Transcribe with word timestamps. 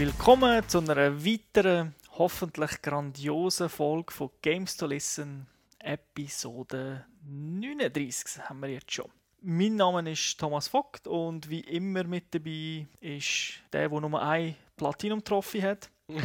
Willkommen 0.00 0.66
zu 0.66 0.78
einer 0.78 1.26
weiteren, 1.26 1.94
hoffentlich 2.12 2.80
grandiosen 2.80 3.68
Folge 3.68 4.10
von 4.10 4.30
Games 4.40 4.74
to 4.74 4.86
Listen, 4.86 5.46
Episode 5.78 7.04
39 7.22 8.48
haben 8.48 8.62
wir 8.62 8.70
jetzt 8.70 8.90
schon. 8.90 9.10
Mein 9.42 9.76
Name 9.76 10.10
ist 10.10 10.40
Thomas 10.40 10.68
Vogt 10.68 11.06
und 11.06 11.50
wie 11.50 11.60
immer 11.60 12.04
mit 12.04 12.34
dabei 12.34 12.86
ist 13.02 13.60
der, 13.74 13.90
der 13.90 14.00
Nummer 14.00 14.22
ein 14.22 14.56
Platinum-Trophy 14.78 15.60
hat. 15.60 15.90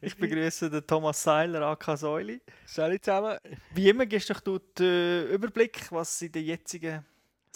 ich 0.00 0.16
begrüße 0.16 0.70
den 0.70 0.86
Thomas 0.86 1.20
Seiler, 1.20 1.62
AK 1.62 1.98
Säuli. 1.98 2.40
Salut 2.64 3.04
zusammen. 3.04 3.38
Wie 3.74 3.88
immer 3.88 4.06
gibst 4.06 4.32
du 4.44 4.60
den 4.78 5.26
Überblick, 5.30 5.90
was 5.90 6.22
in 6.22 6.30
der 6.30 6.42
jetzigen 6.42 7.04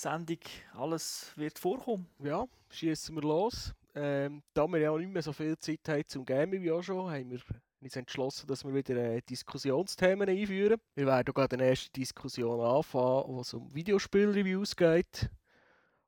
Sendung 0.00 0.38
alles 0.74 1.32
wird 1.36 1.58
vorkommen. 1.58 2.08
Ja, 2.22 2.46
schießen 2.70 3.14
wir 3.14 3.22
los. 3.22 3.74
Ähm, 3.94 4.42
da 4.54 4.66
wir 4.68 4.78
ja 4.78 4.90
auch 4.90 4.98
nicht 4.98 5.12
mehr 5.12 5.22
so 5.22 5.32
viel 5.32 5.58
Zeit 5.58 5.80
haben 5.88 6.06
zum 6.06 6.24
Gaming 6.24 6.62
wie 6.62 6.70
auch 6.70 6.82
schon, 6.82 7.10
haben 7.10 7.30
wir 7.30 7.40
uns 7.80 7.96
entschlossen, 7.96 8.46
dass 8.46 8.64
wir 8.64 8.74
wieder 8.74 8.96
äh, 8.96 9.20
Diskussionsthemen 9.22 10.28
einführen. 10.28 10.80
Wir 10.94 11.06
werden 11.06 11.32
gerade 11.32 11.56
eine 11.56 11.68
erste 11.68 11.90
Diskussion 11.90 12.60
anfangen, 12.60 13.24
wo 13.26 13.40
es 13.40 13.54
um 13.54 13.74
Videospielreviews 13.74 14.76
geht. 14.76 15.30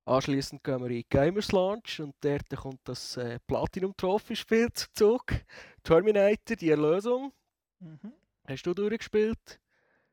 Anschließend 0.05 0.65
gehen 0.65 0.83
wir 0.83 0.91
in 0.91 1.05
Gamers 1.09 1.53
Launch 1.53 2.01
und 2.01 2.15
dort 2.21 2.49
kommt 2.51 2.81
das 2.85 3.17
äh, 3.17 3.39
Platinum 3.47 3.97
Trophy 3.97 4.37
Spiel 4.37 4.69
zum 4.73 4.89
Zug. 4.95 5.25
Terminator, 5.83 6.57
die 6.57 6.71
Erlösung. 6.71 7.33
Mhm. 7.81 8.13
Hast 8.47 8.67
du 8.67 8.75
durchgespielt? 8.75 9.61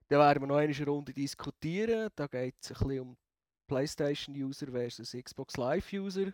Dann 0.09 0.19
werden 0.19 0.43
wir 0.43 0.47
noch 0.47 0.57
eine 0.57 0.85
Runde 0.85 1.13
diskutieren. 1.13 2.09
Da 2.15 2.27
geht 2.27 2.55
es 2.61 2.71
ein 2.71 2.87
bisschen 2.87 3.01
um 3.01 3.17
PlayStation-User 3.67 4.67
versus 4.71 5.11
Xbox 5.11 5.57
Live-User. 5.57 6.33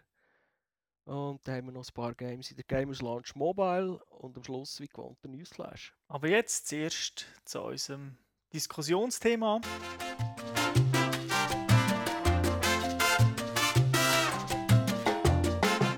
Und 1.05 1.45
dann 1.45 1.55
haben 1.55 1.65
wir 1.65 1.73
noch 1.73 1.85
ein 1.85 1.93
paar 1.93 2.13
Games 2.13 2.49
in 2.49 2.55
der 2.55 2.63
Gamers 2.63 3.01
Launch 3.01 3.35
Mobile 3.35 3.99
und 4.09 4.37
am 4.37 4.43
Schluss 4.43 4.79
wie 4.79 4.87
gewohnt 4.87 5.17
der 5.23 5.31
Newsflash. 5.31 5.93
Aber 6.07 6.29
jetzt 6.29 6.67
zuerst 6.67 7.25
zu 7.43 7.61
unserem 7.61 8.15
Diskussionsthema. 8.53 9.59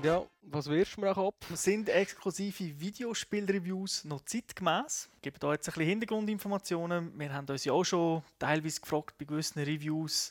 Ja, 0.02 0.24
was 0.42 0.68
wirst 0.68 0.96
du 0.96 1.00
mir 1.00 1.16
auch 1.16 1.28
ab? 1.28 1.44
Sind 1.54 1.88
exklusive 1.88 2.80
Videospielreviews 2.80 4.04
noch 4.04 4.22
zeitgemäß? 4.24 5.08
Ich 5.16 5.22
gebe 5.22 5.38
da 5.38 5.52
jetzt 5.52 5.68
ein 5.68 5.72
bisschen 5.72 5.88
Hintergrundinformationen. 5.88 7.18
Wir 7.18 7.32
haben 7.32 7.46
uns 7.48 7.64
ja 7.64 7.72
auch 7.72 7.84
schon 7.84 8.22
teilweise 8.38 8.80
gefragt 8.80 9.18
bei 9.18 9.24
gewissen 9.24 9.58
Reviews, 9.58 10.30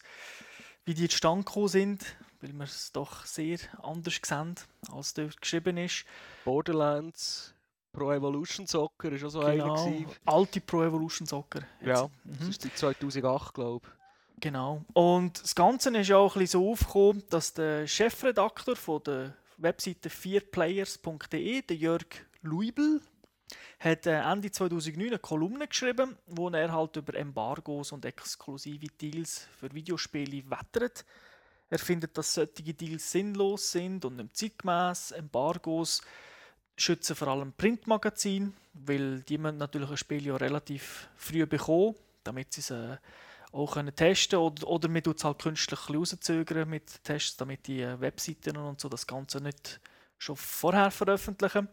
wie 0.86 0.94
die 0.94 1.10
zustande 1.10 1.44
gekommen 1.44 1.68
sind, 1.68 2.16
weil 2.42 2.54
wir 2.54 2.64
es 2.64 2.92
doch 2.92 3.26
sehr 3.26 3.60
anders 3.82 4.20
sehen, 4.24 4.56
als 4.92 5.14
dort 5.14 5.42
geschrieben 5.42 5.78
ist. 5.78 6.06
Borderlands, 6.44 7.54
Pro 7.92 8.12
Evolution 8.12 8.68
Soccer 8.68 9.12
ist 9.14 9.24
auch 9.24 9.30
so 9.30 9.40
genau, 9.40 9.86
einer. 9.86 10.06
Alte 10.26 10.62
Pro 10.62 10.84
Evolution 10.84 11.26
Soccer. 11.26 11.62
Ja, 11.82 12.10
mhm. 12.24 12.38
das 12.40 12.50
ist 12.50 12.64
die 12.64 12.74
2008, 12.74 13.54
glaube 13.54 13.88
ich. 13.88 14.42
Genau. 14.42 14.84
Und 14.94 15.42
das 15.42 15.56
Ganze 15.56 15.96
ist 15.98 16.10
ja 16.10 16.18
auch 16.18 16.36
ein 16.36 16.40
bisschen 16.40 16.62
so 16.62 16.72
aufgekommen, 16.72 17.24
dass 17.30 17.54
der 17.54 17.88
Chefredakteur 17.88 18.76
von 18.76 19.02
der 19.04 19.34
Webseite 19.58 20.10
4players.de, 20.10 21.62
der 21.62 21.78
Jörg 21.78 22.06
Luibel, 22.42 23.02
hat 23.80 24.06
äh, 24.08 24.22
Ende 24.22 24.52
2009 24.52 25.08
eine 25.08 25.20
Kolumne 25.20 25.68
geschrieben, 25.68 26.18
wo 26.28 26.50
er 26.50 26.72
halt 26.72 26.96
über 26.96 27.14
Embargos 27.16 27.92
und 27.92 28.06
exklusive 28.06 28.88
Deals 29.00 29.48
für 29.60 29.74
Videospiele 29.74 30.44
wettert. 30.50 31.06
Er 31.70 31.80
findet, 31.80 32.18
dass 32.18 32.34
solche 32.34 32.74
Deals 32.74 33.12
sinnlos 33.12 33.72
sind 33.72 34.06
und 34.06 34.18
nicht 34.18 34.36
zeitgemäß. 34.38 35.12
Embargos 35.12 36.02
schützen 36.78 37.16
vor 37.16 37.30
allem 37.30 37.54
Printmagazine, 37.54 38.52
weil 38.74 39.22
die 39.22 39.38
müssen 39.38 39.58
natürlich 39.58 39.90
ein 39.90 39.98
Spiel 39.98 40.26
ja 40.26 40.36
relativ 40.36 41.10
früh 41.16 41.46
bekommen, 41.46 41.96
damit 42.24 42.54
sie 42.54 42.62
es 42.62 42.72
äh, 42.72 42.98
auch 43.52 43.74
können 43.74 43.96
testen 43.96 44.40
oder, 44.40 44.68
oder 44.68 44.90
man 44.90 45.02
tut 45.02 45.18
es 45.18 45.24
halt 45.24 45.40
künstlich 45.40 45.90
rauszögern 45.90 46.70
mit 46.70 47.04
Tests, 47.04 47.38
damit 47.38 47.68
die 47.68 47.82
äh, 47.82 48.00
Webseiten 48.00 48.58
und 48.58 48.82
so 48.82 48.90
das 48.90 49.08
Ganze 49.08 49.40
nicht 49.42 49.80
schon 50.18 50.36
vorher 50.36 50.92
veröffentlichen. 50.92 51.70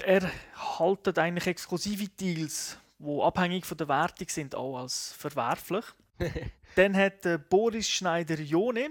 Er 0.00 0.30
haltet 0.78 1.18
eigentlich 1.18 1.46
exklusive 1.46 2.08
Deals, 2.08 2.78
die 2.98 3.20
abhängig 3.20 3.66
von 3.66 3.78
der 3.78 3.88
Wertung 3.88 4.28
sind, 4.28 4.54
auch 4.54 4.78
als 4.78 5.12
verwerflich. 5.12 5.84
Dann 6.76 6.96
hat 6.96 7.24
äh, 7.26 7.38
Boris 7.38 7.88
Schneider-Jone, 7.88 8.90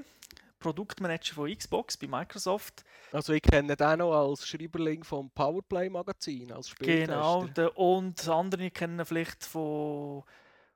Produktmanager 0.60 1.36
von 1.36 1.56
Xbox 1.56 1.98
bei 1.98 2.08
Microsoft. 2.08 2.84
Also 3.12 3.34
ich 3.34 3.42
kenne 3.42 3.76
den 3.76 4.02
auch 4.02 4.30
als 4.30 4.48
Schreiberling 4.48 5.04
vom 5.04 5.30
Powerplay 5.32 5.90
Magazin, 5.90 6.52
als 6.52 6.70
Spieltester. 6.70 7.14
Genau, 7.14 7.46
der, 7.48 7.78
und 7.78 8.28
andere 8.28 8.72
kennen 8.72 9.06
vielleicht 9.06 9.44
von 9.44 10.24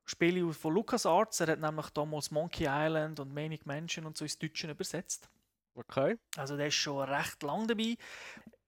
Spiele 0.05 0.53
von 0.53 0.73
LucasArts. 0.73 1.39
Er 1.39 1.47
hat 1.47 1.59
nämlich 1.59 1.89
damals 1.89 2.31
Monkey 2.31 2.67
Island 2.67 3.19
und 3.19 3.33
Manic 3.33 3.65
Mansion 3.65 4.05
und 4.05 4.17
so 4.17 4.25
ins 4.25 4.37
Deutsche 4.37 4.69
übersetzt. 4.69 5.29
Okay. 5.75 6.17
Also 6.35 6.57
der 6.57 6.67
ist 6.67 6.75
schon 6.75 7.07
recht 7.07 7.41
lang 7.43 7.67
dabei. 7.67 7.95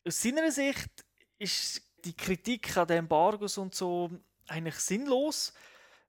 Aus 0.08 0.22
seiner 0.22 0.52
Sicht 0.52 1.06
ist 1.42 1.82
die 2.06 2.16
Kritik 2.16 2.78
an 2.78 2.88
den 2.88 3.00
Embargos 3.00 3.58
und 3.58 3.74
so 3.76 4.10
eigentlich 4.48 4.76
sinnlos, 4.76 5.54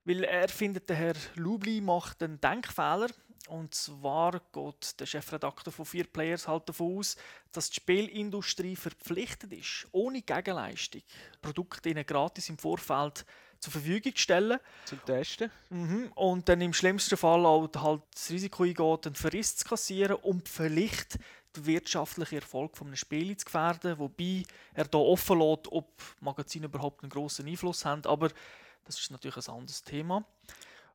weil 0.04 0.24
er 0.24 0.48
findet, 0.48 0.88
der 0.88 0.96
Herr 0.96 1.14
Lubli 1.36 1.80
macht 1.80 2.22
einen 2.22 2.40
Denkfehler. 2.40 3.08
Und 3.48 3.74
zwar 3.74 4.40
geht 4.52 5.00
der 5.00 5.06
Chefredakteur 5.06 5.72
von 5.72 5.84
vier 5.84 6.04
Players 6.04 6.46
halt 6.46 6.68
davon 6.68 6.98
aus, 6.98 7.16
dass 7.50 7.70
die 7.70 7.76
Spielindustrie 7.76 8.76
verpflichtet 8.76 9.52
ist, 9.52 9.86
ohne 9.90 10.22
Gegenleistung 10.22 11.02
Produkte 11.40 11.90
ihnen 11.90 12.06
gratis 12.06 12.48
im 12.48 12.58
Vorfeld 12.58 13.26
zur 13.58 13.72
Verfügung 13.72 14.12
stellen. 14.16 14.58
Zum 14.84 15.04
Testen. 15.04 15.50
Mhm. 15.70 16.12
Und 16.14 16.48
dann 16.48 16.60
im 16.60 16.72
schlimmsten 16.72 17.16
Fall 17.16 17.44
auch 17.44 17.68
halt 17.76 18.02
das 18.14 18.30
Risiko 18.30 18.64
eingeht, 18.64 19.06
einen 19.06 19.14
Verriss 19.14 19.56
zu 19.56 19.68
kassieren 19.68 20.16
und 20.16 20.48
vielleicht 20.48 21.18
den 21.56 21.66
wirtschaftlichen 21.66 22.36
Erfolg 22.36 22.80
eines 22.80 22.98
Spiels 22.98 23.40
zu 23.40 23.44
gefährden. 23.46 23.98
Wobei 23.98 24.44
er 24.74 24.84
da 24.84 24.98
offen 24.98 25.38
lässt, 25.38 25.70
ob 25.70 26.02
Magazine 26.20 26.66
überhaupt 26.66 27.02
einen 27.02 27.10
grossen 27.10 27.46
Einfluss 27.46 27.84
haben. 27.84 28.04
Aber 28.06 28.30
das 28.84 28.98
ist 28.98 29.10
natürlich 29.10 29.36
ein 29.48 29.54
anderes 29.54 29.84
Thema. 29.84 30.24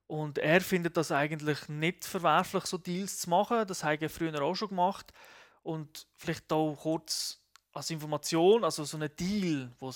Und 0.07 0.37
er 0.37 0.61
findet 0.61 0.95
das 0.95 1.11
eigentlich 1.11 1.67
nicht 1.67 2.05
verwerflich, 2.05 2.65
so 2.65 2.77
Deals 2.77 3.19
zu 3.19 3.29
machen. 3.29 3.67
Das 3.67 3.83
hat 3.83 4.01
er 4.01 4.09
früher 4.09 4.41
auch 4.41 4.55
schon 4.55 4.69
gemacht. 4.69 5.11
Und 5.63 6.07
vielleicht 6.15 6.51
auch 6.53 6.75
kurz 6.75 7.41
als 7.73 7.89
Information, 7.89 8.63
also 8.63 8.83
so 8.85 8.97
ein 8.97 9.09
Deal, 9.15 9.71
wo 9.79 9.91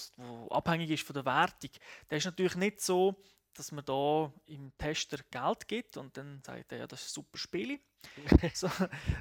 abhängig 0.49 0.91
ist 0.91 1.03
von 1.03 1.13
der 1.13 1.25
Wertung, 1.25 1.71
der 2.09 2.17
ist 2.17 2.25
natürlich 2.25 2.55
nicht 2.55 2.81
so, 2.81 3.15
dass 3.53 3.71
man 3.71 3.85
da 3.85 4.31
im 4.45 4.71
Tester 4.77 5.17
Geld 5.31 5.67
gibt 5.67 5.97
und 5.97 6.15
dann 6.15 6.41
sagt 6.45 6.71
er, 6.71 6.79
ja, 6.79 6.87
das 6.87 7.01
ist 7.01 7.11
ein 7.11 7.23
super 7.23 7.37
Spiel. 7.37 7.79
so, 8.53 8.69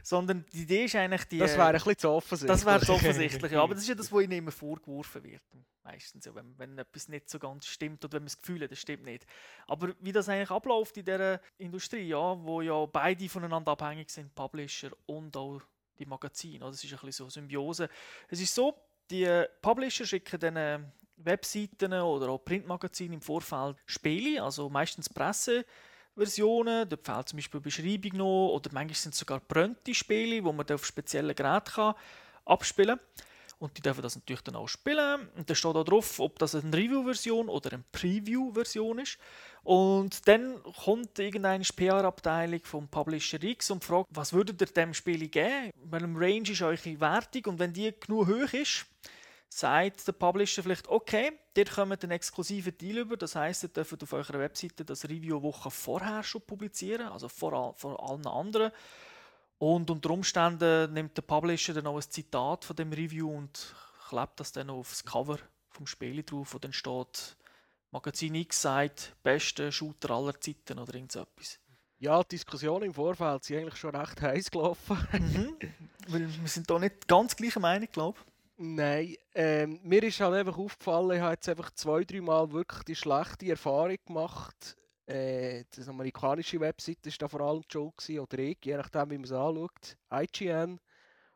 sondern 0.03 0.45
die 0.53 0.63
Idee 0.63 0.85
ist 0.85 0.97
eigentlich 0.97 1.25
die... 1.25 1.39
Das 1.39 1.53
wäre 1.53 1.69
ein 1.69 1.73
bisschen 1.75 1.99
zu 1.99 2.11
offensichtlich. 2.11 2.57
Das 2.57 2.67
wäre 2.67 2.81
zu 2.81 2.93
offensichtlich, 2.93 3.53
ja. 3.53 3.63
Aber 3.63 3.75
das 3.75 3.83
ist 3.85 3.89
ja 3.89 3.95
das, 3.95 4.13
was 4.13 4.23
ihnen 4.23 4.33
immer 4.33 4.51
vorgeworfen 4.51 5.23
wird. 5.25 5.43
Meistens, 5.83 6.25
ja, 6.25 6.35
wenn, 6.35 6.57
wenn 6.59 6.79
etwas 6.79 7.09
nicht 7.09 7.29
so 7.29 7.39
ganz 7.39 7.67
stimmt 7.67 8.05
oder 8.05 8.15
wenn 8.15 8.23
man 8.23 8.27
das 8.27 8.39
Gefühl 8.39 8.63
hat, 8.63 8.71
das 8.71 8.79
stimmt 8.79 9.05
nicht. 9.05 9.27
Aber 9.67 9.95
wie 10.01 10.13
das 10.13 10.29
eigentlich 10.29 10.51
abläuft 10.51 10.97
in 10.97 11.05
dieser 11.05 11.41
Industrie, 11.59 12.09
ja, 12.09 12.43
wo 12.43 12.61
ja 12.61 12.87
beide 12.87 13.29
voneinander 13.29 13.73
abhängig 13.73 14.11
sind, 14.11 14.35
Publisher 14.35 14.91
und 15.07 15.37
auch 15.37 15.63
die 15.99 16.07
Magazine. 16.07 16.61
Das 16.61 16.83
ist 16.83 16.93
ein 16.93 16.99
bisschen 16.99 17.13
so 17.13 17.31
Symbiose. 17.31 17.89
Es 18.29 18.41
ist 18.41 18.55
so, 18.55 18.75
die 19.11 19.45
Publisher 19.63 20.07
schicken 20.07 20.39
dann 20.39 20.93
Webseiten 21.17 21.93
oder 21.93 22.31
auch 22.31 22.39
Printmagazine 22.39 23.15
im 23.15 23.21
Vorfeld 23.21 23.77
Spiele, 23.87 24.43
also 24.43 24.69
meistens 24.71 25.09
Presseversionen. 26.15 26.89
Dort 26.89 27.05
fehlt 27.05 27.29
zum 27.29 27.37
Beispiel 27.39 27.61
Beschreibung 27.61 28.19
noch 28.19 28.55
oder 28.55 28.71
manchmal 28.73 28.95
sind 28.95 29.13
es 29.13 29.19
sogar 29.19 29.41
brennte 29.41 29.95
Spiele, 29.95 30.45
wo 30.45 30.53
man 30.53 30.69
auf 30.71 30.87
speziellen 30.87 31.35
Geräten 31.35 31.95
abspielen 32.45 32.99
kann. 32.99 33.25
Und 33.59 33.77
die 33.77 33.83
dürfen 33.83 34.01
das 34.01 34.17
natürlich 34.17 34.41
dann 34.41 34.57
auch 34.57 34.69
spielen. 34.69 35.29
Und 35.37 35.51
da 35.51 35.55
steht 35.55 35.77
auch 35.77 35.85
drauf, 35.85 36.19
ob 36.19 36.39
das 36.39 36.55
eine 36.55 36.75
Review-Version 36.75 37.51
oder 37.51 37.75
eine 37.75 37.85
Preview-Version 37.93 39.01
ist. 39.01 39.19
Und 39.63 40.27
dann 40.27 40.63
kommt 40.83 41.19
irgendeine 41.19 41.63
PR-Abteilung 41.63 42.61
vom 42.65 42.89
Publisher 42.89 43.43
X 43.43 43.71
und 43.71 43.85
fragt, 43.85 44.09
was 44.11 44.33
würdet 44.33 44.63
ihr 44.63 44.67
dem 44.67 44.95
Spiel 44.95 45.29
geben? 45.29 45.73
Welchem 45.85 46.17
Range 46.17 46.51
ist 46.51 46.63
eure 46.63 47.01
Wertung? 47.01 47.53
Und 47.53 47.59
wenn 47.59 47.75
die 47.75 47.93
genug 48.01 48.29
hoch 48.29 48.53
ist, 48.55 48.87
sagt 49.53 50.07
der 50.07 50.13
Publisher 50.13 50.63
vielleicht, 50.63 50.89
okay, 50.89 51.33
ihr 51.57 51.65
kommt 51.67 52.03
einen 52.03 52.13
exklusiven 52.13 52.77
Deal 52.79 52.99
über, 52.99 53.17
das 53.17 53.35
heisst, 53.35 53.65
ihr 53.65 53.69
dürft 53.69 54.03
auf 54.03 54.13
eurer 54.13 54.39
Webseite 54.39 54.85
das 54.85 55.05
Review 55.05 55.43
Woche 55.43 55.71
vorher 55.71 56.23
schon 56.23 56.43
publizieren, 56.43 57.09
also 57.09 57.29
vor, 57.29 57.75
vor 57.75 58.09
allen 58.09 58.27
anderen. 58.27 58.73
Und 59.59 59.91
unter 59.91 60.11
Umständen 60.11 60.93
nimmt 60.95 61.17
der 61.17 61.23
Publisher 61.23 61.75
dann 61.75 61.89
auch 61.89 61.97
ein 61.97 62.11
Zitat 62.11 62.65
von 62.65 62.77
dem 62.77 62.93
Review 62.93 63.29
und 63.29 63.75
klebt 64.09 64.41
das 64.41 64.53
dann 64.53 64.71
aufs 64.71 65.05
Cover 65.05 65.39
vom 65.69 65.87
Spiel 65.87 66.23
drauf, 66.23 66.55
wo 66.55 66.59
dann 66.59 66.73
steht, 66.73 67.37
Magazin 67.91 68.37
X 68.37 68.63
sagt, 68.63 69.15
beste 69.23 69.73
Shooter 69.73 70.13
aller 70.13 70.41
Zeiten 70.41 70.79
oder 70.79 70.95
irgend 70.95 71.13
so 71.13 71.21
etwas. 71.21 71.59
Ja, 71.99 72.23
die 72.23 72.37
Diskussionen 72.37 72.85
im 72.85 72.95
Vorfeld 72.95 73.45
sind 73.45 73.59
eigentlich 73.59 73.77
schon 73.77 73.95
recht 73.95 74.23
heiß 74.23 74.51
gelaufen. 74.51 74.97
Mhm. 75.13 75.57
Weil 76.09 76.29
wir 76.41 76.49
sind 76.49 76.71
da 76.71 76.79
nicht 76.79 77.07
ganz 77.07 77.37
gleicher 77.37 77.61
Meinung, 77.61 77.89
glaube 77.93 78.19
ich. 78.19 78.31
Nein, 78.63 79.17
ähm, 79.35 79.81
mir 79.85 80.03
ist 80.03 80.21
halt 80.21 80.35
einfach 80.35 80.59
aufgefallen, 80.59 81.17
ich 81.17 81.23
habe 81.23 81.33
jetzt 81.33 81.49
einfach 81.49 81.71
zwei, 81.71 82.05
drei 82.05 82.21
Mal 82.21 82.53
wirklich 82.53 82.83
die 82.83 82.95
schlechte 82.95 83.49
Erfahrung 83.49 83.97
gemacht. 84.07 84.77
Äh, 85.07 85.65
die 85.75 85.89
amerikanische 85.89 86.61
Webseite 86.61 87.09
war 87.09 87.15
da 87.21 87.29
vor 87.29 87.41
allem 87.41 87.63
Schuld 87.73 87.97
gewesen, 87.97 88.21
oder 88.21 88.39
ich, 88.39 88.59
je 88.63 88.77
nachdem 88.77 89.13
wie 89.13 89.17
man 89.17 89.25
es 89.25 89.33
anschaut. 89.33 89.97
IGN, 90.13 90.79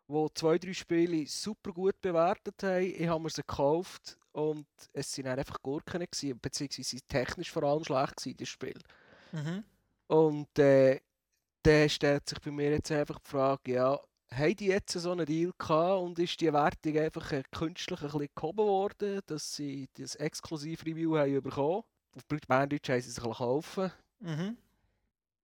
wo 0.06 0.28
zwei, 0.28 0.58
drei 0.58 0.74
Spiele 0.74 1.26
super 1.26 1.72
gut 1.72 1.98
bewertet 2.02 2.62
haben. 2.62 2.84
Ich 2.94 3.08
habe 3.08 3.22
mir 3.22 3.30
sie 3.30 3.40
gekauft 3.40 4.18
und 4.32 4.66
es 4.92 5.10
sind 5.10 5.26
einfach 5.26 5.62
Gurken 5.62 6.00
gewesen, 6.04 6.38
beziehungsweise 6.38 7.00
technisch 7.08 7.50
vor 7.50 7.62
allem 7.62 7.84
schlecht 7.84 8.16
gewesen, 8.16 8.36
das 8.36 8.48
Spiel. 8.50 8.78
Mhm. 9.32 9.64
Und 10.08 10.58
äh, 10.58 11.00
dann 11.62 11.88
stellt 11.88 12.28
sich 12.28 12.38
bei 12.38 12.50
mir 12.50 12.72
jetzt 12.72 12.92
einfach 12.92 13.18
die 13.18 13.30
Frage, 13.30 13.72
ja, 13.72 13.98
haben 14.36 14.56
die 14.56 14.66
jetzt 14.66 14.92
so 14.92 15.12
einen 15.12 15.26
Deal 15.26 15.52
gehabt 15.58 16.02
und 16.02 16.18
ist 16.18 16.40
die 16.40 16.52
Wertung 16.52 16.98
einfach 16.98 17.32
äh, 17.32 17.42
künstlich 17.50 18.00
ein 18.00 18.10
bisschen 18.10 18.28
gehoben 18.34 18.66
worden, 18.66 19.20
dass 19.26 19.54
sie 19.54 19.88
das 19.94 20.14
Exklusiv-Review 20.16 21.16
haben 21.16 21.42
bekommen? 21.42 21.82
Auf 22.16 22.24
Berndeutsch 22.26 22.88
haben 22.88 23.00
sie 23.00 23.10
sich 23.10 23.24
kaufen. 23.24 23.90
Mhm. 24.20 24.56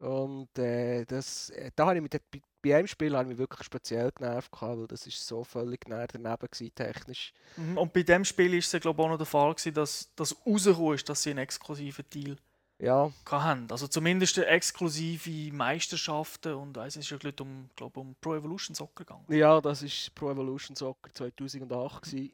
Und 0.00 0.58
äh, 0.58 1.04
das, 1.04 1.50
äh, 1.50 1.70
da 1.76 1.87
habe 1.87 1.96
ich 1.96 2.02
mit 2.02 2.12
bei, 2.12 2.40
bei 2.62 2.76
einem 2.76 2.87
Spiel 2.87 3.14
habe 3.14 3.25
ich 3.25 3.28
mich 3.31 3.38
wirklich 3.38 3.64
speziell 3.64 4.10
genervt, 4.12 4.50
gehabt, 4.50 4.78
weil 4.78 4.87
das 4.87 5.06
ist 5.06 5.26
so 5.26 5.44
völlig 5.44 5.84
daneben 5.87 6.48
gewesen, 6.50 6.75
technisch. 6.75 7.32
Mhm. 7.56 7.76
Und 7.76 7.92
bei 7.92 8.02
dem 8.02 8.25
Spiel 8.25 8.54
ist 8.54 8.72
es 8.72 8.81
glaube 8.81 9.00
ich 9.00 9.06
auch 9.06 9.10
noch 9.10 9.19
der 9.19 9.26
Fall 9.26 9.54
gewesen, 9.54 9.75
dass 9.75 10.10
das 10.16 10.34
rausgekommen 10.46 10.94
ist, 10.94 11.08
dass 11.08 11.22
sie 11.22 11.31
einen 11.31 11.40
exklusiven 11.40 12.04
Deal 12.12 12.37
Ja, 12.80 13.12
haben. 13.30 13.66
Also 13.70 13.86
zumindest 13.88 14.38
exklusive 14.38 15.54
Meisterschaften 15.54 16.54
und 16.54 16.76
es 16.78 16.96
ist 16.96 17.10
ja 17.10 17.18
um, 17.40 17.68
glaub, 17.76 17.96
um 17.96 18.14
Pro 18.20 18.34
Evolution 18.34 18.74
Soccer 18.74 19.04
gegangen. 19.04 19.24
ja, 19.28 19.60
das 19.60 19.82
ist 19.82 20.14
Pro 20.14 20.30
Evolution 20.30 20.74
Soccer 20.74 21.12
2008 21.12 22.02
gewesen. 22.02 22.32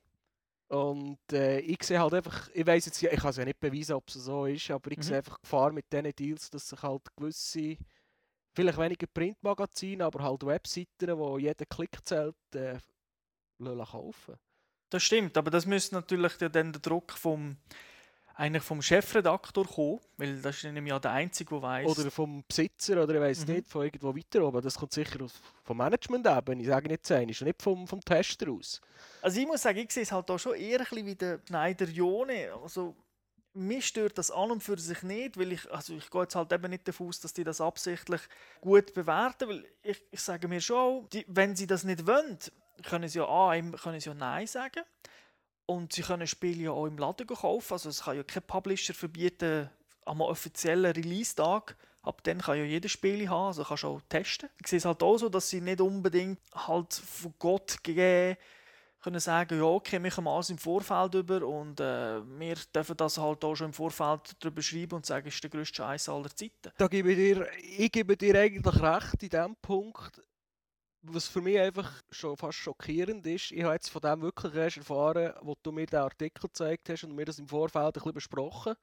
Und 0.69 1.19
äh, 1.33 1.61
ich 1.61 1.83
sehe 1.83 2.01
halt 2.01 2.15
einfach, 2.15 2.49
ich 2.53 2.67
weiß 2.67 2.87
jetzt, 2.87 3.03
ich 3.03 3.11
kann 3.21 3.31
es 3.31 3.37
ja 3.37 3.45
nicht 3.45 3.61
beweisen, 3.61 3.93
ob 3.95 4.09
es 4.09 4.15
so 4.15 4.47
ist, 4.47 4.71
aber 4.71 4.91
ich 4.91 4.99
Mhm. 4.99 5.03
sehe 5.03 5.17
einfach 5.19 5.41
Gefahr 5.41 5.73
mit 5.73 5.93
diesen 5.93 6.13
Deals, 6.15 6.51
dass 6.51 6.69
sich 6.69 6.83
halt 6.83 7.03
gewisse, 7.17 7.77
vielleicht 8.53 8.79
weniger 8.79 9.07
Printmagazine, 9.07 10.05
aber 10.05 10.25
halt 10.25 10.45
Webseiten, 10.45 11.17
wo 11.19 11.39
jeder 11.39 11.67
Klick 11.67 11.99
zählt, 12.05 12.35
äh, 12.55 12.79
kaufen. 13.59 14.35
Das 14.91 15.03
stimmt, 15.03 15.37
aber 15.37 15.51
das 15.51 15.67
müsste 15.67 15.95
natürlich 15.95 16.37
dann 16.37 16.73
der 16.73 16.81
Druck 16.81 17.13
vom, 17.13 17.57
eigentlich 18.39 18.63
vom 18.63 18.83
Chefredaktor 18.83 19.67
kommen, 19.67 19.99
weil 20.19 20.41
das 20.43 20.57
ist 20.57 20.65
nämlich 20.65 20.91
ja 20.91 20.99
der 20.99 21.13
Einzige, 21.13 21.51
der 21.55 21.63
weiß. 21.63 21.87
Oder 21.99 22.11
vom 22.11 22.45
Besitzer, 22.47 23.03
oder 23.03 23.15
ich 23.15 23.21
weiß 23.21 23.47
Mhm. 23.47 23.55
nicht, 23.55 23.69
von 23.69 23.85
irgendwo 23.85 24.15
weiter 24.15 24.43
oben. 24.47 24.61
Das 24.63 24.75
kommt 24.75 24.93
sicher 24.93 25.23
aus, 25.25 25.33
vom 25.65 25.77
Management 25.79 26.27
eben, 26.27 26.61
ich 26.61 26.67
sage 26.67 26.89
nicht 26.89 27.07
sein, 27.07 27.29
ist 27.31 27.41
nicht 27.41 27.63
vom, 27.63 27.87
vom 27.89 28.01
Tester 28.01 28.51
aus. 28.51 28.81
Also 29.23 29.41
ich 29.41 29.47
muss 29.47 29.63
sagen, 29.63 29.79
ich 29.79 29.91
sehe 29.91 30.03
es 30.03 30.13
halt 30.13 30.29
da 30.29 30.39
schon 30.39 30.55
eher 30.55 30.81
ein 30.81 30.87
bisschen 30.87 31.07
wie 31.07 31.15
der 31.15 31.41
Schneider 31.47 31.87
Jone. 31.87 32.53
Also 32.63 32.95
mich 33.55 33.87
stört 33.87 34.19
das 34.19 34.31
an 34.31 34.51
und 34.51 34.63
für 34.63 34.79
sich 34.79 35.03
nicht, 35.03 35.39
weil 35.39 35.53
ich, 35.53 35.73
also 35.73 35.95
ich 35.95 36.11
gehe 36.11 36.21
jetzt 36.23 36.35
halt 36.37 36.53
eben 36.53 36.69
nicht 36.71 36.87
davon 36.87 37.09
aus, 37.09 37.21
dass 37.21 37.33
die 37.33 37.43
das 37.45 37.63
absichtlich 37.63 38.21
gut 38.61 38.93
bewerten, 38.93 39.49
weil 39.49 39.65
ich, 39.83 40.03
ich 40.11 40.21
sage 40.21 40.47
mir 40.47 40.61
schon, 40.61 41.09
die, 41.09 41.25
wenn 41.29 41.57
sie 41.57 41.67
das 41.67 41.85
nicht 41.85 42.07
wollen, 42.07 42.39
können 42.85 43.09
sie 43.09 43.19
ja 43.19 43.27
A, 43.27 43.59
können 43.83 43.99
sie 43.99 44.11
ja 44.11 44.15
Nein 44.15 44.47
sagen 44.47 44.83
und 45.67 45.93
sie 45.93 46.03
können 46.03 46.27
Spiele 46.27 46.65
ja 46.65 46.71
auch 46.71 46.87
im 46.87 46.99
Laden 46.99 47.27
kaufen, 47.27 47.73
also 47.73 47.89
es 47.89 48.03
kann 48.03 48.17
ja 48.17 48.23
kein 48.23 48.43
Publisher 48.43 48.95
verbieten, 48.95 49.69
am 50.05 50.21
offiziellen 50.21 50.93
Release-Tag, 50.93 51.77
ab 52.03 52.23
dann 52.23 52.41
kann 52.41 52.59
ja 52.59 52.65
jeder 52.65 52.89
Spiele 52.89 53.29
haben, 53.29 53.49
also 53.49 53.65
kannst 53.65 53.83
du 53.83 53.89
auch 53.89 54.01
testen. 54.09 54.49
Ich 54.61 54.69
sehe 54.69 54.79
es 54.79 54.85
halt 54.85 55.03
auch 55.03 55.19
so, 55.19 55.29
dass 55.29 55.51
sie 55.51 55.61
nicht 55.61 55.81
unbedingt 55.81 56.39
halt 56.55 56.95
von 56.95 57.35
Gott 57.39 57.83
gegeben 57.83 58.37
können 59.07 59.21
sagen, 59.21 59.59
ja 59.59 59.65
okay, 59.65 60.03
wir 60.03 60.11
kommen 60.11 60.27
alles 60.27 60.51
im 60.51 60.59
Vorfeld 60.59 61.15
über. 61.15 61.47
Und 61.47 61.79
äh, 61.79 62.21
wir 62.41 62.57
dürfen 62.75 62.97
das 62.97 63.19
halt 63.19 63.45
auch 63.45 63.55
schon 63.55 63.69
im 63.69 63.73
Vorfeld 63.73 64.35
darüber 64.41 64.63
schreiben 64.63 64.97
und 64.97 65.07
sagen, 65.07 65.29
es 65.29 65.35
ist 65.35 65.45
der 65.45 65.51
grösste 65.51 65.77
Scheiß 65.77 66.09
aller 66.09 66.35
Zeiten. 66.35 66.73
Da 66.77 66.89
gebe 66.89 67.13
ich 67.13 67.17
dir, 67.17 67.47
ich 67.63 67.93
gebe 67.93 68.17
dir 68.17 68.41
eigentlich 68.41 68.83
recht 68.83 69.23
in 69.23 69.29
dem 69.29 69.57
Punkt, 69.63 70.21
was 71.13 71.29
für 71.29 71.41
mich 71.41 71.59
einfach 71.59 72.03
schon 72.11 72.37
fast 72.37 72.59
schockierend 72.59 73.27
ist. 73.27 73.53
Ich 73.53 73.63
habe 73.63 73.75
jetzt 73.75 73.89
von 73.89 74.01
dem 74.01 74.23
wirklich 74.23 74.55
erst 74.55 74.79
erfahren, 74.79 75.33
wo 75.43 75.55
du 75.63 75.73
mir 75.73 75.87
den 75.87 76.01
Artikel 76.01 76.43
gezeigt 76.43 76.89
hast 76.89 77.05
und 77.05 77.17
wir 77.17 77.25
das 77.25 77.39
im 77.39 77.49
Vorfeld 77.49 77.85
ein 77.85 77.93
bisschen 77.93 78.13
besprochen 78.13 78.75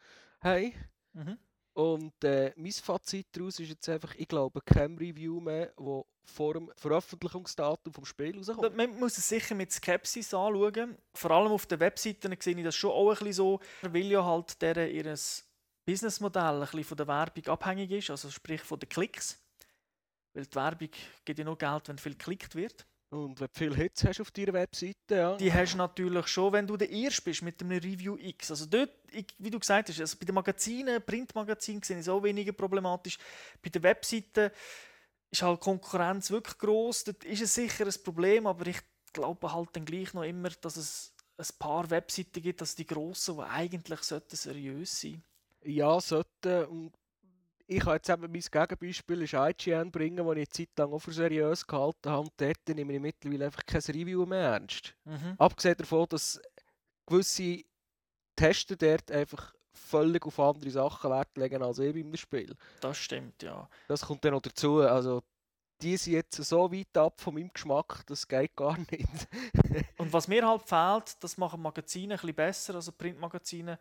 haben. 0.41 0.73
Mhm. 1.13 1.37
Und 1.73 2.23
äh, 2.23 2.53
mein 2.55 2.71
Fazit 2.71 3.27
daraus 3.31 3.59
ist 3.59 3.69
jetzt 3.69 3.89
einfach, 3.89 4.13
ich 4.15 4.27
glaube, 4.27 4.61
kein 4.61 4.95
Review 4.95 5.39
mehr, 5.39 5.73
das 5.75 6.03
vor 6.25 6.53
dem 6.53 6.71
Veröffentlichungsdatum 6.75 7.93
vom 7.93 8.05
Spiel 8.05 8.37
rauskommt. 8.37 8.75
Man 8.75 8.99
muss 8.99 9.17
es 9.17 9.27
sicher 9.27 9.55
mit 9.55 9.71
Skepsis 9.71 10.33
anschauen. 10.33 10.97
Vor 11.13 11.31
allem 11.31 11.51
auf 11.51 11.65
den 11.65 11.79
Webseiten 11.79 12.35
sehe 12.39 12.55
ich 12.55 12.63
das 12.63 12.75
schon 12.75 12.91
auch 12.91 13.09
ein 13.09 13.17
bisschen 13.17 13.33
so, 13.33 13.59
weil 13.81 14.05
ja 14.05 14.23
halt 14.23 14.61
deren 14.61 14.89
ihres 14.89 15.45
Businessmodell 15.85 16.41
ein 16.41 16.59
bisschen 16.61 16.83
von 16.83 16.97
der 16.97 17.07
Werbung 17.07 17.47
abhängig 17.47 17.91
ist, 17.91 18.09
also 18.09 18.29
sprich 18.29 18.61
von 18.61 18.79
den 18.79 18.87
Klicks. 18.87 19.42
Weil 20.33 20.45
die 20.45 20.55
Werbung 20.55 20.89
gibt 21.25 21.39
ja 21.39 21.45
nur 21.45 21.57
Geld, 21.57 21.87
wenn 21.87 21.97
viel 21.97 22.13
geklickt 22.13 22.55
wird. 22.55 22.85
Und 23.09 23.39
wenn 23.39 23.47
du 23.47 23.59
viele 23.59 23.75
Hits 23.75 24.03
hast 24.03 24.21
auf 24.21 24.31
deiner 24.31 24.53
Webseite, 24.53 24.95
ja. 25.15 25.37
Die 25.37 25.53
hast 25.53 25.73
du 25.73 25.77
natürlich 25.77 26.27
schon, 26.27 26.51
wenn 26.53 26.65
du 26.65 26.75
der 26.75 26.89
Erste 26.89 27.21
bist 27.21 27.43
mit 27.43 27.61
einem 27.61 27.77
Review 27.77 28.17
X. 28.17 28.49
Also 28.49 28.65
dort, 28.65 28.89
wie 29.37 29.51
du 29.51 29.59
gesagt 29.59 29.89
hast, 29.89 29.99
also 29.99 30.17
bei 30.17 30.25
den 30.25 30.33
Magazinen, 30.33 31.01
Printmagazinen 31.05 31.83
sehe 31.83 31.97
ich 31.97 32.01
es 32.01 32.09
auch 32.09 32.23
weniger 32.23 32.53
problematisch. 32.53 33.19
Bei 33.61 33.69
den 33.69 33.83
Webseiten 33.83 34.49
ist 35.29 35.41
halt 35.43 35.59
Konkurrenz 35.59 36.31
wirklich 36.31 36.57
groß. 36.57 37.03
Dort 37.03 37.23
ist 37.23 37.41
es 37.41 37.53
sicher 37.53 37.85
ein 37.85 38.03
Problem, 38.03 38.47
aber 38.47 38.65
ich 38.65 38.79
glaube 39.13 39.53
halt 39.53 39.69
dann 39.73 39.85
gleich 39.85 40.13
noch 40.15 40.23
immer, 40.23 40.49
dass 40.49 40.77
es 40.77 41.13
ein 41.37 41.45
paar 41.59 41.89
Webseiten 41.89 42.41
gibt, 42.41 42.61
also 42.61 42.75
die 42.75 42.85
grossen, 42.87 43.37
die 43.37 43.43
eigentlich 43.43 44.01
sollten 44.01 44.35
seriös 44.35 45.01
sein 45.01 45.23
Ja, 45.63 45.99
sollte. 45.99 46.67
Und 46.67 46.93
ich 47.75 47.83
kann 47.83 47.93
jetzt 47.93 48.09
eben 48.09 48.31
mein 48.31 48.41
Gegenbeispiel 48.41 49.21
ist 49.21 49.33
IGN 49.33 49.91
bringen, 49.91 50.17
das 50.17 50.25
ich 50.25 50.31
eine 50.31 50.49
Zeit 50.49 50.69
lang 50.77 50.93
auch 50.93 50.99
für 50.99 51.11
seriös 51.11 51.65
gehalten 51.65 52.09
habe. 52.09 52.21
Und 52.21 52.31
dort 52.37 52.69
nehme 52.69 52.93
ich 52.93 52.99
mittlerweile 52.99 53.45
einfach 53.45 53.65
kein 53.65 53.81
Review 53.81 54.25
mehr 54.25 54.51
ernst. 54.51 54.95
Mhm. 55.05 55.35
Abgesehen 55.37 55.77
davon, 55.77 56.05
dass 56.09 56.41
gewisse 57.05 57.63
Tester 58.35 58.75
dort 58.75 59.11
einfach 59.11 59.53
völlig 59.73 60.25
auf 60.25 60.39
andere 60.39 60.69
Sachen 60.69 61.09
Wert 61.09 61.35
legen 61.35 61.63
als 61.63 61.79
ich 61.79 61.93
beim 61.93 62.15
Spiel. 62.15 62.55
Das 62.81 62.97
stimmt, 62.97 63.41
ja. 63.43 63.67
Das 63.87 64.01
kommt 64.01 64.23
dann 64.23 64.33
noch 64.33 64.41
dazu. 64.41 64.81
Also, 64.81 65.23
die 65.81 65.97
sind 65.97 66.13
jetzt 66.13 66.35
so 66.35 66.71
weit 66.71 66.95
ab 66.97 67.19
von 67.19 67.33
meinem 67.33 67.51
Geschmack, 67.51 68.03
das 68.05 68.27
geht 68.27 68.55
gar 68.55 68.77
nicht. 68.77 69.27
Und 69.97 70.13
was 70.13 70.27
mir 70.27 70.47
halt 70.47 70.63
fehlt, 70.63 71.21
das 71.21 71.37
machen 71.37 71.61
Magazine 71.61 72.13
ein 72.13 72.17
bisschen 72.17 72.35
besser, 72.35 72.75
also 72.75 72.91
Printmagazine, 72.91 73.77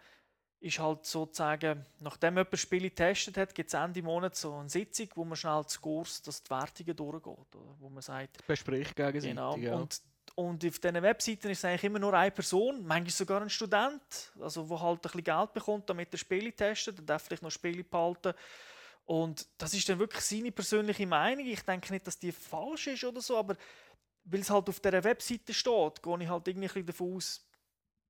ist 0.62 0.78
halt 0.78 1.04
sozusagen, 1.04 1.84
nachdem 2.00 2.36
jemand 2.36 2.58
Spiele 2.58 2.88
getestet 2.88 3.36
hat, 3.36 3.54
gibt 3.54 3.68
es 3.68 3.74
Ende 3.74 4.00
Monat 4.00 4.36
so 4.36 4.54
eine 4.54 4.68
Sitzung, 4.68 5.08
wo 5.16 5.24
man 5.24 5.36
schnell 5.36 5.66
zu 5.66 5.80
Kurs, 5.80 6.22
dass 6.22 6.42
die 6.42 6.50
Wertungen 6.50 6.94
durchgeht. 6.94 7.56
Oder? 7.56 7.76
Wo 7.80 7.88
man 7.88 8.00
sagt, 8.00 8.46
Besprich 8.46 8.94
gegenseitig. 8.94 9.30
genau. 9.30 9.56
ja. 9.56 9.74
Und, 9.74 10.00
und 10.36 10.64
auf 10.64 10.78
diesen 10.78 11.02
Webseiten 11.02 11.50
ist 11.50 11.58
es 11.58 11.64
eigentlich 11.64 11.84
immer 11.84 11.98
nur 11.98 12.14
eine 12.14 12.30
Person, 12.30 12.86
manchmal 12.86 13.10
sogar 13.10 13.42
ein 13.42 13.50
Student, 13.50 14.32
also 14.40 14.68
wo 14.68 14.80
halt 14.80 14.98
ein 14.98 15.02
bisschen 15.02 15.24
Geld 15.24 15.52
bekommt, 15.52 15.90
damit 15.90 16.12
er 16.12 16.18
Spiele 16.18 16.52
testet, 16.52 16.98
dann 16.98 17.06
darf 17.06 17.24
vielleicht 17.24 17.42
noch 17.42 17.50
Spiele 17.50 17.82
behalten. 17.82 18.32
Und 19.04 19.48
das 19.58 19.74
ist 19.74 19.88
dann 19.88 19.98
wirklich 19.98 20.22
seine 20.22 20.52
persönliche 20.52 21.06
Meinung. 21.06 21.44
Ich 21.44 21.62
denke 21.62 21.92
nicht, 21.92 22.06
dass 22.06 22.18
die 22.20 22.30
falsch 22.30 22.86
ist 22.86 23.02
oder 23.02 23.20
so, 23.20 23.36
aber 23.36 23.56
weil 24.24 24.40
es 24.40 24.50
halt 24.50 24.68
auf 24.68 24.78
dieser 24.78 25.02
Webseite 25.02 25.52
steht, 25.52 26.02
gehe 26.02 26.22
ich 26.22 26.28
halt 26.28 26.46
irgendwie 26.46 26.84
davon 26.84 27.16
aus, 27.16 27.44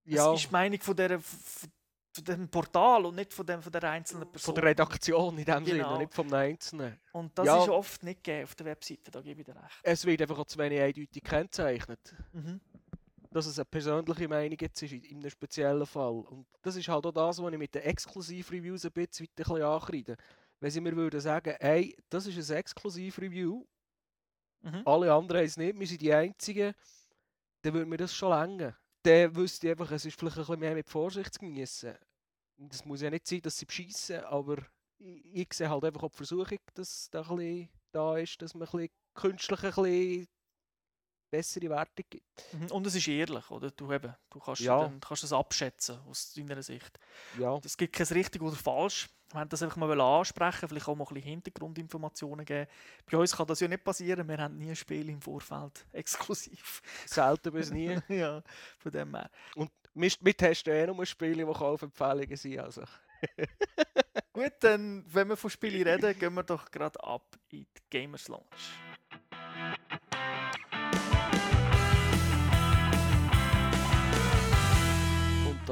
ja, 0.04 0.32
es 0.32 0.42
ist 0.42 0.50
die 0.50 0.52
Meinung 0.52 0.80
von, 0.80 0.96
der, 0.96 1.18
von 1.18 1.70
dem 2.20 2.48
Portal 2.48 3.06
und 3.06 3.14
nicht 3.16 3.32
von, 3.32 3.46
dem, 3.46 3.62
von 3.62 3.72
der 3.72 3.84
einzelnen 3.84 4.30
Person. 4.30 4.44
von 4.44 4.54
der 4.56 4.64
Redaktion 4.70 5.38
in 5.38 5.44
dem 5.44 5.64
Genau. 5.64 5.88
Sinne, 5.92 5.98
nicht 6.00 6.14
vom 6.14 6.32
Einzelnen. 6.32 7.00
Und 7.12 7.38
das 7.38 7.46
Ja. 7.46 7.62
ist 7.62 7.68
oft 7.70 8.02
nicht 8.02 8.22
gegeben 8.22 8.44
auf 8.44 8.54
der 8.54 8.66
Webseite, 8.66 9.10
da 9.10 9.20
gebe 9.22 9.40
ich 9.40 9.46
dir 9.46 9.56
recht. 9.56 9.80
Es 9.82 10.04
wird 10.04 10.20
einfach 10.20 10.38
auch 10.38 10.44
zu 10.46 10.58
wenig 10.58 10.78
eindeutig 10.80 11.10
gekennzeichnet. 11.22 12.14
Mhm. 12.32 12.60
dass 13.34 13.46
es 13.46 13.58
eine 13.58 13.64
persönliche 13.64 14.28
Meinung 14.28 14.58
jetzt 14.60 14.82
ist, 14.82 14.92
in 14.92 15.04
in 15.04 15.16
einem 15.20 15.30
speziellen 15.30 15.86
Fall. 15.86 16.20
Und 16.28 16.44
das 16.60 16.76
ist 16.76 16.86
halt 16.88 17.06
auch 17.06 17.12
das, 17.12 17.42
was 17.42 17.50
ich 17.50 17.58
mit 17.58 17.74
den 17.74 17.80
Exklusiv-Reviews 17.80 18.84
ein 18.84 18.92
bisschen, 18.92 19.26
ein 19.26 19.34
bisschen 19.34 19.62
ankreide. 19.62 20.16
Wenn 20.60 20.70
sie 20.70 20.82
mir 20.82 20.94
würden 20.94 21.18
sagen, 21.18 21.54
hey, 21.58 21.96
das 22.10 22.26
ist 22.26 22.50
ein 22.50 22.56
Exklusiv-Review, 22.58 23.64
Mhm. 24.60 24.82
alle 24.84 25.12
anderen 25.14 25.38
haben 25.40 25.46
es 25.46 25.56
nicht, 25.56 25.80
wir 25.80 25.86
sind 25.86 26.02
die 26.02 26.12
Einzigen, 26.12 26.74
dann 27.62 27.72
würde 27.72 27.86
mir 27.86 27.96
das 27.96 28.14
schon 28.14 28.30
länger. 28.38 28.76
Dann 29.02 29.34
wüsste 29.34 29.66
ich 29.66 29.70
einfach, 29.72 29.90
es 29.90 30.04
ist 30.04 30.18
vielleicht 30.18 30.36
ein 30.36 30.42
bisschen 30.42 30.60
mehr 30.60 30.74
mit 30.74 30.88
Vorsicht 30.88 31.34
zu 31.34 31.40
genießen. 31.40 31.94
Das 32.58 32.84
muss 32.84 33.02
ja 33.02 33.10
nicht 33.10 33.26
sein, 33.26 33.40
dass 33.42 33.58
sie 33.58 33.66
beschissen, 33.66 34.20
aber 34.24 34.58
ich, 34.98 35.24
ich 35.34 35.52
sehe 35.52 35.68
halt 35.68 35.84
einfach 35.84 36.04
auch 36.04 36.10
die 36.10 36.16
Versuchung, 36.16 36.58
dass 36.74 37.10
da 37.10 37.22
ein 37.22 37.36
bisschen 37.36 37.68
da 37.92 38.16
ist, 38.16 38.40
dass 38.40 38.54
man 38.54 38.68
ein 38.68 38.70
bisschen 38.70 38.90
künstlich 39.14 39.62
ein 39.64 39.70
bisschen 39.74 40.26
bessere 41.32 41.68
Wertung 41.70 42.04
gibt. 42.08 42.44
Mhm, 42.52 42.66
Und 42.70 42.86
es 42.86 42.94
ist 42.94 43.08
ehrlich, 43.08 43.50
oder? 43.50 43.70
Du, 43.70 43.90
eben, 43.92 44.14
du 44.30 44.38
kannst, 44.38 44.60
Ja. 44.60 44.80
dann, 44.82 45.00
kannst 45.00 45.24
es 45.24 45.32
abschätzen 45.32 45.98
aus 46.08 46.32
deiner 46.34 46.62
Sicht. 46.62 46.98
Ja, 47.38 47.58
Es 47.64 47.76
gibt 47.76 47.94
kein 47.96 48.06
richtig 48.06 48.40
oder 48.42 48.54
falsch. 48.54 49.08
Wir 49.30 49.36
wollten 49.38 49.48
das 49.48 49.62
einfach 49.62 49.78
mal 49.78 49.98
ansprechen, 50.00 50.68
vielleicht 50.68 50.86
auch 50.88 50.94
mal 50.94 51.04
ein 51.08 51.14
bisschen 51.14 51.30
Hintergrundinformationen 51.30 52.44
geben. 52.44 52.70
Bei 53.10 53.16
uns 53.16 53.34
kann 53.34 53.46
das 53.46 53.60
ja 53.60 53.66
nicht 53.68 53.82
passieren, 53.82 54.28
wir 54.28 54.36
haben 54.36 54.58
nie 54.58 54.68
ein 54.68 54.76
Spiel 54.76 55.08
im 55.08 55.22
Vorfeld 55.22 55.86
exklusiv. 55.92 56.82
selten 57.06 57.50
bis 57.52 57.70
nie. 57.70 57.98
ja, 58.08 58.42
von 58.78 58.92
dem 58.92 59.14
her. 59.16 59.30
Und 59.56 59.70
wir 59.94 60.36
testen 60.36 60.74
eh 60.74 60.86
nur 60.86 61.04
Spiele, 61.06 61.46
die 61.46 61.52
Kaufempfehlungen 61.52 62.36
sind. 62.36 62.58
Also. 62.60 62.82
Gut, 64.34 64.52
dann, 64.60 65.04
wenn 65.06 65.28
wir 65.28 65.36
von 65.36 65.50
Spielen 65.50 65.86
reden, 65.86 66.18
gehen 66.18 66.34
wir 66.34 66.42
doch 66.42 66.70
gerade 66.70 67.02
ab 67.02 67.24
in 67.50 67.60
die 67.60 67.82
Gamers 67.90 68.28
Lounge. 68.28 68.46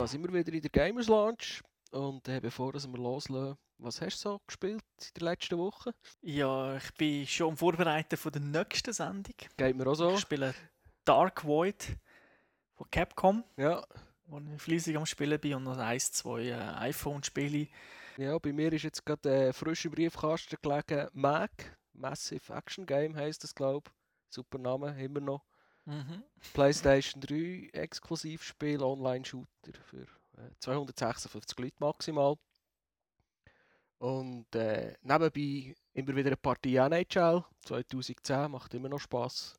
Da 0.00 0.06
sind 0.06 0.22
wir 0.22 0.32
wieder 0.32 0.50
in 0.54 0.62
der 0.62 0.70
Gamers 0.70 1.08
Lounge. 1.08 1.60
Und 1.90 2.26
äh, 2.26 2.40
bevor 2.40 2.72
dass 2.72 2.86
wir 2.90 2.96
loslegen, 2.96 3.58
was 3.76 4.00
hast 4.00 4.24
du 4.24 4.30
so 4.30 4.40
gespielt 4.46 4.82
in 4.98 5.20
der 5.20 5.24
letzten 5.24 5.58
Woche? 5.58 5.92
Ja, 6.22 6.74
ich 6.76 6.94
bin 6.94 7.26
schon 7.26 7.50
am 7.50 7.56
Vorbereiten 7.58 8.16
von 8.16 8.32
der 8.32 8.40
nächsten 8.40 8.94
Sendung. 8.94 9.34
Geht 9.58 9.76
mir 9.76 9.86
auch 9.86 9.94
so. 9.94 10.14
Ich 10.14 10.20
spiele 10.20 10.54
Dark 11.04 11.44
Void 11.44 11.98
von 12.76 12.90
Capcom, 12.90 13.44
Ja, 13.58 13.84
wo 14.24 14.38
ich 14.38 14.62
fleissig 14.62 14.96
am 14.96 15.04
Spielen 15.04 15.38
bin 15.38 15.56
und 15.56 15.64
noch 15.64 15.76
ein, 15.76 16.00
zwei 16.00 16.44
äh, 16.44 16.54
iPhone-Spiele. 16.54 17.68
ja, 18.16 18.38
bei 18.38 18.54
mir 18.54 18.72
ist 18.72 18.84
jetzt 18.84 19.04
gerade 19.04 19.48
äh, 19.48 19.52
frisch 19.52 19.84
im 19.84 19.90
Briefkasten 19.90 20.56
gelegen. 20.62 21.08
MAG, 21.12 21.50
Massive 21.92 22.54
Action 22.54 22.86
Game 22.86 23.14
heisst 23.16 23.44
das, 23.44 23.54
glaube 23.54 23.90
ich. 23.90 24.34
Super 24.34 24.56
Name, 24.56 24.98
immer 25.02 25.20
noch. 25.20 25.44
Mhm. 25.90 26.22
PlayStation 26.54 27.20
3 27.20 27.70
Exklusivspiel, 27.72 28.80
Online-Shooter 28.80 29.72
für 29.82 30.02
äh, 30.36 30.50
256 30.60 31.58
Leute 31.58 31.76
maximal. 31.80 32.36
Und 33.98 34.54
äh, 34.54 34.94
nebenbei 35.02 35.74
immer 35.92 36.14
wieder 36.14 36.28
eine 36.28 36.36
Partie 36.36 36.76
NHL 36.76 37.44
2010, 37.64 38.50
macht 38.50 38.72
immer 38.72 38.88
noch 38.88 39.00
Spaß. 39.00 39.58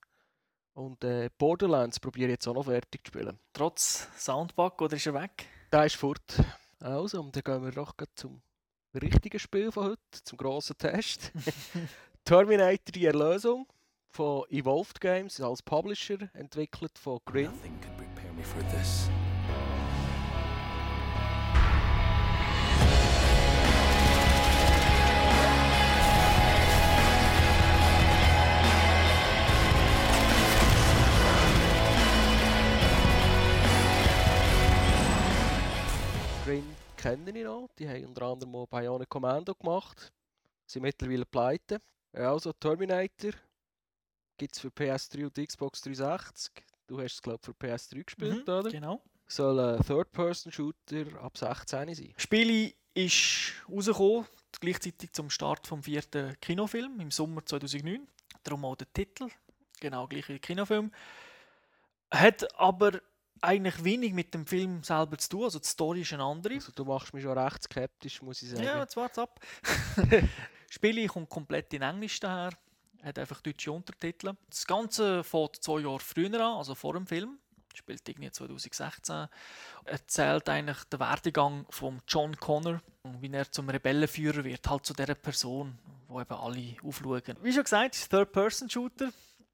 Und 0.73 1.03
äh, 1.03 1.29
Borderlands 1.38 2.00
probiere 2.00 2.27
ich 2.27 2.35
jetzt 2.35 2.47
auch 2.47 2.53
noch 2.53 2.63
fertig 2.63 3.01
zu 3.03 3.09
spielen. 3.09 3.38
Trotz 3.51 4.07
Soundbug 4.17 4.81
oder 4.81 4.95
ist 4.95 5.05
er 5.05 5.13
weg? 5.13 5.45
Der 5.69 5.85
ist 5.85 5.97
fort. 5.97 6.41
Also, 6.79 7.19
und 7.19 7.35
dann 7.35 7.43
gehen 7.43 7.63
wir 7.63 7.71
doch 7.71 7.93
zum 8.15 8.41
richtigen 8.95 9.38
Spiel 9.38 9.71
von 9.71 9.89
heute, 9.89 10.23
zum 10.23 10.38
grossen 10.38 10.77
Test. 10.77 11.33
Terminator 12.23 12.91
die 12.93 13.05
Erlösung 13.05 13.67
von 14.12 14.44
Evolved 14.50 15.00
Games 15.00 15.39
als 15.39 15.62
Publisher, 15.62 16.30
entwickelt 16.34 16.98
von 16.98 17.20
Grin. 17.25 17.46
Nothing 17.46 17.80
could 17.80 17.98
prepare 17.98 18.34
me 18.34 18.44
for 18.44 18.62
this. 18.70 19.10
Grin 36.44 36.75
kenne 36.98 37.32
ich 37.38 37.46
noch, 37.46 37.70
die 37.80 37.88
haben 37.88 38.06
unter 38.08 38.24
anderem 38.24 38.56
auch 38.56 38.68
Bionic 38.68 39.08
Commando 39.08 39.56
gemacht, 39.56 40.12
sind 40.65 40.82
mittlerweile 40.82 41.25
pleite. 41.25 41.80
Also 42.13 42.51
Terminator 42.51 43.32
gibt 44.41 44.55
es 44.55 44.60
für 44.60 44.69
PS3 44.69 45.25
und 45.25 45.36
Xbox 45.36 45.81
360. 45.81 46.51
Du 46.88 47.00
hast 47.00 47.13
es 47.13 47.21
glaube 47.21 47.38
ich 47.41 47.45
für 47.45 47.51
PS3 47.51 48.03
gespielt, 48.03 48.48
Mhm, 48.48 48.53
oder? 48.53 48.71
Genau. 48.71 49.01
Soll 49.27 49.60
ein 49.60 49.83
Third-Person-Shooter 49.83 51.21
ab 51.21 51.38
16 51.38 51.93
sein. 51.93 52.12
Das 52.15 52.24
Spiel 52.24 52.74
ist 52.95 53.53
rausgekommen, 53.69 54.25
gleichzeitig 54.60 55.13
zum 55.13 55.29
Start 55.29 55.67
vom 55.67 55.83
vierten 55.83 56.36
Kinofilm 56.41 57.00
im 57.00 57.12
Sommer 57.12 57.45
2009. 57.45 58.07
Darum 58.43 58.65
auch 58.65 58.75
der 58.75 58.91
Titel, 58.91 59.29
genau 59.79 60.07
gleich 60.07 60.27
wie 60.27 60.33
der 60.33 60.39
Kinofilm. 60.39 60.91
Hat 62.10 62.60
aber 62.60 63.00
eigentlich 63.41 63.83
wenig 63.83 64.13
mit 64.13 64.33
dem 64.33 64.48
Film 64.48 64.83
selber 64.83 65.19
zu 65.19 65.29
tun, 65.29 65.43
also 65.43 65.60
die 65.60 65.67
Story 65.67 66.01
ist 66.01 66.13
eine 66.13 66.24
andere. 66.24 66.55
Also 66.55 66.71
du 66.71 66.83
machst 66.83 67.13
mich 67.13 67.24
schon 67.24 67.38
recht 67.38 67.62
skeptisch, 67.62 68.24
muss 68.24 68.41
ich 68.41 68.50
sagen. 68.50 68.63
Ja, 68.63 68.79
jetzt 68.81 68.98
wart's 68.98 69.19
ab. 69.19 69.39
das 69.95 70.24
Spiel 70.67 71.07
kommt 71.07 71.29
komplett 71.29 71.71
in 71.75 71.83
Englisch 71.83 72.19
daher, 72.19 72.51
hat 73.03 73.20
einfach 73.20 73.41
deutsche 73.41 73.72
Untertitel. 73.72 74.34
Das 74.50 74.65
Ganze 74.65 75.24
fängt 75.24 75.58
zwei 75.58 75.79
Jahre 75.81 76.00
früher 76.00 76.34
an, 76.36 76.58
also 76.58 76.75
vor 76.75 76.93
dem 76.93 77.08
Film. 77.08 77.38
Spielt 77.74 78.08
irgendwie 78.08 78.31
2016. 78.31 79.27
Erzählt 79.86 80.50
eigentlich 80.50 80.84
den 80.86 81.00
Werdegang 81.00 81.65
von 81.70 82.01
John 82.08 82.36
Connor, 82.36 82.81
wie 83.20 83.31
er 83.31 83.50
zum 83.50 83.70
Rebellenführer 83.70 84.43
wird, 84.43 84.70
halt 84.70 84.86
zu 84.86 84.93
dieser 84.93 85.15
Person, 85.15 85.77
wo 86.08 86.20
eben 86.20 86.34
alle 86.34 86.75
aufschauen. 86.84 87.38
Wie 87.41 87.53
schon 87.53 87.63
gesagt, 87.63 87.96
ist 87.96 88.10
Third-Person-Shooter. 88.10 89.12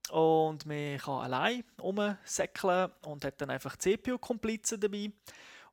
Und 0.09 0.65
man 0.65 0.97
kann 0.97 1.21
allein 1.21 1.63
rumsäckeln 1.81 2.91
und 3.03 3.25
hat 3.25 3.41
dann 3.41 3.49
einfach 3.49 3.75
CPU-Komplizen 3.77 4.79
dabei. 4.79 5.11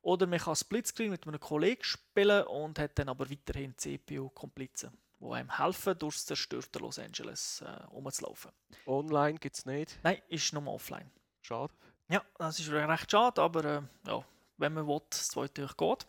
Oder 0.02 0.26
man 0.26 0.38
kann 0.38 0.54
Splitscreen 0.54 1.10
mit 1.10 1.26
einem 1.26 1.40
Kollegen 1.40 1.82
spielen 1.82 2.42
und 2.44 2.78
hat 2.78 2.98
dann 2.98 3.08
aber 3.08 3.30
weiterhin 3.30 3.74
CPU-Komplizen, 3.78 4.90
die 5.24 5.32
einem 5.32 5.56
helfen, 5.56 5.98
durch 5.98 6.16
das 6.16 6.26
zerstörte 6.26 6.78
Los 6.78 6.98
Angeles 6.98 7.62
äh, 7.62 7.68
rumzulaufen. 7.84 8.50
Online 8.86 9.38
gibt 9.38 9.56
es 9.56 9.66
nicht. 9.66 9.98
Nein, 10.02 10.20
ist 10.28 10.52
nur 10.52 10.66
offline. 10.66 11.10
Schade. 11.42 11.72
Ja, 12.08 12.22
das 12.38 12.58
ist 12.58 12.70
recht 12.70 13.10
schade, 13.10 13.40
aber 13.40 13.64
äh, 13.64 13.82
ja, 14.06 14.24
wenn 14.58 14.74
man 14.74 14.86
will, 14.86 15.00
das 15.08 15.28
zweite 15.28 15.62
durch 15.62 15.76
geht. 15.76 16.06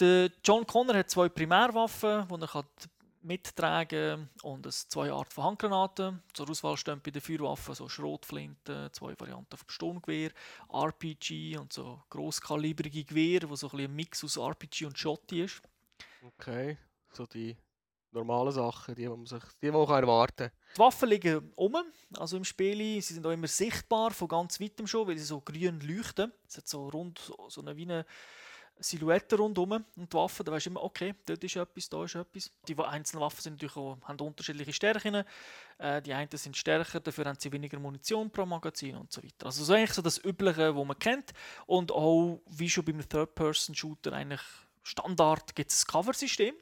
Der 0.00 0.30
John 0.42 0.66
Connor 0.66 0.96
hat 0.96 1.10
zwei 1.10 1.28
Primärwaffen, 1.28 2.26
die 2.28 2.40
er 2.40 2.48
kann 2.48 2.64
mittragen 3.24 4.30
und 4.42 4.66
es 4.66 4.88
zwei 4.88 5.12
Arten 5.12 5.30
von 5.30 5.44
Handgranaten. 5.44 6.22
Zur 6.32 6.50
Auswahl 6.50 6.76
stehen 6.76 7.00
bei 7.00 7.10
den 7.10 7.22
Feuerwaffen 7.22 7.74
so 7.74 7.88
Schrotflinten, 7.88 8.92
zwei 8.92 9.14
Varianten 9.18 9.56
vom 9.56 9.68
Sturmgewehr, 9.68 10.32
RPG 10.72 11.56
und 11.58 11.72
so 11.72 12.02
grosskalibrige 12.10 13.04
Gewehre, 13.04 13.48
wo 13.48 13.54
so 13.54 13.70
ein, 13.70 13.80
ein 13.80 13.94
Mix 13.94 14.24
aus 14.24 14.38
RPG 14.38 14.86
und 14.86 14.98
Schotti 14.98 15.44
ist. 15.44 15.62
Okay. 16.22 16.78
So 17.12 17.26
die 17.26 17.56
normalen 18.12 18.52
Sachen, 18.52 18.94
die, 18.94 19.02
die 19.02 19.08
man 19.08 19.26
sich 19.26 19.42
die, 19.60 19.70
man 19.70 19.86
kann 19.86 20.02
erwarten 20.02 20.50
Die 20.74 20.78
Waffen 20.78 21.08
liegen 21.08 21.52
um, 21.56 21.76
also 22.16 22.36
im 22.36 22.44
Spiel. 22.44 23.00
Sie 23.00 23.14
sind 23.14 23.26
auch 23.26 23.30
immer 23.30 23.46
sichtbar, 23.46 24.10
von 24.10 24.28
ganz 24.28 24.60
weitem 24.60 24.86
schon, 24.86 25.06
weil 25.08 25.18
sie 25.18 25.24
so 25.24 25.40
grün 25.40 25.80
leuchten. 25.80 26.32
Es 26.46 26.58
hat 26.58 26.68
so 26.68 26.88
rund, 26.88 27.32
so 27.48 27.60
eine, 27.60 27.76
wie 27.76 27.84
eine 27.84 28.06
Silhouette 28.78 29.36
rundum. 29.36 29.72
Und 29.72 30.12
die 30.12 30.16
Waffen, 30.16 30.44
da 30.44 30.52
weißt 30.52 30.66
du 30.66 30.70
immer, 30.70 30.82
okay, 30.82 31.14
dort 31.26 31.42
ist 31.42 31.56
etwas, 31.56 31.88
da 31.88 32.04
ist 32.04 32.14
etwas. 32.14 32.50
Die 32.66 32.78
einzelnen 32.78 33.22
Waffen 33.22 33.40
sind 33.40 33.54
natürlich 33.54 33.76
auch, 33.76 33.98
haben 34.02 34.20
unterschiedliche 34.20 34.72
Stärken. 34.72 35.24
Äh, 35.78 36.02
die 36.02 36.12
einen 36.12 36.28
sind 36.32 36.56
stärker, 36.56 37.00
dafür 37.00 37.24
haben 37.26 37.38
sie 37.38 37.52
weniger 37.52 37.78
Munition 37.78 38.30
pro 38.30 38.44
Magazin 38.44 38.96
und 38.96 39.12
so 39.12 39.22
weiter. 39.22 39.46
Also 39.46 39.64
so 39.64 39.72
eigentlich 39.72 39.92
so 39.92 40.02
das 40.02 40.22
Übliche, 40.22 40.76
was 40.76 40.86
man 40.86 40.98
kennt. 40.98 41.32
Und 41.66 41.92
auch, 41.92 42.40
wie 42.46 42.68
schon 42.68 42.84
beim 42.84 43.06
Third-Person-Shooter 43.06 44.12
eigentlich 44.12 44.42
Standard, 44.82 45.54
gibt 45.54 45.70
es 45.70 45.84
ein 45.84 45.92
Cover-System 45.92 46.54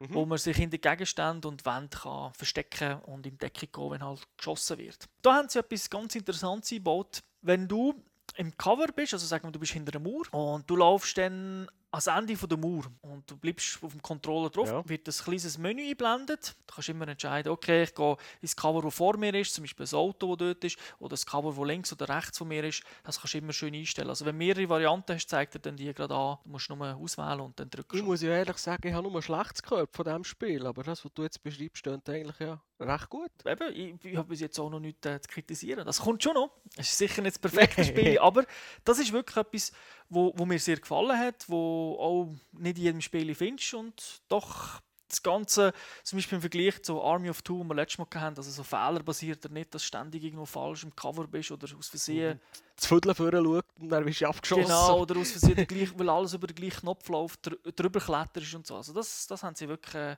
Mhm. 0.00 0.14
wo 0.14 0.24
man 0.24 0.38
sich 0.38 0.56
hinter 0.56 0.78
Gegenständen 0.78 1.50
und 1.50 1.66
Wänden 1.66 1.90
kann 1.90 2.32
verstecken 2.32 3.00
und 3.00 3.26
in 3.26 3.36
Deckung 3.36 3.68
gehen, 3.70 3.90
wenn 3.90 4.02
halt 4.02 4.26
geschossen 4.38 4.78
wird. 4.78 5.08
Da 5.20 5.34
haben 5.34 5.48
sie 5.50 5.58
etwas 5.58 5.90
ganz 5.90 6.14
Interessantes 6.14 6.72
eingebaut. 6.72 7.20
Wenn 7.42 7.68
du 7.68 8.02
im 8.36 8.56
Cover 8.56 8.86
bist, 8.86 9.12
also 9.12 9.26
sagen 9.26 9.46
wir, 9.46 9.52
du 9.52 9.58
bist 9.58 9.72
hinter 9.72 9.94
einer 9.94 10.08
Mauer 10.08 10.54
und 10.54 10.70
du 10.70 10.76
laufst 10.76 11.18
dann 11.18 11.70
ans 11.92 12.06
Ende 12.06 12.34
der 12.36 12.56
Mauer 12.58 12.84
und 13.02 13.28
du 13.30 13.36
bleibst 13.36 13.82
auf 13.82 13.92
dem 13.92 14.00
Controller 14.02 14.48
drauf, 14.50 14.68
Ja. 14.68 14.88
wird 14.88 15.08
ein 15.08 15.12
kleines 15.14 15.58
Menü 15.58 15.82
eingeblendet. 15.82 16.54
Du 16.66 16.74
kannst 16.74 16.88
immer 16.88 17.08
entscheiden, 17.08 17.50
okay, 17.50 17.82
ich 17.82 17.94
gehe 17.94 18.16
ins 18.40 18.54
Cover, 18.54 18.82
das 18.82 18.94
vor 18.94 19.16
mir 19.16 19.34
ist, 19.34 19.54
zum 19.54 19.64
Beispiel 19.64 19.84
das 19.84 19.94
Auto, 19.94 20.36
das 20.36 20.46
dort 20.48 20.64
ist, 20.64 20.78
oder 21.00 21.10
das 21.10 21.26
Cover, 21.26 21.52
das 21.52 21.66
links 21.66 21.92
oder 21.92 22.08
rechts 22.08 22.38
von 22.38 22.48
mir 22.48 22.62
ist. 22.64 22.82
Das 23.02 23.18
kannst 23.20 23.34
du 23.34 23.38
immer 23.38 23.52
schön 23.52 23.74
einstellen. 23.74 24.08
Also 24.08 24.24
wenn 24.24 24.34
du 24.38 24.44
mehrere 24.44 24.68
Varianten 24.68 25.14
hast, 25.14 25.28
zeigt 25.28 25.54
er 25.54 25.60
dann 25.60 25.76
die 25.76 25.92
gerade 25.92 26.14
an. 26.14 26.38
Du 26.44 26.50
musst 26.50 26.68
nur 26.70 26.96
auswählen 26.96 27.40
und 27.40 27.58
dann 27.58 27.68
drückst 27.70 27.94
Ich 27.94 28.00
du. 28.00 28.06
muss 28.06 28.22
ja 28.22 28.30
ehrlich 28.30 28.58
sagen, 28.58 28.86
ich 28.86 28.94
habe 28.94 29.08
nur 29.08 29.16
ein 29.16 29.22
schlechtes 29.22 29.62
gehört 29.62 29.94
von 29.94 30.04
diesem 30.04 30.24
Spiel, 30.24 30.66
aber 30.66 30.82
das, 30.84 31.04
was 31.04 31.12
du 31.12 31.22
jetzt 31.24 31.42
beschreibst, 31.42 31.82
klingt 31.82 32.08
eigentlich 32.08 32.38
ja 32.38 32.60
recht 32.80 33.10
gut. 33.10 33.30
eben, 33.44 33.74
ich, 33.74 34.04
ich 34.04 34.16
habe 34.16 34.28
bis 34.28 34.40
jetzt 34.40 34.58
auch 34.58 34.70
noch 34.70 34.80
nichts 34.80 35.06
äh, 35.06 35.20
zu 35.20 35.28
kritisieren. 35.28 35.84
Das 35.84 36.00
kommt 36.00 36.22
schon 36.22 36.34
noch. 36.34 36.50
Es 36.76 36.88
ist 36.88 36.98
sicher 36.98 37.22
nicht 37.22 37.36
das 37.36 37.40
perfekte. 37.40 37.84
Spiel, 37.90 38.18
aber 38.18 38.44
das 38.84 38.98
ist 38.98 39.12
wirklich 39.12 39.36
etwas, 39.36 39.72
wo, 40.08 40.32
wo 40.36 40.46
mir 40.46 40.58
sehr 40.58 40.76
gefallen 40.76 41.18
hat, 41.18 41.48
wo 41.48 41.96
auch 41.98 42.34
nicht 42.52 42.78
in 42.78 42.84
jedem 42.84 43.00
Spiel 43.00 43.34
findest 43.34 43.74
und 43.74 44.22
doch 44.28 44.80
das 45.10 45.22
Ganze, 45.22 45.72
zum 46.02 46.18
Beispiel 46.18 46.36
im 46.36 46.40
Vergleich 46.40 46.82
zu 46.82 47.02
Army 47.02 47.30
of 47.30 47.42
Two, 47.42 47.58
wo 47.58 47.64
wir 47.64 47.74
letztes 47.74 47.98
Mal 47.98 48.06
hatten, 48.20 48.36
also 48.36 48.50
so 48.50 48.62
fehlerbasiert, 48.62 49.50
nicht, 49.50 49.74
dass 49.74 49.82
du 49.82 49.88
ständig 49.88 50.22
irgendwo 50.22 50.46
falsch 50.46 50.84
im 50.84 50.94
Cover 50.94 51.26
bist 51.26 51.50
oder 51.50 51.66
aus 51.76 51.88
Versehen 51.88 52.40
Das 52.76 52.86
Viertel 52.86 53.14
vorher 53.14 53.42
schaut 53.42 53.64
und 53.78 53.88
dann 53.88 54.04
bist 54.04 54.20
du 54.20 54.28
abgeschossen. 54.28 54.64
Genau, 54.64 55.00
oder 55.00 55.16
aus 55.18 55.32
Versehen 55.32 55.66
gleich, 55.66 55.98
weil 55.98 56.08
alles 56.08 56.34
über 56.34 56.46
den 56.46 56.54
gleichen 56.54 56.80
Knopf 56.80 57.08
läuft, 57.08 57.46
dr 57.46 57.72
drüber 57.72 58.00
kletterst 58.00 58.54
und 58.54 58.66
so. 58.66 58.76
Also 58.76 58.92
das, 58.92 59.26
das 59.26 59.42
haben 59.42 59.56
sie 59.56 59.68
wirklich 59.68 59.94
äh, 59.94 60.16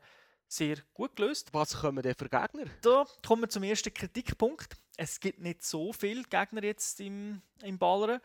sehr 0.53 0.77
gut 0.93 1.17
gelöst. 1.17 1.49
Was 1.53 1.81
kommen 1.81 2.03
denn 2.03 2.15
für 2.15 2.29
Gegner? 2.29 2.67
Da 2.83 3.07
kommen 3.27 3.43
wir 3.43 3.49
zum 3.49 3.63
ersten 3.63 3.93
Kritikpunkt. 3.93 4.77
Es 4.97 5.19
gibt 5.19 5.41
nicht 5.41 5.65
so 5.65 5.93
viele 5.93 6.23
Gegner 6.25 6.63
jetzt 6.63 7.01
im, 7.01 7.41
im 7.63 7.79
Ballern. 7.79 8.21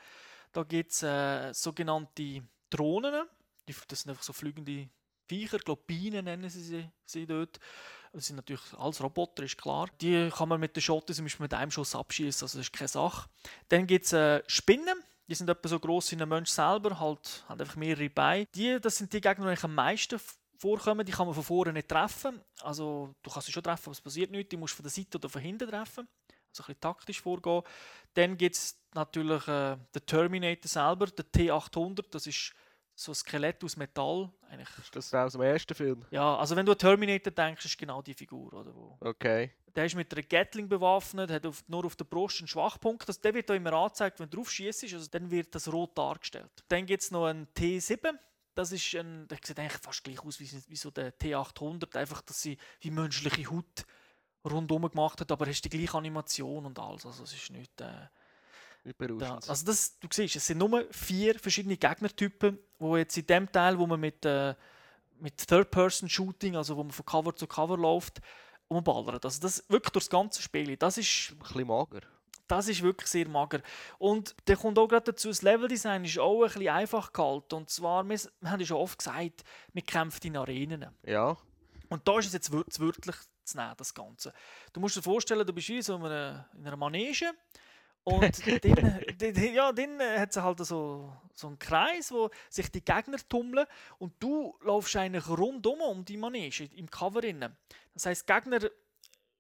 Da 0.52 0.64
gibt 0.64 0.92
es 0.92 1.04
äh, 1.04 1.54
sogenannte 1.54 2.44
Drohnen. 2.70 3.26
Das 3.66 4.02
sind 4.02 4.10
einfach 4.10 4.24
so 4.24 4.34
fliegende 4.34 4.90
Viecher, 5.28 5.60
Globinen 5.60 6.26
nennen 6.26 6.50
sie 6.50 6.62
sie, 6.62 6.90
sie 7.06 7.26
dort. 7.26 7.60
Das 8.14 8.28
sind 8.28 8.38
natürlich 8.38 8.74
alles 8.78 9.04
Roboter, 9.04 9.44
ist 9.44 9.58
klar. 9.58 9.90
Die 10.02 10.30
kann 10.30 10.50
man 10.50 10.60
mit 10.60 10.76
der 10.76 10.82
Schotte 10.82 11.14
zum 11.14 11.26
Beispiel 11.26 11.44
mit 11.44 11.54
einem 11.54 11.72
Schuss 11.72 11.96
abschießen, 11.96 12.46
also 12.46 12.58
das 12.58 12.68
ist 12.68 12.74
keine 12.74 12.88
Sache. 12.88 13.30
Dann 13.70 13.88
gibt 13.88 14.06
es 14.06 14.14
äh, 14.14 14.42
Spinnen. 14.48 15.04
Die 15.28 15.36
sind 15.36 15.50
etwa 15.50 15.68
so 15.68 15.78
groß 15.78 16.12
wie 16.12 16.22
ein 16.22 16.30
Mensch 16.30 16.50
selber, 16.50 17.02
halt, 17.02 17.44
haben 17.50 17.60
einfach 17.60 17.76
mehrere 17.76 18.10
Beine. 18.10 18.48
Die, 18.56 18.80
das 18.80 18.96
sind 18.96 19.12
die 19.12 19.20
Gegner, 19.20 19.54
die 19.54 19.62
am 19.62 19.76
meisten 19.76 20.20
vorkommen. 20.60 21.06
Die 21.06 21.12
kann 21.12 21.26
man 21.28 21.36
von 21.36 21.44
vorne 21.44 21.74
nicht 21.74 21.88
treffen. 21.90 22.42
Also, 22.62 23.14
du 23.22 23.30
kannst 23.30 23.46
sie 23.48 23.52
schon 23.52 23.64
treffen, 23.64 23.86
aber 23.86 23.92
es 23.94 24.02
passiert 24.02 24.32
nichts. 24.32 24.50
Die 24.50 24.58
musst 24.58 24.74
du 24.74 24.78
von 24.78 24.84
der 24.84 24.92
Seite 24.92 25.18
oder 25.18 25.30
von 25.30 25.42
hinten 25.42 25.70
treffen. 25.70 26.08
Also 26.50 26.64
ein 26.64 26.68
bisschen 26.68 26.80
taktisch 26.82 27.22
vorgehen. 27.22 27.62
Dann 28.14 28.38
gibt 28.38 28.56
es 28.56 28.80
natürlich 28.94 29.48
äh, 29.48 29.78
den 29.94 30.06
Terminator 30.06 30.68
selber, 30.68 31.06
der 31.08 31.26
T800. 31.26 32.06
Das 32.10 32.26
ist 32.26 32.54
so 32.96 33.12
ein 33.12 33.16
Skelett 33.16 33.64
aus 33.64 33.78
Metall. 33.78 34.32
Eigentlich. 34.50 34.70
Ist 34.80 34.96
das 34.96 35.14
aus 35.14 35.34
dem 35.34 35.42
ersten 35.42 35.76
Film? 35.76 36.04
Ja, 36.10 36.36
also 36.38 36.56
wenn 36.56 36.66
du 36.66 36.72
an 36.72 36.78
Terminator 36.80 37.32
denkst, 37.32 37.66
ist 37.66 37.78
genau 37.78 38.02
die 38.02 38.14
Figur. 38.16 38.52
Oder, 38.54 38.74
wo 38.74 38.98
Okay. 39.02 39.52
der 39.76 39.86
ist 39.86 39.94
mit 39.96 40.12
einer 40.12 40.24
Gatling 40.24 40.68
bewaffnet, 40.68 41.30
hat 41.30 41.46
auf, 41.46 41.64
nur 41.68 41.86
auf 41.86 41.96
der 41.96 42.06
Brust 42.06 42.40
einen 42.40 42.48
Schwachpunkt. 42.48 43.08
Das, 43.08 43.22
der 43.22 43.36
wird 43.36 43.52
auch 43.52 43.56
immer 43.56 43.74
angezeigt, 43.74 44.20
wenn 44.20 44.30
du 44.30 44.38
drauf 44.38 44.50
schießt, 44.50 44.86
also 44.92 45.08
dann 45.12 45.30
wird 45.30 45.54
das 45.54 45.72
rot 45.72 45.96
dargestellt. 45.96 46.50
Dann 46.70 46.88
gibt 46.88 47.04
es 47.04 47.12
noch 47.12 47.26
einen 47.26 47.46
T7. 47.56 48.18
Das 48.58 48.72
ist 48.72 48.96
ein, 48.96 49.28
der 49.28 49.38
sieht 49.44 49.60
eigentlich 49.60 49.82
fast 49.82 50.04
gleich 50.04 50.20
aus 50.24 50.40
wie, 50.40 50.50
wie 50.68 50.76
so 50.76 50.90
der 50.90 51.14
T800. 51.18 51.96
Einfach, 51.96 52.22
dass 52.22 52.42
sie 52.42 52.58
wie 52.82 52.90
menschliche 52.90 53.52
Haut 53.52 53.86
rundum 54.44 54.90
gemacht 54.90 55.22
hat, 55.22 55.32
aber 55.32 55.46
hast 55.46 55.62
die 55.62 55.70
gleiche 55.70 55.96
Animation 55.96 56.66
und 56.66 56.80
alles. 56.80 57.06
Also 57.06 57.24
es 57.24 57.34
ist 57.34 57.52
nicht... 57.52 57.80
Äh, 57.82 58.08
da. 58.94 59.36
Also 59.48 59.66
das, 59.66 60.00
du 60.00 60.08
siehst, 60.12 60.38
es 60.38 60.48
sind 60.48 60.60
nur 60.60 60.86
vier 60.92 61.38
verschiedene 61.38 61.76
Gegnertypen, 61.78 62.58
wo 62.80 62.96
jetzt 62.96 63.18
in 63.18 63.28
dem 63.28 63.52
Teil, 63.52 63.78
wo 63.78 63.86
man 63.86 64.00
mit, 64.00 64.26
äh, 64.26 64.56
mit 65.20 65.46
Third-Person-Shooting, 65.46 66.56
also 66.56 66.78
wo 66.78 66.84
man 66.84 66.92
von 66.92 67.06
Cover 67.06 67.36
zu 67.36 67.48
Cover 67.48 67.78
läuft, 67.78 68.22
umballert. 68.70 69.26
Also 69.26 69.42
das 69.42 69.64
wirklich 69.70 69.92
durchs 69.92 70.10
ganze 70.10 70.42
Spiel. 70.42 70.78
Das 70.78 70.98
ist, 70.98 71.32
Ein 71.32 71.40
bisschen 71.40 71.68
mager. 71.68 72.02
Das 72.48 72.68
ist 72.68 72.82
wirklich 72.82 73.10
sehr 73.10 73.28
mager. 73.28 73.62
Und 73.98 74.36
der 74.48 74.58
kommt 74.58 74.80
auch 74.80 74.88
gerade 74.88 75.12
dazu, 75.12 75.30
das 75.30 75.42
Leveldesign 75.42 76.06
ist 76.06 76.20
auch 76.20 76.44
ein 76.44 76.48
bisschen 76.48 76.70
einfach 76.70 77.14
gehalten. 77.14 77.56
Und 77.56 77.70
zwar, 77.70 78.04
wir, 78.08 78.20
wir 78.40 78.52
haben 78.52 78.60
ja 78.60 78.66
schon 78.66 78.78
oft 78.78 78.98
gesagt, 78.98 79.44
wir 79.74 79.82
kämpfen 79.82 80.28
in 80.28 80.38
Arenen. 80.38 80.86
Ja. 81.04 81.38
Und 81.90 82.08
da 82.08 82.20
ist 82.20 82.28
es 82.28 82.34
jetzt 82.34 82.52
wörtlich 82.52 83.16
zu 83.44 83.58
nehmen, 83.58 83.74
das 83.78 83.94
Ganze. 83.94 84.34
Du 84.74 84.80
musst 84.80 84.98
dir 84.98 85.02
vorstellen, 85.02 85.46
du 85.46 85.54
bist 85.54 85.70
wie 85.70 85.82
so 85.82 85.96
in 85.96 86.04
einer, 86.04 86.50
in 86.54 86.68
einer 86.68 86.78
Manege 86.78 87.32
und 88.04 88.48
dann, 88.64 89.02
dann, 89.18 89.54
ja, 89.54 89.72
dann 89.72 90.00
hat 90.00 90.30
es 90.30 90.42
halt 90.42 90.66
so, 90.66 91.14
so 91.34 91.48
einen 91.48 91.60
Kreis, 91.60 92.12
wo 92.12 92.30
sich 92.50 92.72
die 92.72 92.84
Gegner 92.84 93.18
tummeln 93.28 93.66
und 94.00 94.14
du 94.20 94.58
laufst 94.62 94.96
eigentlich 94.96 95.28
rundum 95.28 95.82
um 95.82 96.06
die 96.06 96.18
Manege 96.18 96.70
im 96.76 96.90
Cover. 96.90 97.22
Das 97.22 98.06
heisst, 98.06 98.28
die 98.28 98.34
Gegner 98.34 98.60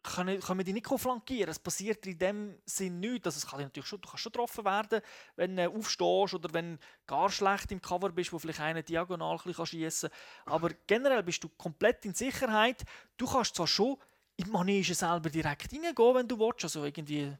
können, 0.07 0.39
können 0.39 0.63
dich 0.63 0.73
nicht 0.73 0.87
flankieren. 0.87 1.49
Es 1.49 1.59
passiert 1.59 2.05
in 2.05 2.17
dem 2.17 2.57
Sinn 2.65 2.99
nichts. 2.99 3.27
Also 3.27 3.37
es 3.37 3.47
kann 3.47 3.61
natürlich 3.61 3.87
schon, 3.87 4.01
du 4.01 4.09
kannst 4.09 4.23
schon 4.23 4.31
getroffen 4.31 4.65
werden, 4.65 5.01
wenn 5.35 5.55
du 5.55 5.69
aufstehst 5.69 6.33
oder 6.33 6.53
wenn 6.53 6.77
du 6.77 6.79
gar 7.05 7.29
schlecht 7.29 7.71
im 7.71 7.81
Cover 7.81 8.09
bist, 8.09 8.33
wo 8.33 8.39
vielleicht 8.39 8.59
einer 8.59 8.83
diagonal 8.83 9.39
ein 9.43 9.65
schiessen 9.65 10.09
kann. 10.09 10.53
Aber 10.53 10.69
generell 10.87 11.23
bist 11.23 11.43
du 11.43 11.49
komplett 11.49 12.05
in 12.05 12.13
Sicherheit. 12.13 12.83
Du 13.17 13.27
kannst 13.27 13.55
zwar 13.55 13.67
schon 13.67 13.97
in 14.37 14.45
die 14.45 14.51
Manege 14.51 14.93
selber 14.93 15.29
direkt 15.29 15.73
reingehen, 15.73 16.15
wenn 16.15 16.27
du 16.27 16.39
willst. 16.39 16.63
Also 16.63 16.85
irgendwie 16.85 17.33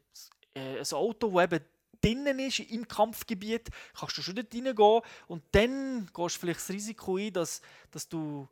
äh, 0.54 0.78
ein 0.78 0.92
Auto, 0.92 1.30
das 1.30 1.44
eben 1.44 1.64
drinnen 2.00 2.38
ist, 2.38 2.60
im 2.60 2.86
Kampfgebiet, 2.86 3.70
kannst 3.98 4.16
du 4.18 4.22
schon 4.22 4.36
dort 4.36 4.54
reingehen. 4.54 5.00
Und 5.26 5.42
dann 5.52 6.06
gehst 6.14 6.36
du 6.36 6.40
vielleicht 6.40 6.60
das 6.60 6.70
Risiko 6.70 7.16
ein, 7.16 7.32
dass, 7.32 7.62
dass 7.90 8.08
du 8.08 8.48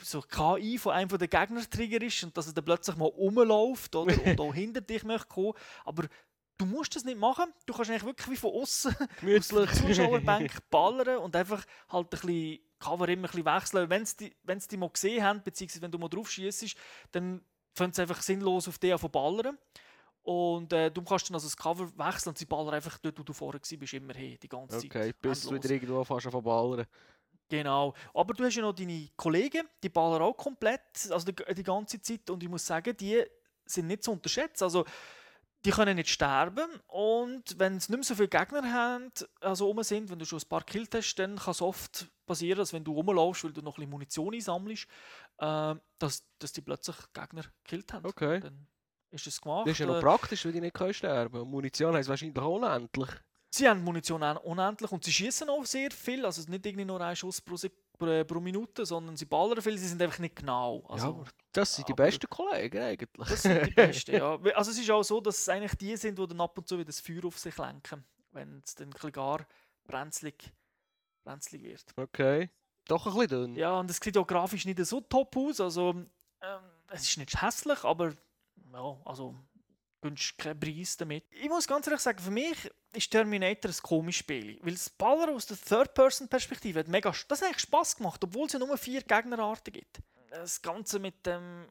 so 0.00 0.20
KI 0.20 0.78
von 0.78 0.92
einem 0.92 1.08
der 1.08 1.28
Gegner 1.28 1.68
triggerst 1.68 2.24
und 2.24 2.36
dass 2.36 2.48
er 2.48 2.54
dann 2.54 2.64
plötzlich 2.64 2.96
mal 2.96 3.06
rumläuft 3.06 3.94
oder, 3.94 4.14
und 4.24 4.40
auch 4.40 4.54
hinter 4.54 4.80
dich 4.80 5.04
möchte 5.04 5.28
kommen. 5.28 5.52
Aber 5.84 6.04
du 6.58 6.66
musst 6.66 6.96
das 6.96 7.04
nicht 7.04 7.18
machen. 7.18 7.52
Du 7.66 7.72
kannst 7.72 7.90
eigentlich 7.90 8.04
wirklich 8.04 8.30
wie 8.30 8.36
von 8.36 8.52
außen 8.52 8.94
aus 9.38 9.48
der 9.48 9.72
Zuschauerbank 9.72 10.50
ballern 10.70 11.18
und 11.18 11.36
einfach 11.36 11.64
halt 11.88 12.06
ein 12.06 12.10
bisschen 12.10 12.58
Cover 12.78 13.08
immer 13.08 13.28
ein 13.28 13.30
bisschen 13.30 13.46
wechseln. 13.46 13.90
Wenn 13.90 14.04
sie 14.04 14.16
die, 14.16 14.36
wenn's 14.42 14.68
die 14.68 14.76
mal 14.76 14.90
gesehen 14.90 15.22
haben, 15.22 15.42
beziehungsweise 15.42 15.82
wenn 15.82 15.90
du 15.90 15.98
mal 15.98 16.08
drauf 16.08 16.30
schießt, 16.30 16.76
dann 17.12 17.40
fangen 17.74 17.92
sie 17.92 18.02
einfach 18.02 18.22
sinnlos 18.22 18.68
auf 18.68 18.78
dich 18.78 18.96
zu 18.96 19.08
ballern. 19.08 19.58
Und 20.22 20.72
äh, 20.72 20.90
du 20.90 21.02
kannst 21.02 21.28
dann 21.28 21.34
also 21.34 21.46
das 21.46 21.56
Cover 21.56 21.86
wechseln 21.98 22.30
und 22.30 22.38
sie 22.38 22.46
ballern 22.46 22.72
einfach 22.72 22.96
dort, 22.98 23.18
wo 23.18 23.22
du 23.22 23.34
vorher 23.34 23.60
warst, 23.60 23.78
bist 23.78 23.92
immer 23.92 24.14
hin, 24.14 24.38
die 24.42 24.48
ganze 24.48 24.78
Zeit. 24.78 24.86
Okay, 24.86 25.14
bis 25.20 25.42
du 25.42 25.54
wieder 25.54 25.70
irgendwo 25.70 26.02
fast 26.02 26.26
an 26.26 26.42
ballern. 26.42 26.86
Genau. 27.58 27.94
Aber 28.12 28.34
du 28.34 28.44
hast 28.44 28.56
ja 28.56 28.62
noch 28.62 28.74
deine 28.74 29.08
Kollegen, 29.16 29.68
die 29.82 29.88
ballern 29.88 30.22
auch 30.22 30.36
komplett, 30.36 30.80
also 31.10 31.30
die, 31.30 31.54
die 31.54 31.62
ganze 31.62 32.00
Zeit. 32.00 32.28
Und 32.30 32.42
ich 32.42 32.48
muss 32.48 32.66
sagen, 32.66 32.96
die 32.96 33.22
sind 33.64 33.86
nicht 33.86 34.02
zu 34.02 34.12
unterschätzen. 34.12 34.64
Also, 34.64 34.84
die 35.64 35.70
können 35.70 35.96
nicht 35.96 36.10
sterben. 36.10 36.68
Und 36.88 37.58
wenn 37.58 37.76
es 37.76 37.88
nicht 37.88 37.96
mehr 37.96 38.04
so 38.04 38.14
viele 38.14 38.28
Gegner 38.28 38.70
haben, 38.72 39.10
also 39.40 39.66
rum 39.66 39.82
sind, 39.82 40.10
wenn 40.10 40.18
du 40.18 40.26
schon 40.26 40.38
ein 40.38 40.48
paar 40.48 40.62
killt 40.64 40.94
hast, 40.94 41.14
dann 41.14 41.36
kann 41.36 41.52
es 41.52 41.62
oft 41.62 42.06
passieren, 42.26 42.58
dass 42.58 42.72
wenn 42.72 42.84
du 42.84 42.92
rumlaufst, 42.92 43.44
weil 43.44 43.52
du 43.52 43.62
noch 43.62 43.72
ein 43.72 43.76
bisschen 43.76 43.90
Munition 43.90 44.34
einsammelst, 44.34 44.86
äh, 45.38 45.74
dass, 45.98 46.26
dass 46.38 46.52
die 46.52 46.60
plötzlich 46.60 46.96
Gegner 47.14 47.44
gekillt 47.62 47.92
haben. 47.92 48.04
Okay. 48.06 48.40
Dann 48.40 48.66
ist 49.10 49.26
es 49.26 49.40
gemacht. 49.40 49.66
Das 49.66 49.72
ist 49.72 49.78
ja 49.78 49.86
noch 49.86 49.98
Äh, 49.98 50.00
praktisch, 50.00 50.44
weil 50.44 50.52
die 50.52 50.60
nicht 50.60 50.74
können 50.74 50.92
sterben 50.92 51.40
Und 51.40 51.50
Munition 51.50 51.94
heisst 51.94 52.08
wahrscheinlich 52.08 52.36
unendlich. 52.36 53.10
Sie 53.56 53.68
haben 53.68 53.84
Munition 53.84 54.20
un- 54.22 54.36
unendlich 54.38 54.90
und 54.90 55.04
sie 55.04 55.12
schießen 55.12 55.48
auch 55.48 55.64
sehr 55.64 55.90
viel. 55.92 56.26
Also 56.26 56.42
nicht 56.50 56.66
irgendwie 56.66 56.84
nur 56.84 57.00
ein 57.00 57.14
Schuss 57.14 57.40
pro, 57.40 57.54
pro, 57.96 58.24
pro 58.24 58.40
Minute, 58.40 58.84
sondern 58.84 59.16
sie 59.16 59.26
ballern 59.26 59.62
viel. 59.62 59.78
Sie 59.78 59.86
sind 59.86 60.02
einfach 60.02 60.18
nicht 60.18 60.34
genau. 60.34 60.84
Also, 60.88 61.22
ja, 61.24 61.30
das 61.52 61.76
sind 61.76 61.88
die 61.88 61.92
besten 61.92 62.28
Kollegen 62.28 62.78
eigentlich. 62.82 63.08
Das 63.16 63.42
sind 63.42 63.66
die 63.66 63.70
Besten, 63.70 64.16
ja. 64.16 64.36
Also 64.56 64.72
es 64.72 64.78
ist 64.78 64.90
auch 64.90 65.04
so, 65.04 65.20
dass 65.20 65.38
es 65.38 65.48
eigentlich 65.48 65.76
die 65.76 65.96
sind, 65.96 66.18
die 66.18 66.26
dann 66.26 66.40
ab 66.40 66.58
und 66.58 66.66
zu 66.66 66.76
wieder 66.76 66.86
das 66.86 66.98
Feuer 66.98 67.24
auf 67.26 67.38
sich 67.38 67.56
lenken, 67.56 68.04
wenn 68.32 68.60
es 68.64 68.74
dann 68.74 68.92
ein 68.92 69.12
gar 69.12 69.46
brenzlig, 69.84 70.52
brenzlig 71.22 71.62
wird. 71.62 71.84
Okay. 71.96 72.50
Doch 72.88 73.06
ein 73.06 73.12
bisschen 73.12 73.28
dünn. 73.28 73.54
Ja, 73.56 73.78
und 73.78 73.88
es 73.88 73.98
sieht 74.02 74.18
auch 74.18 74.26
grafisch 74.26 74.64
nicht 74.64 74.84
so 74.84 75.00
top 75.00 75.36
aus. 75.36 75.60
Also 75.60 75.90
ähm, 75.90 76.60
es 76.88 77.02
ist 77.02 77.18
nicht 77.18 77.40
hässlich, 77.40 77.84
aber 77.84 78.14
ja, 78.72 78.96
also 79.04 79.36
gönnst 80.00 80.36
keinen 80.38 80.58
Preis 80.58 80.96
damit. 80.96 81.24
Ich 81.30 81.48
muss 81.48 81.68
ganz 81.68 81.86
ehrlich 81.86 82.02
sagen, 82.02 82.18
für 82.18 82.32
mich 82.32 82.68
ist 82.94 83.10
Terminator 83.10 83.70
ein 83.70 83.76
komisches 83.82 84.20
Spiel. 84.20 84.58
Weil 84.62 84.72
das 84.72 84.90
Baller 84.90 85.32
aus 85.32 85.46
der 85.46 85.56
Third-Person-Perspektive 85.56 86.80
hat 86.80 86.88
mega, 86.88 87.12
das 87.28 87.40
hat 87.40 87.48
eigentlich 87.48 87.60
Spass 87.60 87.96
gemacht, 87.96 88.22
obwohl 88.24 88.46
es 88.46 88.52
ja 88.52 88.58
nur 88.58 88.76
vier 88.78 89.02
Gegnerarten 89.02 89.72
gibt. 89.72 90.00
Das 90.30 90.60
Ganze 90.60 90.98
mit 90.98 91.24
dem 91.26 91.66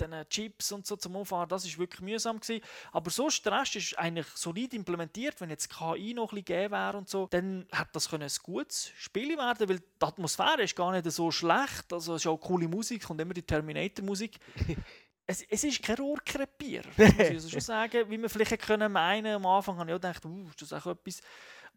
den 0.00 0.28
Chips 0.28 0.72
und 0.72 0.86
so 0.86 0.96
zum 0.96 1.16
Umfahren, 1.16 1.48
das 1.48 1.64
ist 1.64 1.78
wirklich 1.78 2.00
mühsam 2.00 2.40
gewesen. 2.40 2.62
Aber 2.92 3.10
so 3.10 3.28
der 3.44 3.60
Rest 3.60 3.76
ist 3.76 3.98
eigentlich 3.98 4.26
solid 4.34 4.74
implementiert. 4.74 5.40
Wenn 5.40 5.50
jetzt 5.50 5.68
KI 5.70 6.14
noch 6.14 6.32
ein 6.32 6.36
bisschen 6.36 6.44
gegeben 6.44 6.72
wäre 6.72 6.96
und 6.96 7.08
so, 7.08 7.26
dann 7.30 7.66
hätte 7.70 7.90
das 7.92 8.08
können 8.08 8.24
ein 8.24 8.36
gutes 8.42 8.92
Spiel 8.96 9.36
werden, 9.36 9.68
weil 9.68 9.78
die 9.78 9.84
Atmosphäre 10.00 10.62
ist 10.62 10.76
gar 10.76 10.92
nicht 10.92 11.10
so 11.10 11.30
schlecht. 11.30 11.92
Also 11.92 12.14
es 12.14 12.22
ist 12.22 12.26
auch 12.26 12.38
coole 12.38 12.68
Musik 12.68 13.08
und 13.10 13.20
immer 13.20 13.34
die 13.34 13.42
Terminator-Musik. 13.42 14.38
Es, 15.30 15.42
es 15.42 15.62
ist 15.62 15.82
kein 15.82 15.96
Rohrkrepierer, 15.96 16.88
das 16.96 17.12
muss 17.14 17.18
ich 17.18 17.34
also 17.34 17.48
schon 17.50 17.60
sagen. 17.60 18.10
Wie 18.10 18.16
man 18.16 18.30
vielleicht 18.30 18.62
können 18.62 18.90
meinen 18.90 19.34
am 19.34 19.44
Anfang 19.44 19.76
habe 19.76 19.90
ich 19.90 19.94
auch 19.94 20.00
gedacht, 20.00 20.24
uh, 20.24 20.48
ist 20.48 20.62
das 20.62 20.72
auch 20.72 20.86
etwas. 20.90 21.20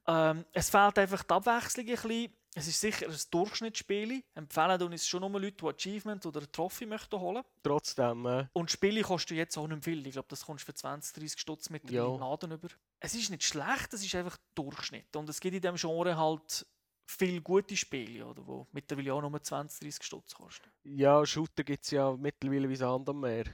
Ähm, 0.07 0.45
es 0.53 0.69
fehlt 0.69 0.97
einfach 0.97 1.21
die 1.23 1.33
Abwechslung 1.33 1.85
ein 1.85 1.91
bisschen. 1.93 2.33
Es 2.53 2.67
ist 2.67 2.79
sicher 2.79 3.07
ein 3.07 3.17
Durchschnittsspiel. 3.29 4.23
Empfehlen 4.35 4.79
tun 4.79 4.93
es 4.93 5.07
schon 5.07 5.21
nur 5.21 5.39
Leute, 5.39 5.57
die 5.57 5.65
Achievement 5.65 6.25
oder 6.25 6.39
eine 6.39 6.51
Trophy 6.51 6.85
möchten 6.85 7.19
holen. 7.19 7.43
Trotzdem, 7.61 8.25
äh, 8.25 8.45
Und 8.53 8.71
Spiele 8.71 9.01
kosten 9.01 9.35
jetzt 9.35 9.57
auch 9.57 9.67
nicht 9.67 9.83
viel. 9.83 10.05
Ich 10.05 10.13
glaube, 10.13 10.27
das 10.29 10.45
kommst 10.45 10.63
du 10.63 10.65
für 10.67 10.73
20, 10.73 11.13
30 11.13 11.39
Stutz 11.39 11.69
mit 11.69 11.89
dem 11.89 12.19
Laden 12.19 12.51
über. 12.51 12.67
Es 12.99 13.15
ist 13.15 13.29
nicht 13.29 13.43
schlecht, 13.43 13.93
es 13.93 14.03
ist 14.03 14.15
einfach 14.15 14.37
Durchschnitt. 14.55 15.15
Und 15.15 15.29
es 15.29 15.39
gibt 15.39 15.55
in 15.55 15.61
diesem 15.61 15.75
Genre 15.75 16.17
halt 16.17 16.65
viele 17.05 17.41
gute 17.41 17.75
Spiele, 17.75 18.25
oder, 18.25 18.41
die 18.41 18.65
mittlerweile 18.71 19.13
auch 19.13 19.21
nur 19.21 19.41
20, 19.41 19.79
30 19.79 20.03
Stutz 20.03 20.33
kosten. 20.33 20.69
ja, 20.83 21.25
Shooter 21.25 21.63
gibt 21.63 21.83
es 21.83 21.91
ja 21.91 22.15
mittlerweile 22.17 22.69
wie 22.69 22.75
Sand 22.75 23.09
am 23.09 23.19
Meer. 23.19 23.45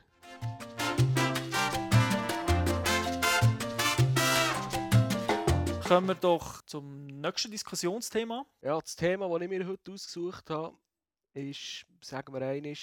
Kommen 5.88 6.08
wir 6.08 6.16
doch 6.16 6.62
zum 6.64 7.08
nächsten 7.08 7.50
Diskussionsthema. 7.50 8.46
Ja, 8.62 8.78
das 8.78 8.98
Thema, 8.98 9.30
das 9.30 9.42
ich 9.42 9.48
mir 9.48 9.66
heute 9.66 9.94
ausgesucht 9.94 10.50
habe, 10.50 10.78
ist, 11.34 11.86
sagen 12.02 12.34
wir 12.34 12.42
einmal, 12.42 12.74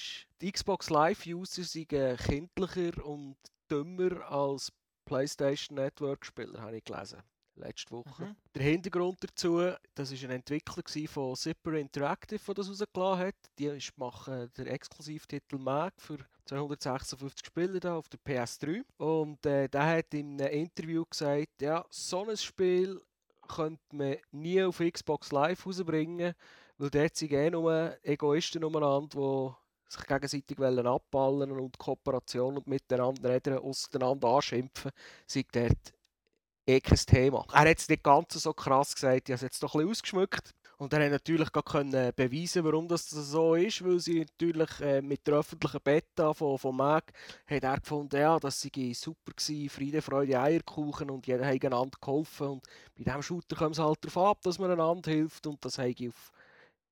die 0.41 0.53
Xbox 0.53 0.89
Live-User 0.89 1.65
sind 1.65 1.89
kindlicher 1.89 3.05
und 3.05 3.37
dümmer 3.71 4.27
als 4.31 4.73
PlayStation 5.05 5.77
Network-Spieler, 5.77 6.63
habe 6.63 6.79
ich 6.79 6.85
gelesen. 6.85 7.23
Letzte 7.57 7.91
Woche. 7.93 8.25
Mhm. 8.27 8.37
Der 8.55 8.63
Hintergrund 8.63 9.19
dazu, 9.21 9.71
das 9.95 10.11
war 10.13 10.31
ein 10.31 10.37
Entwickler 10.37 10.83
von 11.09 11.37
Zipper 11.37 11.73
Interactive, 11.75 12.41
der 12.47 12.55
das 12.55 12.69
rausgelassen 12.69 13.27
hat. 13.27 13.35
Die 13.59 13.67
ist- 13.67 13.97
machen 13.99 14.51
den 14.57 14.67
Exklusivtitel 14.67 15.59
Mag 15.59 15.95
für 15.99 16.19
256 16.47 17.47
Spieler 17.47 17.81
da 17.81 17.97
auf 17.97 18.09
der 18.09 18.21
PS3. 18.21 18.83
Und 18.99 19.45
äh, 19.47 19.69
der 19.69 19.87
hat 19.87 20.13
in 20.15 20.41
einem 20.41 20.53
Interview 20.53 21.05
gesagt, 21.09 21.61
ja, 21.63 21.85
so 21.91 22.29
ein 22.29 22.37
Spiel 22.37 23.01
könnte 23.49 23.83
man 23.93 24.17
nie 24.33 24.63
auf 24.63 24.79
Xbox 24.79 25.33
Live 25.33 25.67
rausbringen, 25.67 26.35
weil 26.79 26.91
dort 26.91 27.17
sind 27.17 27.33
eh 27.33 27.51
nur 27.51 27.97
Egoisten 28.03 28.65
umeinander, 28.65 29.09
die 29.89 29.93
sich 29.95 30.07
gegenseitig 30.07 30.59
wollen 30.59 30.87
abballen 30.87 31.53
und 31.53 31.79
Kooperation 31.79 32.57
und 32.57 32.67
miteinander 32.67 33.31
reden, 33.31 33.59
auseinander 33.59 34.29
anschimpfen, 34.29 34.91
sind 35.27 35.47
dort 35.55 35.95
eh 36.67 36.81
kein 36.81 36.99
Thema. 36.99 37.45
Er 37.53 37.71
hat 37.71 37.79
es 37.79 37.89
nicht 37.89 38.03
ganz 38.03 38.35
so 38.35 38.53
krass 38.53 38.95
gesagt, 38.95 39.29
ich 39.29 39.33
habe 39.33 39.35
es 39.35 39.43
jetzt 39.43 39.63
doch 39.63 39.75
ein 39.75 39.81
bisschen 39.81 39.91
ausgeschmückt. 39.91 40.55
Und 40.77 40.93
er 40.93 41.05
hat 41.05 41.13
natürlich 41.13 41.53
gar 41.53 41.63
können 41.63 42.13
beweisen, 42.17 42.65
warum 42.65 42.89
das 42.89 43.09
so 43.09 43.55
ist, 43.55 43.85
weil 43.85 44.01
sie 44.01 44.21
natürlich 44.21 44.81
äh, 44.81 45.03
mit 45.03 45.27
der 45.27 45.35
öffentlichen 45.35 45.81
Beta 45.81 46.35
von, 46.35 46.59
von 46.59 46.77
Mac 46.77 47.13
hat 47.47 47.63
er 47.63 47.79
gefunden, 47.79 48.17
ja, 48.17 48.39
das 48.41 48.61
sei 48.61 48.93
super 48.93 49.33
gewesen, 49.37 49.69
Friede, 49.69 50.03
Freude, 50.03 50.41
Eierkuchen 50.41 51.11
und 51.11 51.27
jeder 51.29 51.47
hat 51.47 51.65
einander 51.65 51.97
geholfen 52.01 52.49
und 52.49 52.67
bei 52.97 53.05
diesem 53.05 53.23
Shooter 53.23 53.55
kommt 53.55 53.77
es 53.77 53.79
halt 53.79 53.99
darauf 54.03 54.31
ab, 54.31 54.43
dass 54.43 54.59
man 54.59 54.73
einander 54.73 55.11
hilft 55.13 55.47
und 55.47 55.65
das 55.65 55.79
hat 55.79 55.97
auf 56.09 56.33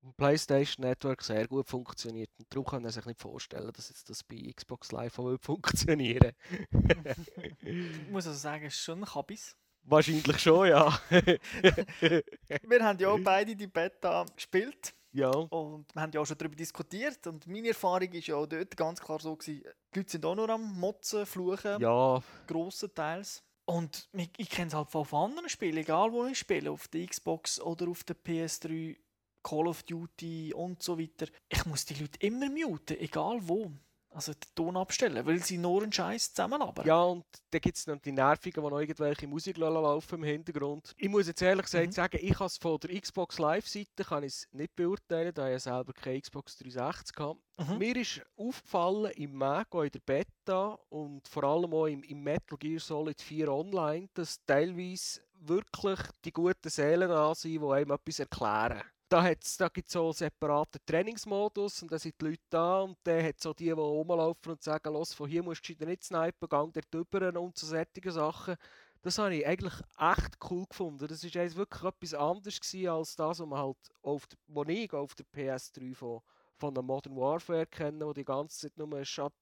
dem 0.03 0.15
PlayStation 0.15 0.87
Network 0.87 1.23
sehr 1.23 1.49
gut 1.49 1.67
funktioniert 1.67 2.31
und 2.39 2.47
darum 2.51 2.65
kann 2.65 2.85
er 2.85 2.93
sich 2.93 3.05
nicht 3.05 3.21
vorstellen, 3.21 3.73
dass 3.73 3.89
jetzt 3.89 4.09
das 4.09 4.23
bei 4.23 4.53
Xbox 4.55 4.93
Live 4.93 5.19
auch 5.19 5.37
funktionieren 5.41 6.33
Ich 7.63 8.09
muss 8.11 8.27
also 8.27 8.39
sagen, 8.39 8.67
es 8.67 8.75
ist 8.75 8.81
schon 8.81 9.01
ein 9.01 9.07
Kabis. 9.07 9.57
Wahrscheinlich 9.85 10.39
schon, 10.39 10.69
ja. 10.69 10.99
Wir 11.11 12.85
haben 12.85 12.99
ja 12.99 13.09
auch 13.09 13.21
beide 13.23 13.57
die 13.57 13.67
Beta 13.67 14.25
gespielt 14.35 14.95
ja. 15.13 15.31
und 15.31 15.87
wir 15.95 16.03
haben 16.03 16.13
ja 16.13 16.21
auch 16.21 16.27
schon 16.27 16.39
darüber 16.39 16.57
diskutiert. 16.57 17.27
Und 17.27 17.47
meine 17.47 17.69
Erfahrung 17.69 18.11
ist 18.13 18.27
ja 18.27 18.37
auch 18.37 18.47
dort 18.47 18.77
ganz 18.77 19.01
klar 19.01 19.21
so 19.21 19.37
gewesen, 19.37 19.63
die 19.95 19.99
Leute 19.99 20.11
sind 20.11 20.25
auch 20.25 20.35
nur 20.35 20.49
am 20.49 20.79
Motzen, 20.79 21.27
Fluchen, 21.27 21.81
Ja, 21.81 22.23
grossenteils. 22.47 23.43
Und 23.65 24.09
ich, 24.13 24.31
ich 24.37 24.51
kenne 24.51 24.69
es 24.69 24.75
halt 24.75 24.91
von 24.91 25.07
anderen 25.13 25.49
Spielen, 25.49 25.77
egal 25.77 26.13
wo 26.13 26.27
ich 26.27 26.39
spiele, 26.39 26.71
auf 26.71 26.89
der 26.89 27.07
Xbox 27.07 27.61
oder 27.61 27.89
auf 27.89 28.03
der 28.05 28.17
PS3, 28.17 28.97
Call 29.43 29.67
of 29.69 29.83
Duty 29.85 30.53
und 30.55 30.83
so 30.83 30.99
weiter. 30.99 31.27
Ich 31.49 31.65
muss 31.67 31.85
die 31.85 31.95
Leute 31.95 32.19
immer 32.21 32.49
muten, 32.49 32.99
egal 32.99 33.39
wo. 33.43 33.73
Also 34.15 34.33
den 34.35 34.55
Ton 34.55 34.77
abstellen, 34.77 35.25
weil 35.25 35.39
sie 35.39 35.57
nur 35.57 35.83
einen 35.83 35.93
Scheiß 35.93 36.35
zusammenlabern. 36.35 36.87
Ja, 36.87 37.03
und 37.03 37.25
dann 37.51 37.61
gibt 37.61 37.77
es 37.79 37.87
noch 37.87 37.99
die 37.99 38.13
Nervigen, 38.13 38.63
die 38.63 38.71
noch 38.71 38.79
irgendwelche 38.79 39.27
Musik 39.27 39.57
laufen 39.57 40.17
im 40.17 40.25
Hintergrund. 40.25 40.93
Ich 40.99 41.09
muss 41.09 41.27
jetzt 41.29 41.41
ehrlich 41.41 41.65
gesagt 41.65 41.87
Mhm. 41.87 41.93
sagen, 41.93 42.19
ich 42.21 42.35
kann 42.35 42.47
es 42.47 42.59
von 42.59 42.79
der 42.79 43.01
Xbox 43.01 43.39
Live-Seite 43.39 44.05
kann 44.05 44.23
nicht 44.25 44.77
beurteilen, 44.77 45.33
da 45.33 45.47
ich 45.47 45.53
ja 45.53 45.59
selber 45.59 45.93
keine 45.95 46.21
Xbox 46.21 46.59
360 46.59 47.17
habe. 47.19 47.39
Mhm. 47.59 47.79
Mir 47.79 47.97
ist 47.97 48.21
aufgefallen 48.37 49.13
im 49.13 49.35
Mac, 49.35 49.75
auch 49.75 49.83
in 49.83 49.91
der 49.91 50.01
Beta 50.01 50.79
und 50.91 51.27
vor 51.29 51.45
allem 51.45 51.73
auch 51.73 51.87
im, 51.87 52.03
im 52.03 52.23
Metal 52.23 52.59
Gear 52.59 52.81
Solid 52.81 53.21
4 53.21 53.49
Online, 53.49 54.09
dass 54.15 54.45
teilweise 54.45 55.21
wirklich 55.45 55.99
die 56.25 56.33
guten 56.33 56.69
Seelen 56.69 57.09
da 57.09 57.35
sind, 57.35 57.61
die 57.61 57.67
einem 57.67 57.91
etwas 57.91 58.19
erklären. 58.21 58.83
Da, 59.13 59.31
da 59.59 59.69
gibt 59.69 59.89
es 59.89 59.93
so 59.93 60.05
einen 60.05 60.13
separaten 60.15 60.81
Trainingsmodus 60.87 61.83
und 61.83 61.93
da 61.93 61.99
sind 61.99 62.15
die 62.19 62.25
Leute 62.25 62.43
da 62.49 62.81
und 62.81 62.97
dann 63.03 63.23
hat 63.23 63.43
so 63.43 63.53
die, 63.53 63.65
die 63.65 63.71
rumlaufen 63.71 64.53
und 64.53 64.63
sagen, 64.63 64.91
los, 64.91 65.13
von 65.13 65.29
hier 65.29 65.43
musst 65.43 65.69
du 65.69 65.85
nicht 65.85 66.03
snipen, 66.03 66.49
gang 66.49 66.73
dort 66.73 66.87
drüber 66.91 67.39
und 67.39 67.59
so 67.59 67.67
solche 67.67 68.11
Sachen. 68.11 68.57
Das 69.03 69.19
habe 69.19 69.37
ich 69.37 69.47
eigentlich 69.47 69.75
echt 69.99 70.39
cool 70.51 70.65
gefunden. 70.67 71.07
Das 71.07 71.23
war 71.23 71.57
wirklich 71.57 71.85
etwas 71.85 72.15
anderes 72.15 72.75
als 72.89 73.15
das, 73.15 73.41
was 73.41 73.47
man 73.47 73.59
halt 73.59 73.77
auf 74.01 74.27
der, 74.27 74.69
ich 74.71 74.93
auf 74.95 75.15
der 75.15 75.27
PS3 75.27 75.95
von, 75.95 76.23
von 76.57 76.75
einem 76.75 76.87
Modern 76.87 77.15
Warfare 77.15 77.67
kenne, 77.67 78.07
wo 78.07 78.15
die 78.15 78.25
ganze 78.25 78.61
Zeit 78.61 78.79
nur 78.79 79.05
Shot, 79.05 79.35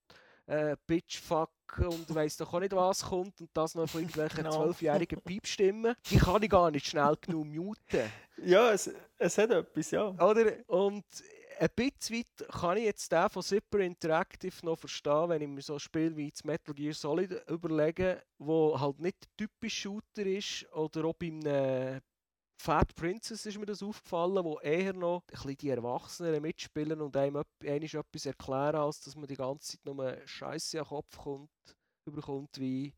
äh, 0.51 0.77
Bitch, 0.87 1.19
Fuck 1.21 1.51
und 1.79 2.13
weiss 2.15 2.37
doch 2.37 2.53
auch 2.53 2.61
nicht 2.61 2.73
was 2.75 3.05
kommt 3.05 3.41
und 3.41 3.51
das 3.55 3.75
noch 3.75 3.89
von 3.89 4.01
irgendwelchen 4.01 4.39
Genau. 4.45 4.65
zwölfjährigen 4.65 5.21
Piepstimmen. 5.25 5.95
Die 6.11 6.19
kann 6.19 6.43
ich 6.43 6.51
gar 6.51 6.71
nicht 6.71 6.87
schnell 6.87 7.17
genug 7.21 7.47
muten. 7.47 8.11
Ja, 8.43 8.73
es, 8.73 8.91
es 9.19 9.39
hat 9.39 9.51
etwas, 9.51 9.91
ja. 9.93 10.09
Oder? 10.09 10.53
Und 10.67 11.05
ein 11.61 11.69
bisschen 11.77 12.17
weit 12.19 12.49
kann 12.49 12.77
ich 12.79 12.85
jetzt 12.85 13.13
den 13.13 13.29
von 13.29 13.43
Zipper 13.43 13.79
Interactive 13.81 14.55
noch 14.65 14.79
verstehen, 14.79 15.29
wenn 15.29 15.43
ich 15.43 15.49
mir 15.49 15.61
so 15.63 15.75
ein 15.75 15.79
Spiel 15.81 16.17
wie 16.17 16.31
das 16.31 16.43
Metal 16.43 16.75
Gear 16.75 16.95
Solid 16.95 17.43
überlege, 17.49 18.23
wo 18.39 18.81
halt 18.81 18.99
nicht 18.99 19.19
der 19.39 19.47
typische 19.47 19.81
Shooter 19.83 20.25
ist, 20.27 20.67
oder 20.73 21.05
ob 21.05 21.23
im 21.23 21.45
äh, 21.45 22.01
Fat 22.63 22.95
Princess 22.95 23.47
ist 23.47 23.59
mir 23.59 23.65
das 23.65 23.83
aufgefallen, 23.83 24.45
wo 24.45 24.59
eher 24.59 24.93
noch 24.93 25.23
ein 25.23 25.27
bisschen 25.31 25.57
die 25.57 25.71
Erwachsenen 25.71 26.43
mitspielen 26.43 27.01
und 27.01 27.17
einem 27.17 27.43
etwas 27.63 28.27
erklären, 28.27 28.77
als 28.77 29.01
dass 29.01 29.17
man 29.17 29.27
die 29.27 29.35
ganze 29.35 29.79
Zeit 29.79 29.87
nur 29.87 30.19
Scheiße 30.27 30.79
an 30.79 30.85
den 30.85 30.89
Kopf 30.89 31.17
kommt, 31.17 31.49
überkommt, 32.05 32.61
wie 32.61 32.93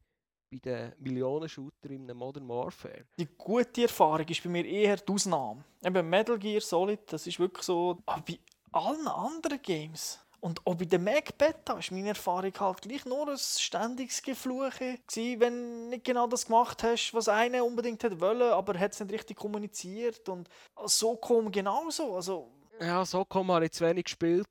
bei 0.51 0.59
den 0.59 0.92
Millionen-Shooter 0.98 1.90
in 1.90 2.03
einem 2.03 2.16
Modern 2.16 2.48
Warfare. 2.48 3.07
Die 3.16 3.29
gute 3.38 3.83
Erfahrung 3.83 4.27
ist 4.27 4.42
bei 4.42 4.51
mir 4.51 4.64
eher 4.64 4.96
die 4.96 5.12
Ausnahme. 5.12 5.64
Eben 5.85 6.11
Metal 6.11 6.40
Gear 6.40 6.61
Solid, 6.61 7.01
das 7.12 7.29
ist 7.29 7.38
wirklich 7.38 7.64
so. 7.64 8.03
Aber 8.05 8.22
bei 8.22 8.40
allen 8.72 9.07
anderen 9.07 9.62
Games 9.62 10.18
und 10.42 10.66
auch 10.66 10.74
bei 10.74 10.87
der 10.87 10.98
Mac 10.98 11.38
Beta 11.38 11.78
ist 11.78 11.92
meine 11.92 12.09
Erfahrung 12.09 12.52
halt 12.59 12.83
gleich 12.83 13.05
nur 13.05 13.28
ein 13.28 13.38
ständiges 13.38 14.20
Gefluche 14.20 14.98
gewesen, 15.07 15.40
wenn 15.40 15.88
nicht 15.88 16.05
genau 16.05 16.26
das 16.26 16.46
gemacht 16.46 16.83
hast, 16.83 17.14
was 17.14 17.28
einer 17.28 17.64
unbedingt 17.64 18.02
hätte 18.02 18.20
wollen, 18.20 18.50
aber 18.50 18.76
hat 18.76 18.92
es 18.92 18.98
nicht 18.98 19.12
richtig 19.12 19.37
kommuniziert 19.37 20.28
und 20.28 20.48
so 20.85 21.14
kommen 21.14 21.52
genauso. 21.52 22.16
Also 22.16 22.50
Ja, 22.81 23.05
so 23.05 23.24
kommen 23.24 23.52
habe 23.52 23.66
ich 23.66 23.72
zu 23.72 23.85
wenig 23.85 24.05
gespielt. 24.05 24.46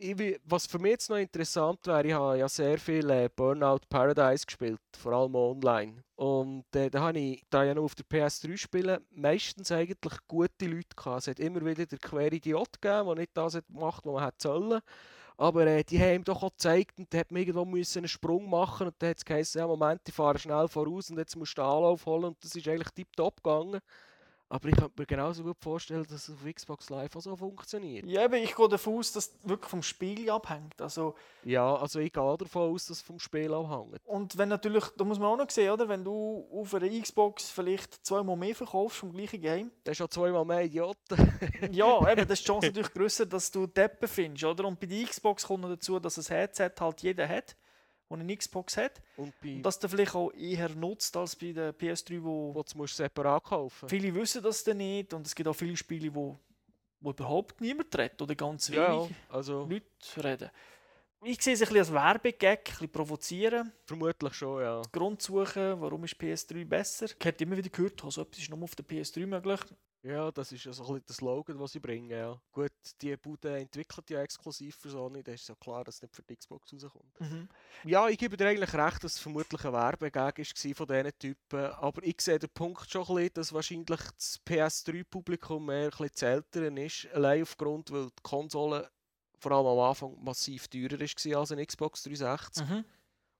Ich, 0.00 0.40
was 0.44 0.66
für 0.66 0.80
mich 0.80 0.92
jetzt 0.92 1.10
noch 1.10 1.16
interessant 1.18 1.86
wäre, 1.86 2.06
ich 2.06 2.12
habe 2.12 2.38
ja 2.38 2.48
sehr 2.48 2.78
viel 2.78 3.08
äh, 3.10 3.28
Burnout 3.28 3.80
Paradise 3.88 4.46
gespielt, 4.46 4.80
vor 4.98 5.12
allem 5.12 5.34
online. 5.36 6.02
Und 6.16 6.64
äh, 6.74 6.90
da 6.90 7.02
habe 7.02 7.18
ich, 7.20 7.44
da 7.50 7.62
ja 7.62 7.74
noch 7.74 7.84
auf 7.84 7.94
der 7.94 8.06
PS3 8.06 8.56
spiele, 8.56 9.02
meistens 9.10 9.70
eigentlich 9.70 10.14
gute 10.26 10.66
Leute 10.66 10.96
gehabt. 10.96 11.20
Es 11.20 11.28
hat 11.28 11.38
immer 11.38 11.64
wieder 11.64 11.86
der 11.86 11.98
quere 11.98 12.34
Idiot 12.34 12.80
gegeben, 12.80 13.06
der 13.06 13.14
nicht 13.16 13.36
das 13.36 13.54
hat 13.54 13.66
gemacht, 13.68 14.04
was 14.04 14.12
man 14.12 14.24
hätte 14.24 14.38
sollen. 14.40 14.80
Aber 15.38 15.66
äh, 15.66 15.84
die 15.84 16.00
haben 16.00 16.14
ihm 16.14 16.24
doch 16.24 16.42
auch 16.42 16.50
gezeigt 16.50 16.98
und 16.98 17.12
da 17.12 17.18
hat 17.18 17.30
irgendwo 17.30 17.64
müssen 17.64 17.98
einen 17.98 18.08
Sprung 18.08 18.48
machen 18.48 18.86
und 18.88 18.94
dann 18.98 19.10
hat 19.10 19.18
es 19.18 19.24
geheißen, 19.24 19.58
ja 19.58 19.66
Moment, 19.66 20.00
ich 20.06 20.14
fahre 20.14 20.38
schnell 20.38 20.66
voraus 20.68 21.10
und 21.10 21.18
jetzt 21.18 21.36
musst 21.36 21.58
du 21.58 21.62
den 21.62 21.68
Anlauf 21.68 22.06
holen 22.06 22.24
und 22.24 22.42
das 22.42 22.54
ist 22.54 22.66
eigentlich 22.68 22.90
tiptop 22.90 23.42
gegangen. 23.42 23.80
Aber 24.48 24.68
ich 24.68 24.76
könnte 24.76 24.92
mir 24.96 25.06
genauso 25.06 25.42
gut 25.42 25.56
vorstellen, 25.60 26.04
dass 26.04 26.28
es 26.28 26.34
auf 26.34 26.44
Xbox 26.44 26.88
Live 26.88 27.16
auch 27.16 27.20
so 27.20 27.34
funktioniert. 27.36 28.06
ja, 28.06 28.24
eben, 28.24 28.34
ich 28.34 28.54
gehe 28.54 28.68
davon 28.68 28.98
aus, 28.98 29.12
dass 29.12 29.26
es 29.26 29.48
wirklich 29.48 29.68
vom 29.68 29.82
Spiel 29.82 30.30
abhängt. 30.30 30.80
Also 30.80 31.14
Ja, 31.42 31.74
also 31.74 31.98
ich 31.98 32.12
gehe 32.12 32.36
davon 32.38 32.72
aus, 32.72 32.86
dass 32.86 32.98
es 32.98 33.02
vom 33.02 33.18
Spiel 33.18 33.52
abhängt. 33.52 34.00
Und 34.04 34.38
wenn 34.38 34.48
natürlich, 34.48 34.84
da 34.96 35.04
muss 35.04 35.18
man 35.18 35.28
auch 35.28 35.36
noch 35.36 35.50
sehen, 35.50 35.72
oder? 35.72 35.88
Wenn 35.88 36.04
du 36.04 36.46
auf 36.52 36.72
einer 36.74 36.88
Xbox 36.88 37.50
vielleicht 37.50 38.06
zweimal 38.06 38.36
mehr 38.36 38.54
verkaufst 38.54 38.98
vom 38.98 39.12
gleichen 39.12 39.40
Game, 39.40 39.72
Das 39.82 39.92
ist 39.92 39.98
schon 39.98 40.10
zweimal 40.10 40.44
mehr 40.44 40.62
Idioten. 40.64 41.38
ja, 41.72 42.10
eben, 42.12 42.28
das 42.28 42.38
ist 42.38 42.46
die 42.46 42.52
Chance 42.52 42.66
natürlich 42.68 42.92
grösser, 42.92 43.26
dass 43.26 43.50
du 43.50 43.66
Deppen 43.66 44.06
findest, 44.08 44.44
oder? 44.44 44.64
Und 44.66 44.78
bei 44.78 44.86
der 44.86 45.06
Xbox 45.06 45.44
kommt 45.44 45.62
noch 45.62 45.70
dazu, 45.70 45.98
dass 45.98 46.18
ein 46.18 46.36
Headset 46.36 46.70
halt 46.78 47.02
jeder 47.02 47.28
hat, 47.28 47.56
der 48.10 48.18
eine 48.18 48.36
Xbox 48.36 48.76
hat. 48.76 49.02
Und 49.16 49.32
Und 49.42 49.62
das 49.62 49.78
du 49.78 49.88
vielleicht 49.88 50.14
auch 50.14 50.32
eher 50.32 50.68
nutzt 50.70 51.16
als 51.16 51.36
bei 51.36 51.52
der 51.52 51.74
PS3, 51.74 52.22
wo 52.22 52.54
wo 52.54 52.62
du 52.62 52.78
musst 52.78 52.96
separat 52.96 53.44
kaufen 53.44 53.88
viele 53.88 54.14
wissen 54.14 54.42
das 54.42 54.64
dann 54.64 54.78
nicht. 54.78 55.12
Und 55.14 55.26
es 55.26 55.34
gibt 55.34 55.48
auch 55.48 55.54
viele 55.54 55.76
Spiele, 55.76 56.14
wo, 56.14 56.38
wo 57.00 57.10
überhaupt 57.10 57.60
niemand 57.60 57.96
redet 57.96 58.20
oder 58.22 58.34
ganz 58.34 58.70
wenig 58.70 58.80
Ja, 58.80 59.08
also 59.28 59.64
Leute 59.64 60.24
reden. 60.24 60.50
Ich 61.22 61.42
sehe 61.42 61.54
es 61.54 61.62
ein 61.62 61.68
bisschen 61.68 61.78
als 61.80 61.92
Werbegag, 61.92 62.58
ein 62.58 62.64
bisschen 62.64 62.88
provozieren. 62.90 63.72
vermutlich 63.84 64.34
schon, 64.34 64.62
ja. 64.62 64.82
Grund 64.92 65.22
suchen, 65.22 65.80
warum 65.80 66.04
ist 66.04 66.14
PS3 66.20 66.64
besser. 66.64 67.06
Ich 67.06 67.26
habe 67.26 67.36
immer 67.38 67.56
wieder 67.56 67.70
gehört, 67.70 68.04
also 68.04 68.22
etwas 68.22 68.38
ist 68.38 68.50
nur 68.50 68.62
auf 68.62 68.74
der 68.76 68.84
PS3 68.84 69.26
möglich. 69.26 69.60
Ja, 70.06 70.30
das 70.30 70.52
ist 70.52 70.64
ja 70.64 70.72
so 70.72 70.84
ein 70.84 70.86
bisschen 70.86 71.06
der 71.06 71.14
Slogan, 71.16 71.58
den 71.58 71.66
sie 71.66 71.80
bringen, 71.80 72.10
ja. 72.10 72.40
Gut, 72.52 72.70
die 73.02 73.16
Bude 73.16 73.58
entwickelt 73.58 74.08
ja 74.10 74.22
exklusiv 74.22 74.76
für 74.76 74.90
Sony, 74.90 75.22
da 75.22 75.32
ist 75.32 75.48
ja 75.48 75.54
klar, 75.56 75.82
dass 75.82 75.96
es 75.96 76.02
nicht 76.02 76.14
für 76.14 76.22
die 76.22 76.36
Xbox 76.36 76.72
rauskommt. 76.72 77.12
Ja, 77.84 78.08
ich 78.08 78.16
gebe 78.16 78.36
dir 78.36 78.46
eigentlich 78.46 78.72
recht, 78.72 79.02
dass 79.02 79.14
es 79.14 79.18
vermutlich 79.18 79.64
ein 79.64 79.72
Werbegag 79.72 80.38
war 80.38 80.74
von 80.74 80.86
diesen 80.86 81.18
Typen. 81.18 81.64
Aber 81.72 82.02
ich 82.04 82.20
sehe 82.20 82.38
den 82.38 82.50
Punkt 82.50 82.88
schon 82.88 83.02
ein 83.02 83.14
bisschen, 83.14 83.34
dass 83.34 83.52
wahrscheinlich 83.52 83.86
das 83.86 84.40
PS3-Publikum 84.46 85.66
mehr 85.66 85.86
ein 85.86 85.90
bisschen 85.90 86.10
das 86.12 86.22
Ältere 86.22 86.80
ist. 86.80 87.08
Allein 87.12 87.42
aufgrund, 87.42 87.90
weil 87.90 88.06
die 88.06 88.22
Konsole 88.22 88.88
vor 89.38 89.52
allem 89.52 89.66
am 89.66 89.78
Anfang 89.90 90.22
massiv 90.22 90.68
teurer 90.68 91.00
war 91.00 91.40
als 91.40 91.52
eine 91.52 91.66
Xbox 91.66 92.04
360. 92.04 92.64
Mhm. 92.64 92.84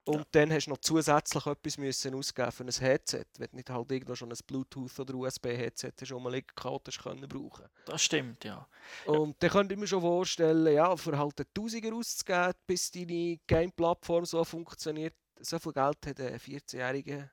Und 0.06 0.26
dann 0.32 0.52
hast 0.52 0.66
du 0.66 0.70
noch 0.70 0.78
zusätzlich 0.78 1.46
etwas 1.46 1.78
müssen 1.78 2.14
ausgeben 2.14 2.52
für 2.52 2.64
ein 2.64 2.70
Headset. 2.70 3.24
Wenn 3.38 3.48
du 3.50 3.56
nicht 3.56 3.70
halt 3.70 3.90
irgendwo 3.90 4.14
schon 4.14 4.30
ein 4.30 4.38
Bluetooth- 4.46 5.00
oder 5.00 5.14
USB-Headset 5.14 5.92
hast, 6.00 6.12
rumliegen 6.12 6.46
gehabt 6.54 6.86
hast 6.86 7.02
können 7.02 7.28
brauchen. 7.28 7.66
Das 7.86 8.02
stimmt, 8.02 8.44
ja. 8.44 8.66
Und 9.04 9.36
dann 9.40 9.50
könnte 9.50 9.74
ich 9.74 9.80
mir 9.80 9.86
schon 9.86 10.00
vorstellen, 10.00 10.72
ja, 10.72 10.96
für 10.96 11.18
halt 11.18 11.40
einen 11.40 11.52
Tausiger 11.52 11.94
auszugeben, 11.94 12.52
bis 12.66 12.90
deine 12.90 13.38
Game-Plattform 13.46 14.24
so 14.24 14.44
funktioniert, 14.44 15.14
so 15.40 15.58
viel 15.58 15.72
Geld 15.72 16.06
hat 16.06 16.20
ein 16.20 16.38
14-Jähriger 16.38 17.28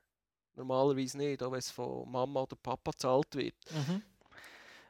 normalerweise 0.56 1.18
nicht, 1.18 1.42
auch 1.42 1.52
wenn 1.52 1.58
es 1.58 1.70
von 1.70 2.10
Mama 2.10 2.42
oder 2.42 2.56
Papa 2.56 2.90
gezahlt 2.90 3.34
wird. 3.34 3.54
Mhm. 3.70 4.02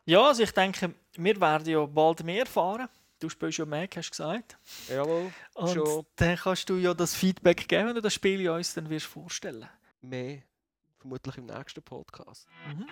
Ja, 0.07 0.27
also 0.27 0.43
ich 0.43 0.53
denke, 0.53 0.95
wir 1.17 1.41
werden 1.41 1.67
ja 1.67 1.85
bald 1.87 2.23
mehr 2.25 2.47
fahren. 2.47 2.89
Du 3.25 3.31
spielst 3.31 3.57
ja 3.57 3.65
Mac, 3.65 3.97
hast 3.97 4.09
du 4.09 4.11
gesagt. 4.11 4.59
Jawohl, 4.87 5.33
Und 5.55 5.71
schon 5.71 6.05
dann 6.17 6.37
kannst 6.37 6.69
du 6.69 6.77
ja 6.77 6.93
das 6.93 7.15
Feedback 7.15 7.67
geben, 7.67 7.89
wenn 7.89 7.95
du 7.95 8.03
das 8.03 8.13
Spiel 8.13 8.47
uns 8.51 8.75
dann 8.75 8.91
wirst 8.91 9.07
vorstellen. 9.07 9.67
mehr, 10.03 10.43
vermutlich 10.99 11.39
im 11.39 11.47
nächsten 11.47 11.83
Podcast. 11.83 12.47
Mhm. 12.69 12.87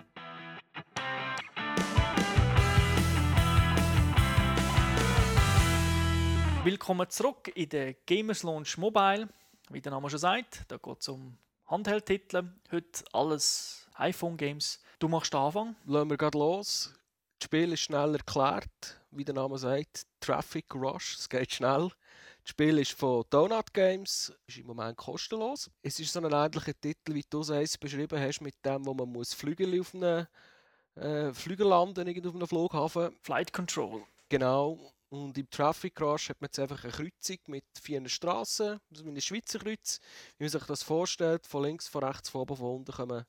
Willkommen 6.64 7.10
zurück 7.10 7.52
in 7.54 7.68
der 7.68 7.92
Gamers 7.92 8.42
Launch 8.42 8.78
Mobile. 8.78 9.28
Wie 9.68 9.82
der 9.82 9.92
Name 9.92 10.08
schon 10.08 10.18
sagt, 10.18 10.64
da 10.68 10.78
geht 10.78 11.00
es 11.02 11.08
um 11.08 11.36
Handheld-Titel. 11.66 12.44
Heute 12.70 13.04
alles 13.12 13.86
iPhone-Games. 13.96 14.80
Du 14.98 15.08
machst 15.08 15.34
den 15.34 15.40
Anfang. 15.40 15.76
Lassen 15.84 16.08
wir 16.08 16.16
gerade 16.16 16.38
los. 16.38 16.94
Das 17.42 17.46
Spiel 17.46 17.72
ist 17.72 17.80
schnell 17.80 18.14
erklärt, 18.14 19.00
wie 19.10 19.24
der 19.24 19.34
Name 19.34 19.58
sagt. 19.58 20.06
Traffic 20.20 20.72
Rush, 20.76 21.16
es 21.18 21.28
geht 21.28 21.52
schnell. 21.52 21.88
Das 21.88 22.50
Spiel 22.50 22.78
ist 22.78 22.92
von 22.92 23.24
Donut 23.30 23.74
Games, 23.74 24.32
ist 24.46 24.58
im 24.58 24.66
Moment 24.68 24.96
kostenlos. 24.96 25.68
Es 25.82 25.98
ist 25.98 26.12
so 26.12 26.20
ein 26.20 26.32
ähnlicher 26.32 26.80
Titel, 26.80 27.14
wie 27.14 27.24
du 27.28 27.40
es 27.40 27.76
beschrieben 27.78 28.20
hast, 28.20 28.42
mit 28.42 28.54
dem, 28.64 28.86
wo 28.86 28.94
man 28.94 29.08
muss 29.08 29.34
Flügel 29.34 29.80
auf 29.80 29.92
einem 29.92 30.28
äh, 30.94 31.32
Flügel 31.34 31.66
landen, 31.66 32.06
irgendwo 32.06 32.28
auf 32.28 32.36
einem 32.36 32.46
Flughafen. 32.46 33.16
Flight 33.22 33.52
Control. 33.52 34.04
Genau. 34.28 34.92
Und 35.08 35.36
im 35.36 35.50
Traffic 35.50 36.00
Rush 36.00 36.28
hat 36.28 36.40
man 36.40 36.46
jetzt 36.46 36.60
einfach 36.60 36.84
eine 36.84 36.92
Kreuzung 36.92 37.38
mit 37.48 37.64
vier 37.76 38.08
Straßen, 38.08 38.78
also 38.88 39.02
mit 39.02 39.14
einem 39.14 39.20
Schweizer 39.20 39.58
Kreuz. 39.58 39.98
Wie 40.38 40.44
man 40.44 40.50
sich 40.50 40.62
das 40.62 40.84
vorstellt, 40.84 41.44
von 41.48 41.64
links, 41.64 41.88
von 41.88 42.04
rechts, 42.04 42.28
von 42.28 42.42
oben, 42.42 42.56
von 42.56 42.76
unten 42.76 42.92
kommen 42.92 43.24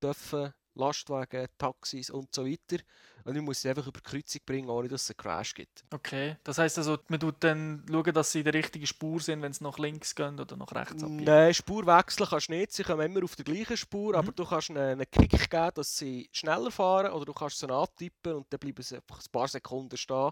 Dörfer, 0.00 0.52
Lastwagen, 0.74 1.46
Taxis 1.58 2.10
und 2.10 2.34
so 2.34 2.46
weiter. 2.46 2.82
Und 3.24 3.34
man 3.36 3.44
muss 3.44 3.60
sie 3.62 3.68
einfach 3.68 3.86
über 3.86 4.00
die 4.00 4.10
Kreuzung 4.10 4.40
bringen, 4.44 4.68
ohne 4.68 4.88
dass 4.88 5.02
es 5.04 5.10
einen 5.10 5.16
Crash 5.18 5.54
gibt. 5.54 5.84
Okay. 5.92 6.36
Das 6.42 6.58
heisst 6.58 6.78
also, 6.78 6.98
man 7.08 7.20
tut 7.20 7.36
dann 7.40 7.84
schauen, 7.88 8.12
dass 8.14 8.32
sie 8.32 8.38
in 8.40 8.44
der 8.44 8.54
richtigen 8.54 8.86
Spur 8.86 9.20
sind, 9.20 9.42
wenn 9.42 9.52
sie 9.52 9.62
nach 9.62 9.78
links 9.78 10.14
gehen 10.14 10.40
oder 10.40 10.56
nach 10.56 10.72
rechts 10.72 11.02
abbiegen. 11.02 11.24
Nein, 11.24 11.54
Spur 11.54 11.86
wechseln 11.86 12.26
kannst 12.28 12.48
du 12.48 12.52
nicht. 12.52 12.72
Sie 12.72 12.82
kommen 12.82 13.06
immer 13.14 13.22
auf 13.24 13.36
der 13.36 13.44
gleichen 13.44 13.76
Spur, 13.76 14.12
Mhm. 14.12 14.18
aber 14.18 14.32
du 14.32 14.44
kannst 14.44 14.70
ihnen 14.70 14.78
einen 14.78 15.10
Kick 15.10 15.50
geben, 15.50 15.70
dass 15.74 15.96
sie 15.96 16.28
schneller 16.32 16.70
fahren 16.70 17.12
oder 17.12 17.24
du 17.26 17.32
kannst 17.32 17.58
sie 17.58 17.68
antippen 17.70 18.32
und 18.34 18.46
dann 18.50 18.58
bleiben 18.58 18.82
sie 18.82 18.96
einfach 18.96 19.20
ein 19.20 19.30
paar 19.30 19.48
Sekunden 19.48 19.96
stehen. 19.96 20.30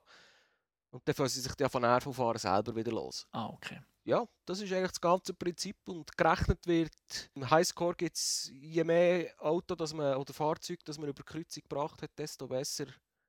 Und 0.90 1.07
dann 1.07 1.14
fangen 1.14 1.29
sie 1.29 1.40
sich 1.40 1.55
dann 1.55 1.70
von 1.70 1.83
Nervenfahren 1.83 2.38
selber 2.38 2.74
wieder 2.74 2.90
los. 2.90 3.26
Ah, 3.31 3.46
okay. 3.50 3.79
Ja, 4.04 4.26
das 4.46 4.60
ist 4.60 4.72
eigentlich 4.72 4.92
das 4.92 5.00
ganze 5.00 5.34
Prinzip 5.34 5.76
und 5.86 6.16
gerechnet 6.16 6.66
wird. 6.66 6.92
Im 7.34 7.50
Highscore 7.50 7.94
gibt 7.94 8.16
es, 8.16 8.50
je 8.52 8.84
mehr 8.84 9.32
Auto 9.38 9.74
dass 9.74 9.92
man, 9.92 10.16
oder 10.16 10.32
Fahrzeug, 10.32 10.80
das 10.84 10.98
man 10.98 11.08
über 11.08 11.22
Kreuzung 11.22 11.62
gebracht 11.62 12.02
hat, 12.02 12.10
desto 12.18 12.48
besser 12.48 12.86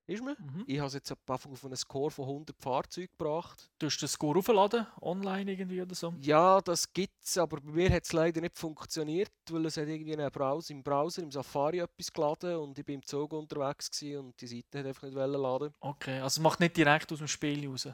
ist 0.07 0.23
man. 0.23 0.36
Mhm. 0.39 0.63
Ich 0.67 0.79
habe 0.79 0.91
jetzt 0.91 1.12
auf 1.12 1.19
auf 1.27 1.65
einen 1.65 1.75
Score 1.75 2.12
von 2.12 2.25
100 2.25 2.57
Fahrzeugen 2.60 3.12
gebracht. 3.17 3.69
Du 3.79 3.88
hast 3.88 3.97
den 3.99 4.10
Score 4.10 4.39
aufladen, 4.39 4.86
online 5.01 5.51
irgendwie 5.51 5.81
oder 5.81 5.95
so. 5.95 6.13
Ja, 6.19 6.60
das 6.62 6.91
gibt 6.91 7.23
es, 7.23 7.38
aber 7.38 7.62
bei 7.62 7.71
mir 7.71 7.89
hat 7.91 8.03
es 8.03 8.13
leider 8.13 8.41
nicht 8.41 8.57
funktioniert, 8.57 9.31
weil 9.49 9.65
es 9.65 9.77
hat 9.77 9.88
irgendwie 9.88 10.13
einen 10.13 10.31
Browser, 10.31 10.71
im 10.71 10.84
Browser, 10.84 11.21
im 11.21 11.31
Safari 11.31 11.79
etwas 11.79 12.12
geladen 12.12 12.55
und 12.57 12.77
ich 12.77 12.86
bin 12.86 12.95
im 12.95 13.05
Zug 13.05 13.31
unterwegs 13.34 13.89
und 14.01 14.39
die 14.41 14.47
Seite 14.47 14.79
hat 14.79 14.86
einfach 14.88 15.03
nicht 15.03 15.15
laden. 15.15 15.73
Okay, 15.79 16.19
also 16.19 16.39
es 16.39 16.39
macht 16.39 16.60
nicht 16.60 16.75
direkt 16.75 17.12
aus 17.12 17.19
dem 17.19 17.27
Spiel 17.27 17.67
raus. 17.69 17.88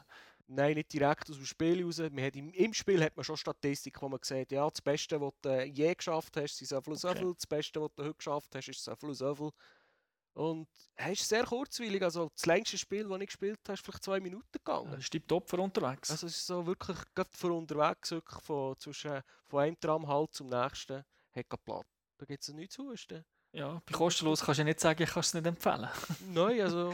Nein, 0.50 0.76
nicht 0.76 0.94
direkt 0.94 1.30
aus 1.30 1.36
dem 1.36 1.46
Spiel 1.46 1.84
raus. 1.84 2.00
Man 2.00 2.24
hat 2.24 2.36
im, 2.36 2.54
Im 2.54 2.74
Spiel 2.74 3.04
hat 3.04 3.16
man 3.18 3.26
schon 3.26 3.36
Statistik, 3.36 4.02
wo 4.02 4.08
man 4.08 4.20
sieht, 4.24 4.52
ja, 4.52 4.70
das 4.70 4.82
Beste, 4.82 5.20
was 5.20 5.34
du 5.42 5.64
je 5.66 5.94
geschafft 5.94 6.38
hast, 6.38 6.56
sind 6.58 6.68
so 6.68 6.82
viel 6.82 6.94
und 6.94 7.00
so 7.00 7.14
viel. 7.14 7.34
Das 7.34 7.46
Beste, 7.48 7.82
was 7.82 7.90
du 7.96 8.04
heute 8.04 8.16
geschafft 8.16 8.56
hast, 8.56 8.70
ist 8.70 8.84
so 8.84 8.96
viel 8.96 9.10
und 9.10 9.16
so 9.16 9.36
viel. 9.36 9.52
Und 10.34 10.68
es 10.96 11.20
ist 11.20 11.30
sehr 11.30 11.44
kurzweilig. 11.44 12.02
Also 12.02 12.30
das 12.34 12.46
längste 12.46 12.78
Spiel, 12.78 13.10
das 13.10 13.20
ich 13.20 13.26
gespielt 13.26 13.60
habe, 13.66 13.74
ist 13.74 13.84
vielleicht 13.84 14.04
zwei 14.04 14.20
Minuten 14.20 14.48
gegangen. 14.52 14.92
Das 14.92 15.00
ist 15.00 15.10
tiptop 15.10 15.50
für 15.50 15.60
unterwegs. 15.60 16.12
Also 16.12 16.28
es 16.28 16.38
ist 16.38 16.46
so 16.46 16.66
wirklich 16.66 16.98
von 17.32 17.52
unterwegs, 17.52 18.12
wirklich 18.12 18.42
von, 18.44 18.78
zwischen, 18.78 19.22
von 19.48 19.64
einem 19.64 19.80
Tramhalt 19.80 20.34
zum 20.34 20.48
nächsten, 20.48 21.04
hat 21.36 21.50
geplant. 21.50 21.88
Da 22.20 22.26
gibt 22.26 22.42
es 22.44 22.54
nichts 22.54 22.76
zu 22.76 22.90
husten. 22.90 23.26
Ja, 23.54 23.82
bei 23.86 23.94
kostenlos 23.94 24.42
kannst 24.44 24.60
du 24.60 24.62
ja 24.62 24.66
nicht 24.66 24.80
sagen, 24.80 25.02
ich 25.02 25.10
kann 25.10 25.22
es 25.22 25.34
nicht 25.34 25.46
empfehlen. 25.46 25.88
Nein, 26.34 26.62
also 26.62 26.94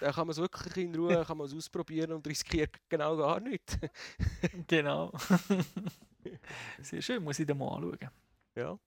da 0.00 0.12
kann 0.12 0.26
man 0.26 0.32
es 0.32 0.38
wirklich 0.38 0.76
in 0.76 0.94
Ruhe 0.94 1.24
kann 1.24 1.38
man 1.38 1.46
es 1.46 1.54
ausprobieren 1.54 2.12
und 2.12 2.26
riskiert 2.26 2.76
genau 2.88 3.16
gar 3.16 3.40
nichts. 3.40 3.78
genau. 4.66 5.12
Sehr 6.82 7.02
schön, 7.02 7.22
muss 7.22 7.38
ich 7.38 7.46
dir 7.46 7.54
mal 7.54 7.74
anschauen. 7.74 8.10
ja. 8.56 8.78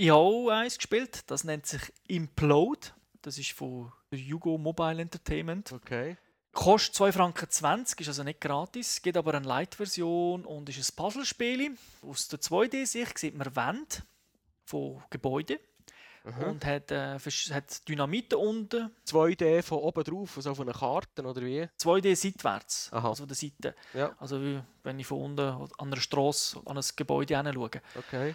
Ich 0.00 0.10
habe 0.10 0.20
auch 0.20 0.48
eins 0.50 0.76
gespielt, 0.76 1.28
das 1.28 1.42
nennt 1.42 1.66
sich 1.66 1.80
Implode. 2.06 2.92
Das 3.20 3.36
ist 3.36 3.50
von 3.50 3.92
Yugo 4.12 4.56
Mobile 4.56 5.02
Entertainment. 5.02 5.72
Okay. 5.72 6.16
Kostet 6.52 6.94
2,20 6.94 7.12
Franken, 7.12 8.00
ist 8.02 8.08
also 8.08 8.22
nicht 8.22 8.40
gratis, 8.40 9.02
gibt 9.02 9.16
aber 9.16 9.34
eine 9.34 9.46
Light-Version 9.46 10.44
und 10.44 10.68
ist 10.68 10.78
ein 10.78 10.96
Puzzlespiel. 10.96 11.76
Aus 12.02 12.28
der 12.28 12.38
2D-Sicht 12.38 13.18
sieht 13.18 13.34
man 13.36 13.54
Wände 13.56 13.96
von 14.64 15.02
Gebäuden 15.10 15.58
Aha. 16.24 16.46
und 16.46 16.64
hat, 16.64 16.90
äh, 16.90 17.18
hat 17.18 17.88
Dynamite 17.88 18.38
unten, 18.38 18.90
2D 19.06 19.62
von 19.62 19.78
oben 19.78 20.04
drauf, 20.04 20.36
also 20.36 20.50
auf 20.50 20.60
einer 20.60 20.72
Karte 20.72 21.22
oder 21.22 21.40
wie? 21.42 21.68
2D 21.78 22.14
seitwärts, 22.14 22.90
Aha. 22.92 23.08
also 23.08 23.22
von 23.22 23.28
der 23.28 23.36
Seite. 23.36 23.74
Ja. 23.94 24.14
Also 24.18 24.40
wenn 24.82 24.98
ich 24.98 25.06
von 25.06 25.22
unten 25.22 25.40
an 25.40 25.68
einer 25.78 26.00
Straße 26.00 26.60
an 26.64 26.76
ein 26.76 26.84
Gebäude 26.96 27.36
hinschaue. 27.36 27.70
Okay. 27.96 28.34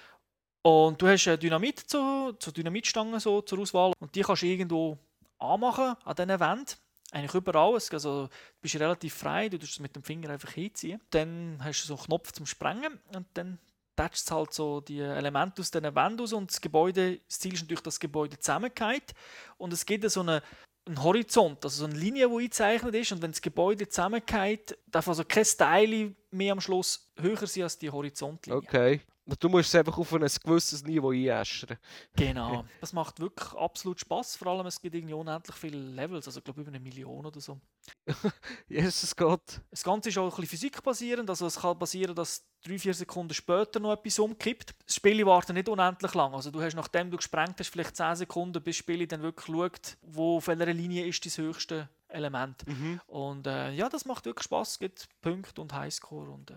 Und 0.64 1.02
du 1.02 1.08
hast 1.08 1.28
äh, 1.28 1.38
Dynamit 1.38 1.80
zu, 1.80 2.34
zu 2.40 2.52
Dynamitstangen 2.52 3.20
so 3.20 3.42
zur 3.42 3.60
Auswahl 3.60 3.92
und 4.00 4.16
die 4.16 4.22
kannst 4.22 4.44
du 4.44 4.48
irgendwo 4.48 4.98
anmachen 5.38 5.96
an 6.06 6.16
diesen 6.16 6.40
Wänden. 6.40 6.76
Eigentlich 7.12 7.36
überall. 7.36 7.74
Also, 7.74 8.28
du 8.28 8.30
bist 8.60 8.76
relativ 8.76 9.14
frei, 9.14 9.48
du 9.48 9.60
tust 9.60 9.74
es 9.74 9.80
mit 9.80 9.96
dem 9.96 10.02
Finger 10.02 10.32
einfach 10.32 10.52
hinziehen. 10.52 11.00
Dann 11.12 11.60
hast 11.62 11.84
du 11.84 11.88
so 11.88 11.94
einen 11.96 12.06
Knopf 12.06 12.32
zum 12.32 12.48
Sprengen 12.48 13.00
und 13.14 13.28
dann 13.36 13.60
tätschst 13.96 14.32
halt 14.32 14.54
so 14.54 14.82
die 14.82 15.00
Elemente 15.00 15.62
aus 15.62 15.72
diesen 15.72 15.96
Wänden 15.96 16.34
und 16.34 16.52
das 16.52 16.62
Gebäude, 16.62 17.20
das 17.28 17.40
Ziel 17.40 17.54
ist 17.54 17.62
natürlich, 17.62 17.82
dass 17.82 17.96
das 17.96 18.00
Gebäude 18.00 18.40
zusammengeht. 18.40 19.14
Und 19.58 19.74
es 19.74 19.86
gibt 19.86 20.10
so 20.10 20.22
eine, 20.22 20.42
einen 20.86 21.04
Horizont, 21.04 21.64
also 21.64 21.82
so 21.82 21.86
eine 21.86 21.98
Linie, 21.98 22.28
die 22.28 22.36
eingezeichnet 22.36 22.96
ist 22.96 23.12
und 23.12 23.22
wenn 23.22 23.32
das 23.32 23.42
Gebäude 23.42 23.88
zusammengeht, 23.88 24.78
darf 24.88 25.08
also 25.08 25.24
kein 25.24 25.46
Teil 25.58 26.16
mehr 26.32 26.54
am 26.54 26.62
Schluss 26.62 27.12
höher 27.20 27.48
sein 27.48 27.64
als 27.64 27.78
die 27.78 27.90
Horizontlinie. 27.90 28.58
Okay. 28.58 29.02
Du 29.26 29.48
musst 29.48 29.70
es 29.70 29.76
einfach 29.76 29.98
auf 29.98 30.14
ein 30.14 30.22
gewisses 30.22 30.84
Niveau 30.84 31.12
einäschern. 31.12 31.78
Genau. 32.16 32.66
Das 32.82 32.92
macht 32.92 33.22
wirklich 33.22 33.54
absolut 33.54 34.00
Spaß. 34.00 34.36
Vor 34.36 34.48
allem, 34.48 34.66
es 34.66 34.82
gibt 34.82 34.96
irgendwie 34.96 35.14
unendlich 35.14 35.56
viele 35.56 35.78
Levels, 35.78 36.28
also 36.28 36.40
ich 36.40 36.44
glaube 36.44 36.62
über 36.62 36.70
eine 36.70 36.80
Million 36.80 37.26
oder 37.26 37.40
so. 37.40 37.60
Jesus 38.68 39.16
Gott. 39.16 39.62
Das 39.70 39.84
Ganze 39.84 40.10
ist 40.10 40.18
auch 40.18 40.26
ein 40.26 40.30
bisschen 40.30 40.48
physikbasierend, 40.48 41.30
also 41.30 41.46
es 41.46 41.60
kann 41.60 41.80
passieren, 41.80 42.16
dass 42.16 42.46
drei, 42.64 42.80
vier 42.80 42.94
Sekunden 42.94 43.34
später 43.34 43.80
noch 43.80 43.94
etwas 43.94 44.20
umkippt. 44.20 44.76
Das 44.86 44.96
Spiel 44.96 45.26
wartet 45.26 45.56
nicht 45.56 45.70
unendlich 45.70 46.14
lang. 46.14 46.34
Also 46.34 46.52
du 46.52 46.62
hast, 46.62 46.76
nachdem 46.76 47.12
du 47.12 47.18
gesprengt 47.18 47.60
hast, 47.60 47.70
vielleicht 47.70 47.96
10 47.96 48.16
Sekunden, 48.16 48.62
bis 48.62 48.76
das 48.76 48.78
Spiel 48.78 49.06
dann 49.08 49.22
wirklich 49.22 49.46
schaut, 49.46 49.98
wo 50.02 50.38
auf 50.38 50.48
welcher 50.48 50.66
Linie 50.74 51.06
ist 51.06 51.26
das 51.26 51.38
höchste 51.38 51.90
Element. 52.08 52.66
Mhm. 52.68 53.02
Und 53.08 53.48
äh, 53.48 53.72
ja, 53.72 53.90
das 53.90 54.06
macht 54.06 54.26
wirklich 54.26 54.46
Spaß. 54.46 54.72
Es 54.72 54.80
gibt 54.80 55.08
Punkte 55.22 55.62
und 55.62 55.74
Highscore. 55.74 56.30
Und, 56.30 56.52
äh, 56.52 56.56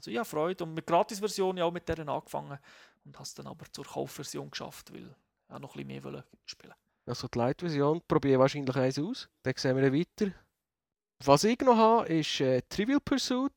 also 0.00 0.10
ja, 0.10 0.24
Freude. 0.24 0.64
Und 0.64 0.74
mit 0.74 0.86
Gratis-Version 0.86 1.56
ja 1.56 1.64
auch 1.64 1.72
mit 1.72 1.88
der 1.88 2.06
angefangen 2.08 2.58
und 3.04 3.18
hast 3.18 3.38
dann 3.38 3.46
aber 3.46 3.66
zur 3.70 3.84
Kaufversion 3.84 4.50
geschafft, 4.50 4.92
weil 4.92 5.02
ich 5.02 5.48
noch 5.48 5.56
ein 5.56 5.62
bisschen 5.62 5.86
mehr 5.86 6.04
wollte 6.04 6.24
spielen. 6.46 6.74
Also 7.06 7.28
die 7.28 7.38
Light-Version 7.38 8.02
probiere 8.06 8.34
ich 8.34 8.38
wahrscheinlich 8.38 8.76
eins 8.76 8.98
aus. 8.98 9.28
Dann 9.42 9.54
sehen 9.56 9.76
wir 9.76 9.92
weiter. 9.92 10.32
Was 11.24 11.44
ich 11.44 11.60
noch 11.60 11.76
habe, 11.76 12.08
ist 12.08 12.40
äh, 12.40 12.62
Trivial 12.68 13.00
Pursuit. 13.00 13.52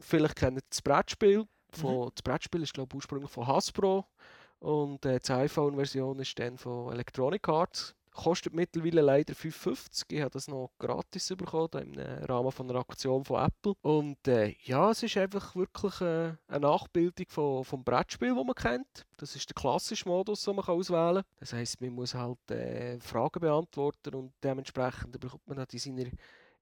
Vielleicht 0.00 0.36
kennt 0.36 0.58
ihr 0.58 0.62
das 0.68 0.82
Brettspiel. 0.82 1.46
Von, 1.70 2.10
Das 2.14 2.22
Brettspiel 2.22 2.62
ist 2.62 2.74
glaube 2.74 2.88
ich 2.90 2.94
ursprünglich 2.96 3.30
von 3.30 3.46
Hasbro. 3.46 4.06
Und 4.58 5.04
äh, 5.04 5.20
die 5.20 5.32
iPhone-Version 5.32 6.18
ist 6.20 6.38
dann 6.38 6.56
von 6.58 6.92
Electronic 6.92 7.48
Arts. 7.48 7.94
Kostet 8.14 8.54
mittlerweile 8.54 9.00
leider 9.00 9.34
5,50. 9.34 10.04
Ich 10.12 10.20
habe 10.20 10.30
das 10.30 10.46
noch 10.46 10.70
gratis 10.78 11.28
bekommen, 11.36 11.68
im 11.82 11.98
äh, 11.98 12.24
Rahmen 12.24 12.52
von 12.52 12.70
einer 12.70 12.78
Aktion 12.78 13.24
von 13.24 13.44
Apple. 13.44 13.74
Und 13.82 14.26
äh, 14.28 14.54
ja, 14.62 14.92
es 14.92 15.02
ist 15.02 15.16
einfach 15.16 15.56
wirklich 15.56 16.00
äh, 16.00 16.32
eine 16.46 16.60
Nachbildung 16.60 17.26
von, 17.28 17.64
vom 17.64 17.82
Brettspiel, 17.82 18.34
das 18.34 18.44
man 18.44 18.54
kennt. 18.54 19.04
Das 19.16 19.34
ist 19.34 19.50
der 19.50 19.54
klassische 19.54 20.08
Modus, 20.08 20.44
den 20.44 20.54
man 20.54 20.64
auswählen 20.64 21.16
kann. 21.16 21.24
Das 21.40 21.52
heisst, 21.52 21.80
man 21.80 21.90
muss 21.90 22.14
halt 22.14 22.50
äh, 22.52 23.00
Fragen 23.00 23.40
beantworten 23.40 24.14
und 24.14 24.32
dementsprechend 24.42 25.18
bekommt 25.18 25.46
man 25.48 25.56
dann 25.56 25.66
in 25.72 25.78
seiner 25.80 26.10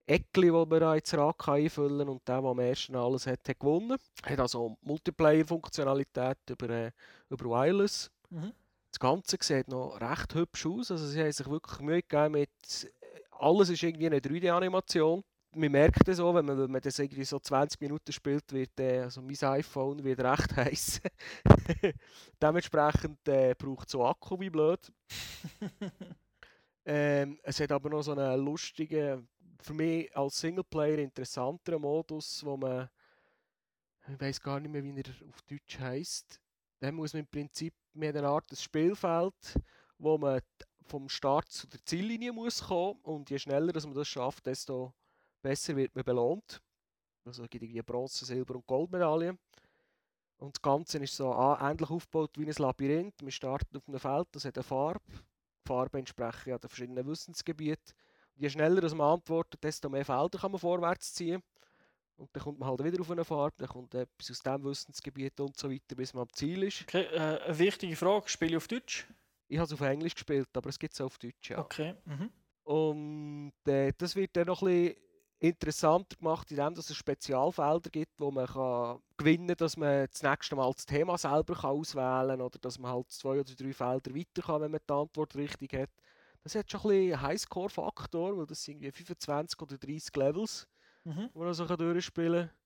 Eckli, 0.06 0.46
die 0.46 0.50
man 0.50 0.80
da 0.80 0.94
ins 0.94 1.14
Rad 1.14 1.48
einfüllen 1.48 1.98
kann 1.98 2.08
und 2.08 2.26
der, 2.26 2.40
der 2.40 2.50
am 2.50 2.58
ersten 2.58 2.96
alles 2.96 3.26
hat, 3.26 3.46
hat 3.48 3.60
gewonnen. 3.60 3.98
Hat 4.24 4.40
also 4.40 4.76
Multiplayer-Funktionalität 4.82 6.38
über, 6.48 6.70
äh, 6.70 6.90
über 7.28 7.44
Wireless. 7.44 8.10
Mhm. 8.30 8.52
Das 8.92 9.00
Ganze 9.00 9.38
sieht 9.40 9.68
noch 9.68 9.98
recht 10.00 10.34
hübsch 10.34 10.66
aus. 10.66 10.90
Also 10.90 11.06
sie 11.06 11.20
haben 11.20 11.32
sich 11.32 11.48
wirklich 11.48 11.80
Mühe 11.80 12.02
gegeben 12.02 12.32
mit... 12.32 12.92
Alles 13.30 13.70
ist 13.70 13.82
irgendwie 13.82 14.06
eine 14.06 14.18
3D-Animation. 14.18 15.24
man 15.54 15.72
merkt 15.72 16.06
es 16.06 16.20
auch, 16.20 16.34
wenn 16.34 16.44
man, 16.44 16.58
wenn 16.58 16.70
man 16.70 16.80
das 16.80 16.98
irgendwie 16.98 17.24
so 17.24 17.38
20 17.38 17.80
Minuten 17.80 18.12
spielt, 18.12 18.52
wird 18.52 18.78
äh, 18.78 19.00
also 19.00 19.22
mein 19.22 19.36
iPhone 19.40 20.04
wird 20.04 20.20
recht 20.20 20.56
heiß. 20.56 21.00
Dementsprechend 22.40 23.26
äh, 23.26 23.54
braucht 23.56 23.88
es 23.88 23.92
so 23.92 24.04
Akku 24.04 24.38
wie 24.38 24.50
blöd. 24.50 24.92
ähm, 26.84 27.40
es 27.42 27.60
hat 27.60 27.72
aber 27.72 27.88
noch 27.88 28.02
so 28.02 28.12
einen 28.12 28.44
lustigen, 28.44 29.26
für 29.60 29.74
mich 29.74 30.14
als 30.14 30.38
Singleplayer 30.38 30.98
interessanteren 30.98 31.80
Modus, 31.80 32.44
wo 32.44 32.56
man, 32.58 32.90
ich 34.06 34.20
weiß 34.20 34.40
gar 34.40 34.60
nicht 34.60 34.70
mehr, 34.70 34.84
wie 34.84 35.00
er 35.00 35.28
auf 35.28 35.40
Deutsch 35.42 35.78
heißt. 35.80 36.41
Dann 36.82 36.96
muss 36.96 37.12
man 37.12 37.20
im 37.20 37.28
Prinzip 37.28 37.74
mit 37.92 38.16
einer 38.16 38.28
Art 38.28 38.50
des 38.50 38.60
Spielfeld, 38.60 39.56
wo 39.98 40.18
man 40.18 40.40
vom 40.84 41.08
Start 41.08 41.48
zu 41.48 41.68
der 41.68 41.78
Ziellinie 41.84 42.32
muss 42.32 42.64
kommen 42.64 42.98
und 43.02 43.30
je 43.30 43.38
schneller 43.38 43.72
dass 43.72 43.86
man 43.86 43.94
das 43.94 44.08
schafft, 44.08 44.46
desto 44.46 44.92
besser 45.42 45.76
wird 45.76 45.94
man 45.94 46.02
belohnt. 46.02 46.60
Also 47.24 47.44
es 47.44 47.50
gibt 47.50 47.62
irgendwie 47.62 47.82
Bronze, 47.82 48.24
Silber 48.24 48.56
und 48.56 48.66
Goldmedaillen. 48.66 49.38
Und 50.38 50.56
das 50.56 50.60
Ganze 50.60 50.98
ist 50.98 51.14
so 51.14 51.32
ah, 51.32 51.70
ähnlich 51.70 51.88
aufgebaut 51.88 52.32
wie 52.36 52.46
ein 52.46 52.54
Labyrinth. 52.58 53.22
Man 53.22 53.30
startet 53.30 53.76
auf 53.76 53.86
einem 53.86 54.00
Feld, 54.00 54.26
das 54.32 54.44
hat 54.44 54.58
eine 54.58 54.64
Farbe. 54.64 55.00
Die 55.06 55.68
Farben 55.68 55.98
entsprechen 55.98 56.48
ja 56.48 56.58
den 56.58 56.68
verschiedenen 56.68 57.06
Wissensgebieten. 57.06 57.94
Und 58.34 58.42
je 58.42 58.50
schneller 58.50 58.80
dass 58.80 58.92
man 58.92 59.12
antwortet, 59.12 59.62
desto 59.62 59.88
mehr 59.88 60.04
Felder 60.04 60.36
kann 60.36 60.50
man 60.50 60.58
vorwärts 60.58 61.14
ziehen. 61.14 61.44
Und 62.22 62.30
dann 62.34 62.42
kommt 62.44 62.60
man 62.60 62.68
halt 62.68 62.84
wieder 62.84 63.00
auf 63.00 63.10
eine 63.10 63.24
Farbe, 63.24 63.56
dann 63.58 63.68
kommt 63.68 63.94
etwas 63.96 64.30
aus 64.30 64.38
diesem 64.38 64.64
Wissensgebiet 64.64 65.40
und 65.40 65.56
so 65.56 65.68
weiter, 65.68 65.96
bis 65.96 66.14
man 66.14 66.22
am 66.22 66.32
Ziel 66.32 66.62
ist. 66.62 66.82
Okay, 66.82 67.02
äh, 67.12 67.40
eine 67.42 67.58
wichtige 67.58 67.96
Frage, 67.96 68.28
spiele 68.28 68.52
ich 68.52 68.56
auf 68.58 68.68
Deutsch? 68.68 69.08
Ich 69.48 69.58
habe 69.58 69.66
es 69.66 69.72
auf 69.72 69.80
Englisch 69.80 70.14
gespielt, 70.14 70.48
aber 70.54 70.68
es 70.68 70.78
gibt 70.78 70.94
es 70.94 71.00
auch 71.00 71.06
auf 71.06 71.18
Deutsch, 71.18 71.50
ja. 71.50 71.58
Okay. 71.58 71.96
Mhm. 72.04 72.30
Und 72.62 73.52
äh, 73.66 73.92
das 73.98 74.14
wird 74.14 74.36
dann 74.36 74.46
noch 74.46 74.62
ein 74.62 74.84
bisschen 74.84 74.96
interessanter 75.40 76.16
gemacht, 76.16 76.48
indem 76.52 76.74
es 76.74 76.94
Spezialfelder 76.94 77.90
gibt, 77.90 78.12
wo 78.18 78.30
man 78.30 78.46
kann 78.46 79.00
gewinnen 79.16 79.48
kann, 79.48 79.56
dass 79.56 79.76
man 79.76 80.06
das 80.06 80.22
nächste 80.22 80.54
Mal 80.54 80.72
das 80.72 80.86
Thema 80.86 81.18
selber 81.18 81.56
kann 81.56 81.70
auswählen 81.70 82.28
kann 82.28 82.40
oder 82.40 82.58
dass 82.60 82.78
man 82.78 82.92
halt 82.92 83.10
zwei 83.10 83.40
oder 83.40 83.52
drei 83.52 83.72
Felder 83.72 84.14
weiter 84.14 84.42
kann, 84.42 84.60
wenn 84.60 84.70
man 84.70 84.80
die 84.88 84.92
Antwort 84.92 85.34
richtig 85.34 85.74
hat. 85.74 85.90
Das 86.44 86.54
hat 86.54 86.70
schon 86.70 86.82
ein 86.82 86.88
bisschen 86.88 87.12
einen 87.14 87.22
Highscore-Faktor, 87.22 88.38
weil 88.38 88.46
das 88.46 88.62
sind 88.62 88.80
irgendwie 88.80 89.04
25 89.04 89.60
oder 89.60 89.76
30 89.76 90.14
Levels, 90.14 90.68
Mhm. 91.04 91.30
die 91.34 91.38
man 91.38 91.54
so 91.54 91.66
durchspielen 91.66 92.48
kann. 92.48 92.56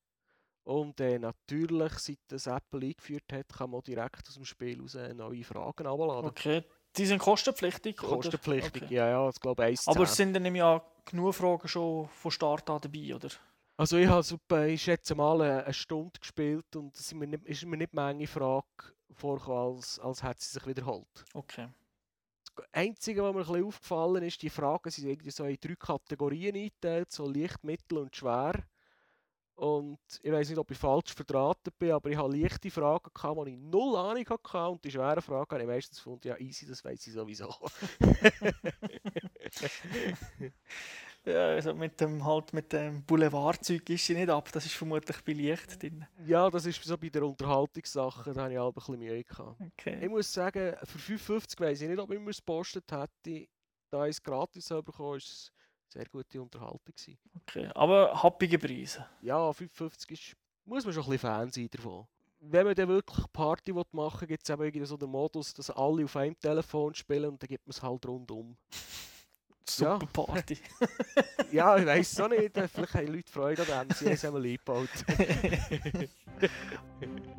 Und 0.65 1.01
äh, 1.01 1.19
natürlich, 1.19 1.93
seit 1.99 2.19
das 2.27 2.49
Apple 2.49 2.87
eingeführt 2.87 3.33
hat, 3.33 3.49
kann 3.49 3.71
man 3.71 3.83
direkt 3.83 4.27
aus 4.29 4.35
dem 4.35 4.45
Spiel 4.45 4.81
raus 4.81 4.99
neue 5.15 5.45
Fragen 5.45 5.87
abladen. 5.87 6.29
Okay. 6.29 6.65
Die 6.97 7.07
sind 7.07 7.19
kostenpflichtig? 7.19 7.97
Kostenpflichtig, 7.97 8.83
Okay. 8.85 8.95
ja, 8.95 9.09
ja, 9.09 9.29
ich 9.29 9.39
glaube 9.39 9.63
1 9.63 9.87
Aber 9.87 10.05
es 10.05 10.17
sind 10.17 10.35
dann 10.35 10.45
im 10.45 10.57
Jahr 10.57 10.85
genug 11.05 11.35
Fragen 11.35 11.69
schon 11.69 12.09
von 12.09 12.31
Start 12.31 12.69
an 12.69 12.81
dabei, 12.81 13.15
oder? 13.15 13.29
Also 13.77 13.99
ich 13.99 14.09
habe 14.09 14.69
ich 14.69 14.83
schätze 14.83 15.15
mal 15.15 15.41
eine, 15.41 15.65
eine 15.65 15.75
Stunde 15.75 16.19
gespielt 16.19 16.75
und 16.75 16.95
es 16.95 17.03
ist 17.03 17.15
mir 17.15 17.27
nicht, 17.27 17.45
ist 17.45 17.65
mir 17.65 17.77
nicht 17.77 17.93
Menge 17.93 18.27
Frage 18.27 18.67
vorgekommen, 19.13 19.77
als, 19.77 20.01
als 20.01 20.23
hätte 20.23 20.43
sie 20.43 20.55
sich 20.55 20.67
wiederholt. 20.67 21.25
Okay. 21.35 21.69
Einzige, 22.73 23.23
was 23.23 23.35
mir 23.35 23.57
ein 23.57 23.65
aufgefallen 23.65 24.23
ist, 24.25 24.43
die 24.43 24.51
Fragen 24.51 24.91
sind 24.91 25.09
irgendwie 25.09 25.31
so 25.31 25.45
in 25.45 25.57
drei 25.61 25.75
Kategorien 25.77 26.57
eingeteilt, 26.57 27.13
so 27.13 27.29
leicht, 27.29 27.63
mittel 27.65 27.99
und 27.99 28.15
schwer. 28.15 28.55
Und 29.57 29.99
ich 30.23 30.31
weiß 30.31 30.51
nicht, 30.51 30.59
ob 30.59 30.71
ich 30.71 30.77
falsch 30.77 31.15
verdrahtet 31.15 31.79
bin, 31.79 31.93
aber 31.93 32.11
ich 32.11 32.17
habe 32.17 32.37
leichte 32.37 32.71
Fragen 32.71 33.11
die 33.47 33.53
ich 33.53 33.59
null 33.59 33.97
Ahnung 33.97 34.29
hatte 34.29 34.69
und 34.69 34.85
die 34.85 34.91
schweren 34.91 35.23
Fragen 35.23 35.51
habe 35.51 35.63
ich 35.63 35.69
meistens 35.69 35.97
gefunden, 35.97 36.29
ja 36.29 36.37
easy, 36.39 36.67
das 36.67 36.85
weiß 36.85 37.07
ich 37.07 37.15
sowieso. 37.15 37.55
Ja, 41.27 41.49
also 41.49 41.75
mit 41.75 42.01
dem, 42.01 42.25
halt 42.25 42.53
mit 42.53 42.73
dem 42.73 43.03
Boulevardzeug 43.05 43.91
ist 43.91 44.07
sie 44.07 44.15
nicht 44.15 44.29
ab. 44.31 44.49
Das 44.53 44.65
ist 44.65 44.75
vermutlich 44.75 45.17
bei 45.25 45.33
Licht 45.33 45.83
drin. 45.83 46.07
ja, 46.25 46.49
das 46.49 46.67
ist 46.67 46.83
so 46.85 46.97
bei 46.97 47.09
der 47.09 47.25
Unterhaltungssache, 47.25 48.33
da 48.33 48.43
habe 48.43 48.53
ich 48.53 48.59
halt 48.59 48.69
ein 48.69 48.75
bisschen 48.75 48.99
Mühe 48.99 49.25
gehabt. 49.25 49.61
Ich 49.61 49.67
Okay. 49.87 50.09
muss 50.09 50.33
sagen, 50.33 50.77
für 50.85 50.99
5,50 50.99 51.59
weiß 51.61 51.81
ich 51.81 51.89
nicht, 51.89 51.99
ob 51.99 52.11
ich 52.13 52.21
mir 52.21 52.31
es 52.31 52.37
gepostet 52.39 52.85
hätte. 52.93 53.49
Da 53.91 54.05
ich 54.07 54.11
es 54.17 54.23
gratis 54.23 54.69
bekommen 54.69 55.11
war 55.11 55.17
es 55.17 55.53
eine 55.95 56.03
sehr 56.03 56.07
gute 56.07 56.41
Unterhaltung. 56.43 56.81
Gewesen. 56.85 57.19
okay. 57.35 57.71
Aber 57.75 58.23
happige 58.23 58.59
Preise. 58.59 59.05
Ja, 59.21 59.51
5,50 59.51 60.13
ist, 60.13 60.37
muss 60.65 60.85
man 60.85 60.95
schon 60.95 61.03
ein 61.05 61.11
bisschen 61.11 61.19
Fan 61.19 61.51
sein 61.51 61.69
davon. 61.71 62.07
Wenn 62.39 62.67
man 62.67 62.75
dann 62.75 62.89
wirklich 62.89 63.33
Party 63.33 63.73
machen 63.73 64.21
will, 64.21 64.27
gibt 64.29 64.49
es 64.49 64.51
eben 64.51 64.87
so 64.87 64.97
den 64.97 65.09
Modus, 65.11 65.55
dass 65.55 65.71
alle 65.71 66.05
auf 66.05 66.15
einem 66.17 66.39
Telefon 66.39 66.95
spielen 66.95 67.31
und 67.31 67.43
dann 67.43 67.49
gibt 67.49 67.67
man 67.67 67.71
es 67.73 67.83
halt 67.83 68.07
rundum. 68.07 68.57
Ja. 69.79 69.99
Super 69.99 70.07
Party. 70.07 70.59
Ja, 71.53 71.77
ich 71.77 71.87
weiß 71.87 72.13
es 72.13 72.21
auch 72.21 72.29
nicht. 72.29 72.53
Vielleicht 72.53 72.95
haben 72.95 73.07
Leute 73.07 73.31
Freude 73.31 73.63
an 73.75 73.89
dem, 73.89 73.97
sie 73.97 74.07
haben 74.07 74.13
es 74.13 74.25
einmal 74.25 74.45
eingebaut. 74.45 74.89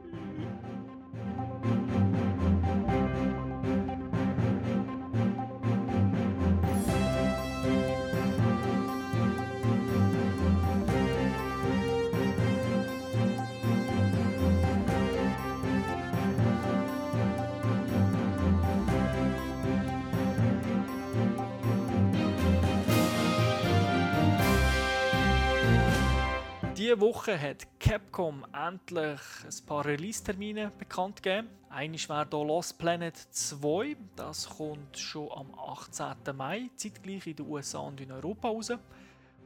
Diese 26.87 27.01
Woche 27.01 27.37
hat 27.37 27.67
Capcom 27.81 28.45
endlich 28.53 29.19
ein 29.43 29.65
paar 29.65 29.83
Release-Termine 29.83 30.71
bekannt 30.79 31.21
gegeben. 31.21 31.49
Eines 31.69 32.07
wäre 32.07 32.25
hier 32.31 32.45
Lost 32.45 32.77
Planet 32.77 33.13
2. 33.17 33.97
Das 34.15 34.47
kommt 34.47 34.97
schon 34.97 35.29
am 35.33 35.53
18. 35.53 36.33
Mai, 36.33 36.69
zeitgleich 36.77 37.27
in 37.27 37.35
den 37.35 37.45
USA 37.45 37.79
und 37.79 37.99
in 37.99 38.09
Europa 38.09 38.47
raus. 38.47 38.71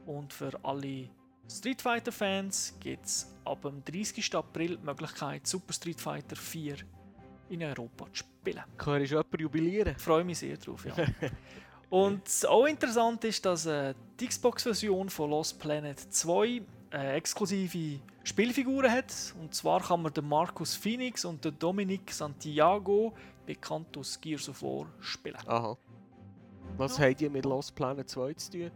Und 0.06 0.32
für 0.32 0.52
alle 0.62 1.08
Street 1.50 1.82
Fighter-Fans 1.82 2.76
gibt 2.78 3.06
es 3.06 3.34
ab 3.44 3.62
dem 3.62 3.84
30. 3.84 4.36
April 4.36 4.76
die 4.76 4.86
Möglichkeit, 4.86 5.44
Super 5.44 5.72
Street 5.72 6.00
Fighter 6.00 6.36
4 6.36 6.76
in 7.48 7.64
Europa 7.64 8.06
zu 8.12 8.18
spielen. 8.18 8.62
Kann 8.78 9.02
ich 9.02 9.10
jemand 9.10 9.40
jubilieren? 9.40 9.96
Ich 9.96 10.02
freue 10.02 10.22
mich 10.22 10.38
sehr 10.38 10.58
drauf, 10.58 10.84
ja. 10.84 10.94
Und 11.90 12.22
auch 12.48 12.66
interessant 12.66 13.24
ist, 13.24 13.44
dass 13.44 13.66
äh, 13.66 13.94
die 14.20 14.28
Xbox-Version 14.28 15.10
von 15.10 15.28
Lost 15.28 15.58
Planet 15.58 15.98
2 15.98 16.62
äh, 16.92 17.16
exklusive 17.16 18.00
Spielfiguren 18.24 18.90
hat. 18.90 19.34
Und 19.40 19.54
zwar 19.54 19.80
kann 19.80 20.02
man 20.02 20.12
den 20.12 20.28
Marcus 20.28 20.74
Phoenix 20.74 21.24
und 21.24 21.44
den 21.44 21.58
Dominic 21.58 22.10
Santiago, 22.12 23.14
bekannt 23.46 23.96
aus 23.96 24.20
Gears 24.20 24.48
of 24.48 24.62
War, 24.62 24.86
spielen. 25.00 25.36
Aha. 25.46 25.76
Was 26.76 26.98
habt 26.98 27.20
ihr 27.20 27.30
mit 27.30 27.44
Lost 27.44 27.74
Planet 27.74 28.08
2 28.08 28.34
zu 28.34 28.50
tun? 28.50 28.70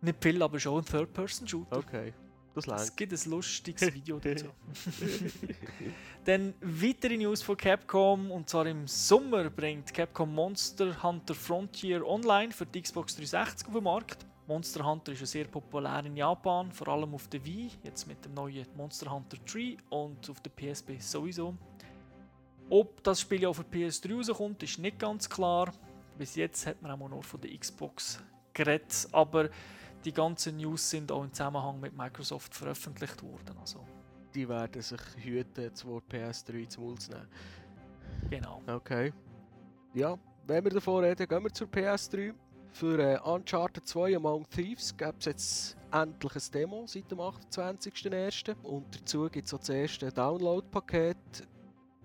Nicht 0.00 0.22
viel, 0.22 0.42
aber 0.42 0.58
schon 0.58 0.78
ein 0.78 0.84
Third-Person-Shooter. 0.84 1.78
Okay, 1.78 2.12
das. 2.54 2.66
Es 2.66 2.96
gibt 2.96 3.12
ein 3.12 3.30
lustiges 3.30 3.82
Video 3.94 4.18
dazu. 4.18 4.46
Dann 6.24 6.54
weitere 6.60 7.16
News 7.16 7.42
von 7.42 7.56
Capcom 7.56 8.30
und 8.30 8.48
zwar 8.48 8.66
im 8.66 8.86
Sommer 8.86 9.50
bringt 9.50 9.92
Capcom 9.92 10.34
Monster 10.34 11.02
Hunter 11.02 11.34
Frontier 11.34 12.06
Online 12.06 12.52
für 12.52 12.66
die 12.66 12.82
Xbox 12.82 13.14
360 13.16 13.68
auf 13.68 13.74
den 13.74 13.84
Markt. 13.84 14.26
Monster 14.46 14.84
Hunter 14.86 15.12
ist 15.12 15.20
ja 15.20 15.26
sehr 15.26 15.44
populär 15.46 16.04
in 16.04 16.16
Japan, 16.16 16.70
vor 16.70 16.88
allem 16.88 17.14
auf 17.14 17.26
der 17.28 17.44
Wii, 17.44 17.70
jetzt 17.82 18.06
mit 18.06 18.24
dem 18.24 18.34
neuen 18.34 18.66
Monster 18.76 19.10
Hunter 19.10 19.36
3 19.44 19.76
und 19.90 20.30
auf 20.30 20.40
der 20.40 20.50
PSP 20.50 21.00
sowieso. 21.00 21.56
Ob 22.70 23.02
das 23.02 23.20
Spiel 23.20 23.44
auch 23.46 23.54
für 23.54 23.62
PS3 23.62 24.16
rauskommt, 24.16 24.62
ist 24.62 24.78
nicht 24.78 24.98
ganz 24.98 25.28
klar. 25.28 25.72
Bis 26.18 26.34
jetzt 26.36 26.66
hat 26.66 26.80
man 26.80 26.90
auch 26.90 27.08
nur 27.08 27.22
von 27.22 27.40
der 27.40 27.56
Xbox 27.56 28.22
geredet, 28.52 29.08
aber 29.12 29.50
die 30.04 30.12
ganzen 30.12 30.56
News 30.56 30.90
sind 30.90 31.10
auch 31.10 31.24
im 31.24 31.32
Zusammenhang 31.32 31.80
mit 31.80 31.96
Microsoft 31.96 32.54
veröffentlicht 32.54 33.22
worden. 33.22 33.56
Also, 33.60 33.84
Die 34.34 34.48
werden 34.48 34.80
sich 34.80 35.00
hüten, 35.16 35.70
das 35.70 35.84
Wort 35.84 36.04
PS3 36.10 36.68
zum 36.68 36.84
Mund 36.84 37.02
zu 37.02 37.10
nehmen. 37.10 37.28
genau. 38.30 38.62
Okay. 38.66 39.12
Ja, 39.94 40.16
wenn 40.46 40.62
wir 40.64 40.70
davon 40.70 41.04
reden, 41.04 41.26
gehen 41.26 41.42
wir 41.42 41.52
zur 41.52 41.66
PS3. 41.68 42.34
Für 42.78 42.98
äh, 42.98 43.18
Uncharted 43.20 43.86
2 43.86 44.16
Among 44.16 44.46
Thieves 44.50 44.94
gibt 44.94 45.20
es 45.20 45.24
jetzt 45.24 45.76
endlich 45.90 46.34
ein 46.34 46.42
Demo 46.52 46.84
seit 46.86 47.10
dem 47.10 47.20
28.01. 47.20 48.54
Und 48.64 48.84
dazu 48.94 49.30
gibt 49.30 49.46
es 49.46 49.54
auch 49.54 49.60
das 49.60 49.70
erste 49.70 50.12
Download-Paket. 50.12 51.16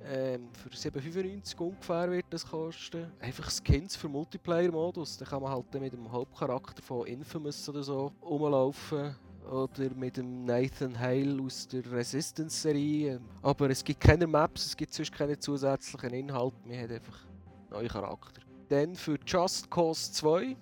Ähm, 0.05 0.47
für 0.53 0.69
7,95 0.69 1.57
ungefähr 1.57 2.09
wird 2.09 2.25
das 2.29 2.45
kosten. 2.47 3.11
Einfach 3.19 3.51
Skins 3.51 3.97
für 3.97 4.07
Multiplayer-Modus. 4.07 5.17
Da 5.17 5.25
kann 5.25 5.41
man 5.41 5.51
halt 5.51 5.73
mit 5.73 5.91
dem 5.91 6.09
Hauptcharakter 6.09 6.81
von 6.81 7.05
Infamous 7.05 7.67
oder 7.67 7.83
so 7.83 8.13
rumlaufen. 8.21 9.13
Oder 9.51 9.93
mit 9.93 10.15
dem 10.15 10.45
Nathan 10.45 10.97
Hale 10.97 11.43
aus 11.43 11.67
der 11.67 11.83
Resistance-Serie. 11.91 13.19
Aber 13.41 13.69
es 13.69 13.83
gibt 13.83 13.99
keine 13.99 14.25
Maps, 14.25 14.67
es 14.67 14.77
gibt 14.77 14.93
sonst 14.93 15.11
keine 15.11 15.37
zusätzlichen 15.37 16.13
Inhalte. 16.13 16.55
Man 16.65 16.79
hat 16.79 16.91
einfach 16.91 17.25
neue 17.69 17.89
Charakter. 17.89 18.50
Dann 18.71 18.95
für 18.95 19.19
Just 19.25 19.69
Cause 19.69 20.13
2 20.13 20.55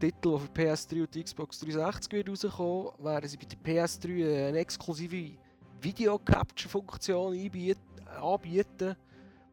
Titel, 0.00 0.30
der 0.30 0.38
für 0.38 0.48
PS3 0.54 1.00
und 1.02 1.22
Xbox 1.22 1.60
360 1.60 2.10
wird 2.12 2.30
rauskommen, 2.30 2.92
werden 2.98 3.28
sie 3.28 3.36
bei 3.36 3.44
der 3.44 3.58
PS3 3.58 4.48
eine 4.48 4.58
exklusive 4.58 5.36
Video-Capture-Funktion 5.82 7.38
anbieten, 8.22 8.96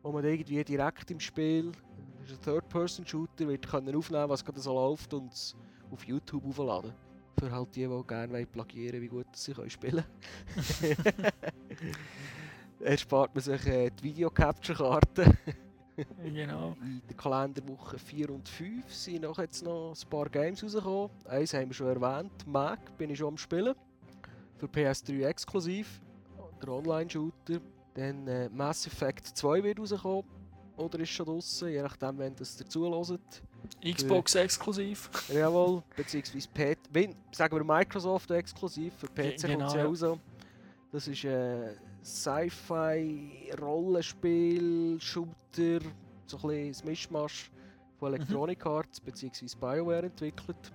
wo 0.01 0.13
man 0.13 0.23
irgendwie 0.23 0.63
direkt 0.63 1.11
im 1.11 1.19
Spiel, 1.19 1.73
das 2.21 2.31
ist 2.31 2.47
ein 2.47 2.53
Third-Person-Shooter, 2.53 3.49
wird 3.49 3.67
können 3.67 3.93
aufnehmen, 3.97 4.29
was 4.29 4.45
gerade 4.45 4.61
so 4.61 4.73
läuft 4.73 5.13
und 5.13 5.33
es 5.33 5.53
auf 5.91 6.05
YouTube 6.05 6.45
aufladen. 6.45 6.93
Für 7.37 7.51
halt 7.51 7.75
die, 7.75 7.85
die 7.85 8.03
gerne 8.07 8.45
plagieren 8.45 9.01
wie 9.01 9.09
gut 9.09 9.27
sie 9.33 9.53
können 9.53 9.69
spielen 9.69 10.05
können. 12.79 12.97
spart 12.97 13.35
man 13.35 13.43
sich 13.43 13.65
äh, 13.67 13.89
die 13.89 14.03
Video-Capture-Karte. 14.03 15.37
genau. 16.23 16.75
In 16.81 17.01
der 17.07 17.15
Kalenderwoche 17.15 17.97
4 17.99 18.29
und 18.31 18.47
5 18.49 18.93
sind 18.93 19.21
noch 19.21 19.37
jetzt 19.37 19.63
noch 19.63 19.93
ein 19.93 20.09
paar 20.09 20.29
Games 20.29 20.63
rausgekommen. 20.63 21.09
Eins 21.25 21.53
haben 21.53 21.67
wir 21.69 21.73
schon 21.73 21.87
erwähnt, 21.87 22.31
Mac 22.47 22.97
bin 22.97 23.09
ich 23.11 23.19
schon 23.19 23.29
am 23.29 23.37
Spielen. 23.37 23.75
Für 24.57 24.65
PS3 24.67 25.25
exklusiv. 25.25 26.01
Der 26.61 26.69
Online-Shooter. 26.69 27.59
Dann 27.93 28.27
äh, 28.27 28.49
Mass 28.49 28.87
Effect 28.87 29.27
2 29.27 29.63
wird 29.63 29.79
rauskommen. 29.79 30.23
Oder 30.77 30.99
ist 30.99 31.09
schon 31.09 31.27
draußen, 31.27 31.69
je 31.69 31.81
nachdem, 31.83 32.17
wenn 32.17 32.35
das 32.35 32.57
dazu 32.57 32.89
hört. 32.89 33.43
Xbox 33.85 34.33
exklusiv. 34.35 35.09
Jawohl, 35.31 35.83
beziehungsweise 35.95 36.49
wenn, 36.91 37.15
sagen 37.31 37.55
wir 37.55 37.63
Microsoft 37.63 38.31
exklusiv, 38.31 38.93
für 38.95 39.07
PC 39.07 39.13
Ge- 39.15 39.35
genau, 39.41 39.67
kommt 39.67 39.93
es 39.93 40.01
ja 40.01 40.07
raus. 40.09 40.19
Das 40.91 41.07
ist 41.07 41.25
ein 41.25 41.69
Sci-Fi, 42.03 43.51
Rollenspiel, 43.61 44.99
Shooter, 44.99 45.79
so 46.25 46.37
ein 46.37 46.41
bisschen 46.47 46.83
ein 46.85 46.89
Mischmasch 46.89 47.51
von 47.97 48.09
Mhm. 48.11 48.15
Electronic 48.15 48.65
Arts 48.65 48.99
bzw. 48.99 49.45
BioWare 49.59 50.05
entwickelt. 50.07 50.71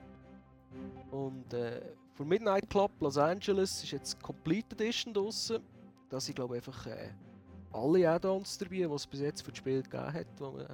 Und 1.10 1.52
äh, 1.52 1.80
für 2.14 2.24
Midnight 2.24 2.68
Club 2.70 2.90
Los 3.00 3.18
Angeles 3.18 3.82
ist 3.82 3.92
jetzt 3.92 4.22
Complete 4.22 4.74
Edition 4.74 5.12
draussen. 5.12 5.58
Da 6.08 6.18
sind 6.20 6.34
glaube 6.36 6.56
ich 6.56 6.66
einfach 6.66 6.86
äh, 6.86 7.10
alle 7.72 8.08
Add-ons 8.10 8.56
dabei, 8.58 8.76
die 8.76 8.82
es 8.82 9.06
bis 9.06 9.20
jetzt 9.20 9.42
für 9.42 9.50
das 9.50 9.58
Spiel 9.58 9.82
gegeben 9.82 10.12
hat, 10.12 10.26
die 10.38 10.42
man 10.42 10.60
äh, 10.60 10.68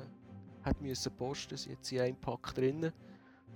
hat 0.63 0.81
müssen 0.81 1.13
posten. 1.17 1.57
sind 1.57 1.73
jetzt 1.73 1.91
in 1.93 2.01
einem 2.01 2.17
Pack 2.17 2.55
drin. 2.55 2.93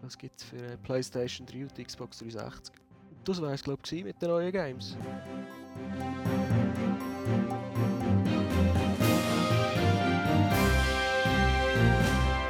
Das 0.03 0.17
gibt 0.19 0.39
es 0.41 0.45
für 0.45 0.57
äh, 0.57 0.77
PlayStation 0.79 1.47
3 1.47 1.63
und 1.63 1.75
Xbox 1.87 2.19
360. 2.19 2.75
Und 3.11 3.29
das 3.29 3.41
war 3.41 3.53
es 3.53 3.63
glaube 3.63 3.83
ich 3.89 4.05
mit 4.05 4.21
den 4.21 4.29
neuen 4.29 4.53
Games. 4.53 4.97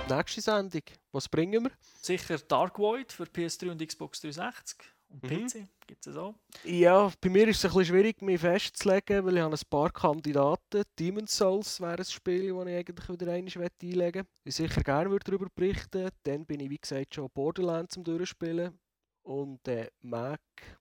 Nächste 0.09 0.41
Sendung, 0.41 0.83
was 1.13 1.29
bringen 1.29 1.65
wir? 1.65 1.71
Sicher 2.01 2.39
Dark 2.39 2.79
Void 2.79 3.13
für 3.13 3.25
PS3 3.25 3.71
und 3.71 3.87
Xbox 3.87 4.21
360. 4.21 4.79
Und 5.11 5.23
Mhm. 5.23 5.47
PC 5.47 5.67
gibt 5.87 6.07
es 6.07 6.17
auch. 6.17 6.35
Ja, 6.65 7.11
bei 7.21 7.29
mir 7.31 7.49
ist 7.49 7.59
es 7.59 7.65
ein 7.65 7.71
bisschen 7.71 7.95
schwierig, 7.95 8.21
mich 8.21 8.41
festzulegen, 8.41 9.25
weil 9.25 9.37
ich 9.37 9.43
habe 9.43 9.55
ein 9.55 9.61
paar 9.71 9.91
Kandidaten. 9.91 10.83
Demon's 10.99 11.37
Souls 11.37 11.81
wäre 11.81 11.99
ein 11.99 12.05
Spiel, 12.05 12.53
das 12.55 12.67
ich 12.67 12.75
eigentlich 12.75 13.09
wieder 13.09 13.33
einmal 13.33 13.71
einlegen 13.81 14.19
möchte. 14.19 14.27
Ich 14.45 14.55
sicher 14.55 14.83
gerne 14.83 15.19
darüber 15.19 15.47
berichten. 15.55 16.11
Dann 16.25 16.45
bin 16.45 16.61
ich, 16.61 16.71
wie 16.71 16.79
gesagt, 16.79 17.15
schon 17.15 17.31
Borderlands 17.31 17.95
zum 17.95 18.05
Durchspielen. 18.05 18.79
Und 19.23 19.67
äh, 19.69 19.91
Mac 20.01 20.41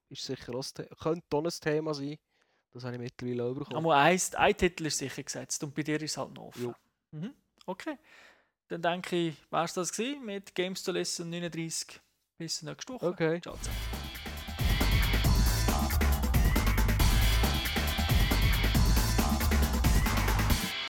ist 0.09 0.25
sicher 0.25 0.55
auch, 0.55 0.65
könnte 1.01 1.37
auch 1.37 1.43
ein 1.43 1.49
Thema 1.61 1.93
sein. 1.93 2.17
Das 2.73 2.83
habe 2.83 2.95
ich 2.95 3.01
mittlerweile 3.01 3.43
auch 3.43 3.53
bekommen. 3.53 3.77
Aber 3.77 3.95
ein, 3.95 4.19
ein 4.35 4.57
Titel 4.57 4.85
ist 4.85 4.97
sicher 4.97 5.23
gesetzt 5.23 5.63
und 5.63 5.73
bei 5.73 5.83
dir 5.83 6.01
ist 6.01 6.11
es 6.11 6.17
halt 6.17 6.33
noch 6.33 6.47
offen. 6.47 6.75
Mhm. 7.11 7.33
Okay. 7.65 7.97
Dann 8.67 8.81
denke 8.81 9.15
ich, 9.15 9.35
war 9.49 9.65
es 9.65 9.73
das 9.73 9.91
gewesen 9.91 10.25
mit 10.25 10.53
Games 10.53 10.83
to 10.83 10.91
Listen 10.91 11.29
39. 11.29 12.01
Bis 12.37 12.61
nächste 12.61 12.93
Woche. 12.93 13.07
Okay. 13.07 13.41
Ciao 13.41 13.55
zusammen. 13.57 14.06